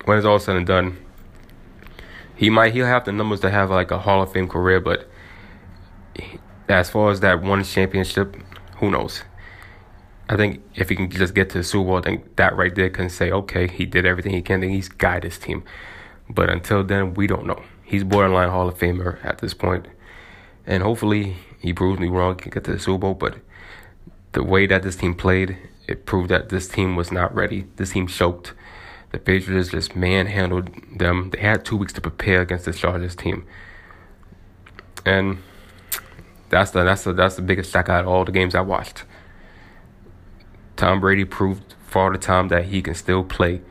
when 0.06 0.18
it's 0.18 0.26
all 0.26 0.40
said 0.40 0.56
and 0.56 0.66
done, 0.66 0.98
he 2.36 2.50
might 2.50 2.74
he'll 2.74 2.86
have 2.86 3.06
the 3.06 3.12
numbers 3.12 3.42
to 3.42 3.50
have 3.50 3.70
like 3.70 3.92
a 3.92 4.00
Hall 4.00 4.24
of 4.24 4.32
Fame 4.32 4.48
career, 4.48 4.80
but 4.80 5.10
as 6.68 6.90
far 6.90 7.12
as 7.12 7.20
that 7.20 7.42
one 7.42 7.64
championship, 7.64 8.36
who 8.78 8.92
knows? 8.92 9.24
I 10.30 10.38
think 10.38 10.62
if 10.76 10.90
he 10.90 10.96
can 10.96 11.10
just 11.10 11.34
get 11.34 11.50
to 11.52 11.58
the 11.60 11.64
Super 11.64 11.88
Bowl, 11.88 11.98
I 11.98 12.02
think 12.02 12.36
that 12.36 12.56
right 12.56 12.74
there 12.74 12.90
can 12.90 13.10
say, 13.10 13.32
okay, 13.32 13.68
he 13.68 13.86
did 13.86 14.06
everything 14.06 14.34
he 14.34 14.42
can, 14.42 14.62
and 14.62 14.72
he's 14.72 14.88
guided 14.88 15.32
his 15.32 15.40
team. 15.40 15.64
But 16.30 16.50
until 16.52 16.84
then, 16.84 17.16
we 17.16 17.26
don't 17.26 17.46
know. 17.46 17.64
He's 17.84 18.04
borderline 18.04 18.50
Hall 18.50 18.68
of 18.68 18.78
Famer 18.78 19.24
at 19.26 19.40
this 19.40 19.56
point, 19.56 19.88
and 20.66 20.84
hopefully 20.84 21.36
He 21.60 21.74
proved 21.74 22.00
me 22.00 22.08
wrong. 22.08 22.36
Can 22.36 22.52
get 22.52 22.64
to 22.66 22.72
the 22.72 22.80
Super 22.80 23.00
Bowl, 23.00 23.14
but 23.14 23.36
the 24.32 24.44
way 24.44 24.66
that 24.68 24.84
this 24.84 24.96
team 24.96 25.14
played, 25.14 25.58
it 25.88 26.06
proved 26.06 26.30
that 26.30 26.50
this 26.50 26.68
team 26.68 26.96
was 26.96 27.12
not 27.12 27.34
ready. 27.36 27.66
This 27.76 27.92
team 27.92 28.08
choked. 28.08 28.54
The 29.12 29.20
Patriots 29.20 29.70
just 29.70 29.96
manhandled 29.96 30.70
them. 30.98 31.32
They 31.32 31.40
had 31.40 31.66
two 31.66 31.76
weeks 31.76 31.94
to 31.94 32.02
prepare 32.02 32.42
against 32.42 32.66
the 32.66 32.74
Chargers 32.74 33.16
team, 33.16 33.46
and 35.06 35.40
that's 36.50 36.72
the 36.72 36.84
that's 36.84 37.04
the 37.04 37.14
that's 37.14 37.36
the 37.36 37.42
biggest 37.42 37.72
shock 37.74 37.90
out 37.90 38.06
of 38.06 38.08
all 38.08 38.24
the 38.24 38.32
games 38.32 38.54
I 38.56 38.62
watched. 38.62 39.04
Tom 40.76 41.02
Brady 41.02 41.26
proved 41.26 41.74
for 41.88 42.04
all 42.04 42.12
the 42.12 42.20
time 42.20 42.50
that 42.50 42.66
he 42.66 42.82
can 42.82 42.94
still 42.94 43.24
play. 43.24 43.62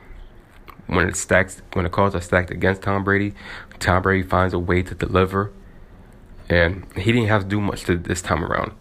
When 0.88 1.06
it 1.06 1.16
stacks, 1.16 1.62
when 1.74 1.84
the 1.84 1.90
cards 1.90 2.14
are 2.14 2.20
stacked 2.20 2.50
against 2.50 2.82
Tom 2.82 3.04
Brady, 3.04 3.34
Tom 3.78 4.02
Brady 4.02 4.26
finds 4.26 4.54
a 4.54 4.58
way 4.58 4.82
to 4.82 4.94
deliver, 4.94 5.52
and 6.48 6.86
he 6.96 7.12
didn't 7.12 7.28
have 7.28 7.42
to 7.42 7.48
do 7.48 7.60
much 7.60 7.84
to 7.84 7.96
this 7.96 8.22
time 8.22 8.44
around. 8.44 8.72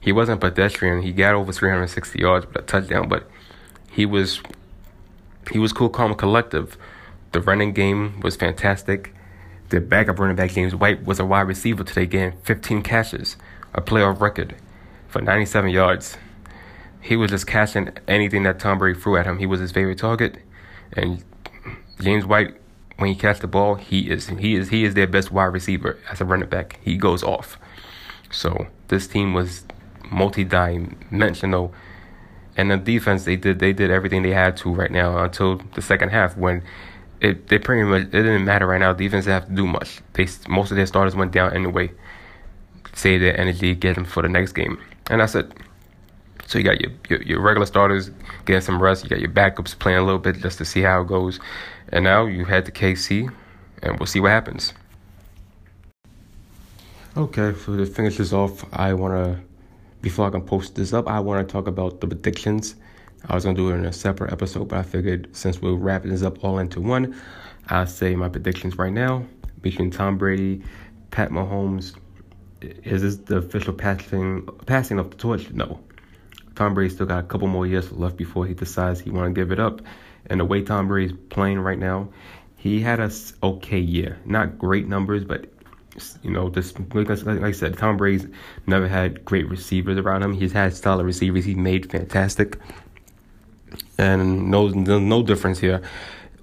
He 0.00 0.12
wasn't 0.12 0.40
pedestrian. 0.40 1.02
He 1.02 1.12
got 1.12 1.34
over 1.34 1.52
360 1.52 2.18
yards 2.18 2.46
with 2.46 2.56
a 2.56 2.62
touchdown, 2.62 3.08
but 3.08 3.28
he 3.90 4.06
was 4.06 4.40
he 5.50 5.58
was 5.58 5.72
cool, 5.72 5.88
calm, 5.88 6.10
and 6.10 6.18
collective. 6.18 6.76
The 7.32 7.40
running 7.40 7.72
game 7.72 8.20
was 8.20 8.36
fantastic. 8.36 9.14
The 9.70 9.80
backup 9.80 10.18
running 10.18 10.36
back 10.36 10.52
James 10.52 10.74
White 10.74 11.04
was 11.04 11.20
a 11.20 11.24
wide 11.24 11.42
receiver 11.42 11.84
today, 11.84 12.06
getting 12.06 12.38
15 12.42 12.82
catches, 12.82 13.36
a 13.74 13.82
playoff 13.82 14.20
record 14.20 14.56
for 15.08 15.20
97 15.20 15.70
yards. 15.70 16.16
He 17.00 17.16
was 17.16 17.30
just 17.30 17.46
catching 17.46 17.90
anything 18.06 18.42
that 18.44 18.58
Tom 18.58 18.78
Brady 18.78 18.98
threw 18.98 19.16
at 19.16 19.26
him. 19.26 19.38
He 19.38 19.46
was 19.46 19.60
his 19.60 19.72
favorite 19.72 19.98
target, 19.98 20.38
and 20.92 21.22
James 22.00 22.24
White, 22.24 22.57
when 22.98 23.08
he 23.08 23.14
catches 23.14 23.40
the 23.40 23.46
ball, 23.46 23.76
he 23.76 24.10
is 24.10 24.28
he 24.28 24.56
is 24.56 24.68
he 24.68 24.84
is 24.84 24.94
their 24.94 25.06
best 25.06 25.30
wide 25.30 25.46
receiver 25.46 25.98
as 26.10 26.20
a 26.20 26.24
running 26.24 26.48
back. 26.48 26.78
He 26.82 26.96
goes 26.96 27.22
off. 27.22 27.58
So 28.30 28.66
this 28.88 29.06
team 29.06 29.32
was 29.32 29.64
multi-dimensional 30.10 31.74
and 32.56 32.70
the 32.70 32.76
defense 32.76 33.24
they 33.24 33.36
did 33.36 33.60
they 33.60 33.72
did 33.72 33.90
everything 33.90 34.22
they 34.22 34.32
had 34.32 34.56
to 34.56 34.74
right 34.74 34.90
now 34.90 35.16
until 35.22 35.56
the 35.74 35.82
second 35.82 36.08
half 36.08 36.36
when 36.36 36.62
it 37.20 37.48
they 37.48 37.58
pretty 37.58 37.84
much 37.84 38.02
it 38.02 38.10
didn't 38.10 38.44
matter 38.44 38.66
right 38.66 38.80
now. 38.80 38.92
Defense 38.92 39.24
didn't 39.24 39.40
have 39.40 39.48
to 39.48 39.54
do 39.54 39.66
much. 39.66 40.00
They 40.14 40.26
most 40.48 40.70
of 40.70 40.76
their 40.76 40.86
starters 40.86 41.14
went 41.14 41.32
down 41.32 41.54
anyway. 41.54 41.90
Save 42.94 43.20
their 43.20 43.38
energy, 43.38 43.74
get 43.76 43.94
them 43.94 44.04
for 44.04 44.22
the 44.22 44.28
next 44.28 44.52
game, 44.52 44.80
and 45.08 45.20
that's 45.20 45.36
it. 45.36 45.52
So 46.46 46.58
you 46.58 46.64
got 46.64 46.80
your, 46.80 46.90
your, 47.08 47.22
your 47.22 47.40
regular 47.40 47.66
starters 47.66 48.10
getting 48.44 48.62
some 48.62 48.82
rest. 48.82 49.04
You 49.04 49.10
got 49.10 49.20
your 49.20 49.30
backups 49.30 49.78
playing 49.78 49.98
a 49.98 50.04
little 50.04 50.18
bit 50.18 50.38
just 50.38 50.58
to 50.58 50.64
see 50.64 50.80
how 50.80 51.02
it 51.02 51.06
goes, 51.06 51.38
and 51.90 52.04
now 52.04 52.26
you 52.26 52.44
head 52.44 52.66
to 52.66 52.72
KC, 52.72 53.32
and 53.82 53.98
we'll 53.98 54.06
see 54.06 54.20
what 54.20 54.30
happens. 54.30 54.74
Okay, 57.16 57.54
so 57.58 57.76
to 57.76 57.86
finish 57.86 58.16
this 58.16 58.32
off, 58.32 58.64
I 58.72 58.94
wanna 58.94 59.40
before 60.00 60.26
I 60.26 60.30
can 60.30 60.42
post 60.42 60.74
this 60.74 60.92
up, 60.92 61.08
I 61.08 61.20
want 61.20 61.46
to 61.46 61.52
talk 61.52 61.66
about 61.66 62.00
the 62.00 62.06
predictions. 62.06 62.76
I 63.28 63.34
was 63.34 63.44
gonna 63.44 63.56
do 63.56 63.70
it 63.70 63.74
in 63.74 63.84
a 63.84 63.92
separate 63.92 64.32
episode, 64.32 64.68
but 64.68 64.78
I 64.78 64.82
figured 64.82 65.28
since 65.32 65.60
we're 65.60 65.74
wrapping 65.74 66.10
this 66.10 66.22
up 66.22 66.44
all 66.44 66.58
into 66.58 66.80
one, 66.80 67.20
I'll 67.68 67.86
say 67.86 68.14
my 68.14 68.28
predictions 68.28 68.78
right 68.78 68.92
now 68.92 69.24
between 69.60 69.90
Tom 69.90 70.16
Brady, 70.16 70.62
Pat 71.10 71.30
Mahomes. 71.30 71.94
Is 72.60 73.02
this 73.02 73.16
the 73.16 73.38
official 73.38 73.72
passing 73.72 74.48
passing 74.66 74.98
of 74.98 75.10
the 75.10 75.16
torch? 75.16 75.50
No. 75.50 75.80
Tom 76.54 76.74
Brady 76.74 76.94
still 76.94 77.06
got 77.06 77.24
a 77.24 77.26
couple 77.26 77.48
more 77.48 77.66
years 77.66 77.90
left 77.92 78.16
before 78.16 78.46
he 78.46 78.54
decides 78.54 79.00
he 79.00 79.10
want 79.10 79.32
to 79.34 79.40
give 79.40 79.52
it 79.52 79.60
up. 79.60 79.80
And 80.30 80.40
the 80.40 80.44
way 80.44 80.62
Tom 80.62 80.88
Brady 80.88 81.12
is 81.12 81.18
playing 81.30 81.60
right 81.60 81.78
now, 81.78 82.08
he 82.56 82.80
had 82.80 83.00
a 83.00 83.10
okay 83.42 83.78
year. 83.78 84.18
Not 84.24 84.58
great 84.58 84.88
numbers, 84.88 85.24
but 85.24 85.46
you 86.22 86.30
know, 86.30 86.48
just 86.50 86.78
like, 86.94 87.42
I 87.42 87.52
said, 87.52 87.76
Tom 87.76 87.96
Brady's 87.96 88.26
never 88.66 88.86
had 88.88 89.24
great 89.24 89.48
receivers 89.48 89.98
around 89.98 90.22
him. 90.22 90.32
He's 90.34 90.52
had 90.52 90.74
solid 90.74 91.04
receivers. 91.04 91.44
He's 91.44 91.56
made 91.56 91.90
fantastic, 91.90 92.58
and 93.96 94.50
no 94.50 94.68
no 94.68 95.22
difference 95.22 95.58
here. 95.58 95.82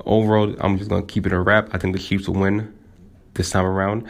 Overall, 0.05 0.55
I'm 0.59 0.77
just 0.77 0.89
gonna 0.89 1.05
keep 1.05 1.25
it 1.25 1.33
a 1.33 1.39
wrap. 1.39 1.69
I 1.73 1.77
think 1.77 1.95
the 1.95 2.01
Chiefs 2.01 2.27
will 2.27 2.35
win 2.35 2.73
this 3.33 3.49
time 3.49 3.65
around. 3.65 4.07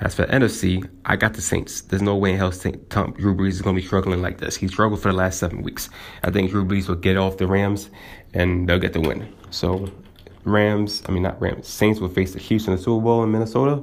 As 0.00 0.14
for 0.14 0.26
NFC, 0.26 0.88
I 1.04 1.14
got 1.14 1.34
the 1.34 1.40
Saints. 1.40 1.82
There's 1.82 2.02
no 2.02 2.16
way 2.16 2.32
in 2.32 2.36
hell 2.36 2.50
Saint, 2.50 2.90
Tom, 2.90 3.12
Drew 3.12 3.34
Brees 3.34 3.50
is 3.50 3.62
to 3.62 3.72
be 3.72 3.80
struggling 3.80 4.20
like 4.20 4.38
this. 4.38 4.56
He 4.56 4.66
struggled 4.66 5.00
for 5.00 5.10
the 5.10 5.16
last 5.16 5.38
seven 5.38 5.62
weeks. 5.62 5.88
I 6.24 6.30
think 6.30 6.50
Drew 6.50 6.64
Brees 6.64 6.88
will 6.88 6.96
get 6.96 7.16
off 7.16 7.36
the 7.36 7.46
Rams, 7.46 7.90
and 8.34 8.68
they'll 8.68 8.78
get 8.78 8.92
the 8.92 9.00
win. 9.00 9.32
So, 9.50 9.90
Rams, 10.44 11.02
I 11.08 11.12
mean 11.12 11.22
not 11.22 11.40
Rams, 11.40 11.66
Saints 11.66 12.00
will 12.00 12.08
face 12.08 12.34
the 12.34 12.40
Chiefs 12.40 12.66
in 12.66 12.76
the 12.76 12.78
Super 12.78 13.02
Bowl 13.02 13.22
in 13.22 13.32
Minnesota 13.32 13.82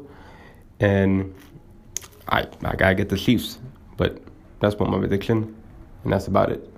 and 0.81 1.33
I 2.27 2.41
I 2.63 2.75
gotta 2.75 2.95
get 2.95 3.09
the 3.09 3.17
Chiefs. 3.17 3.59
But 3.97 4.19
that's 4.59 4.75
what 4.75 4.89
my 4.89 4.97
prediction, 4.97 5.55
and 6.03 6.11
that's 6.11 6.27
about 6.27 6.51
it. 6.51 6.70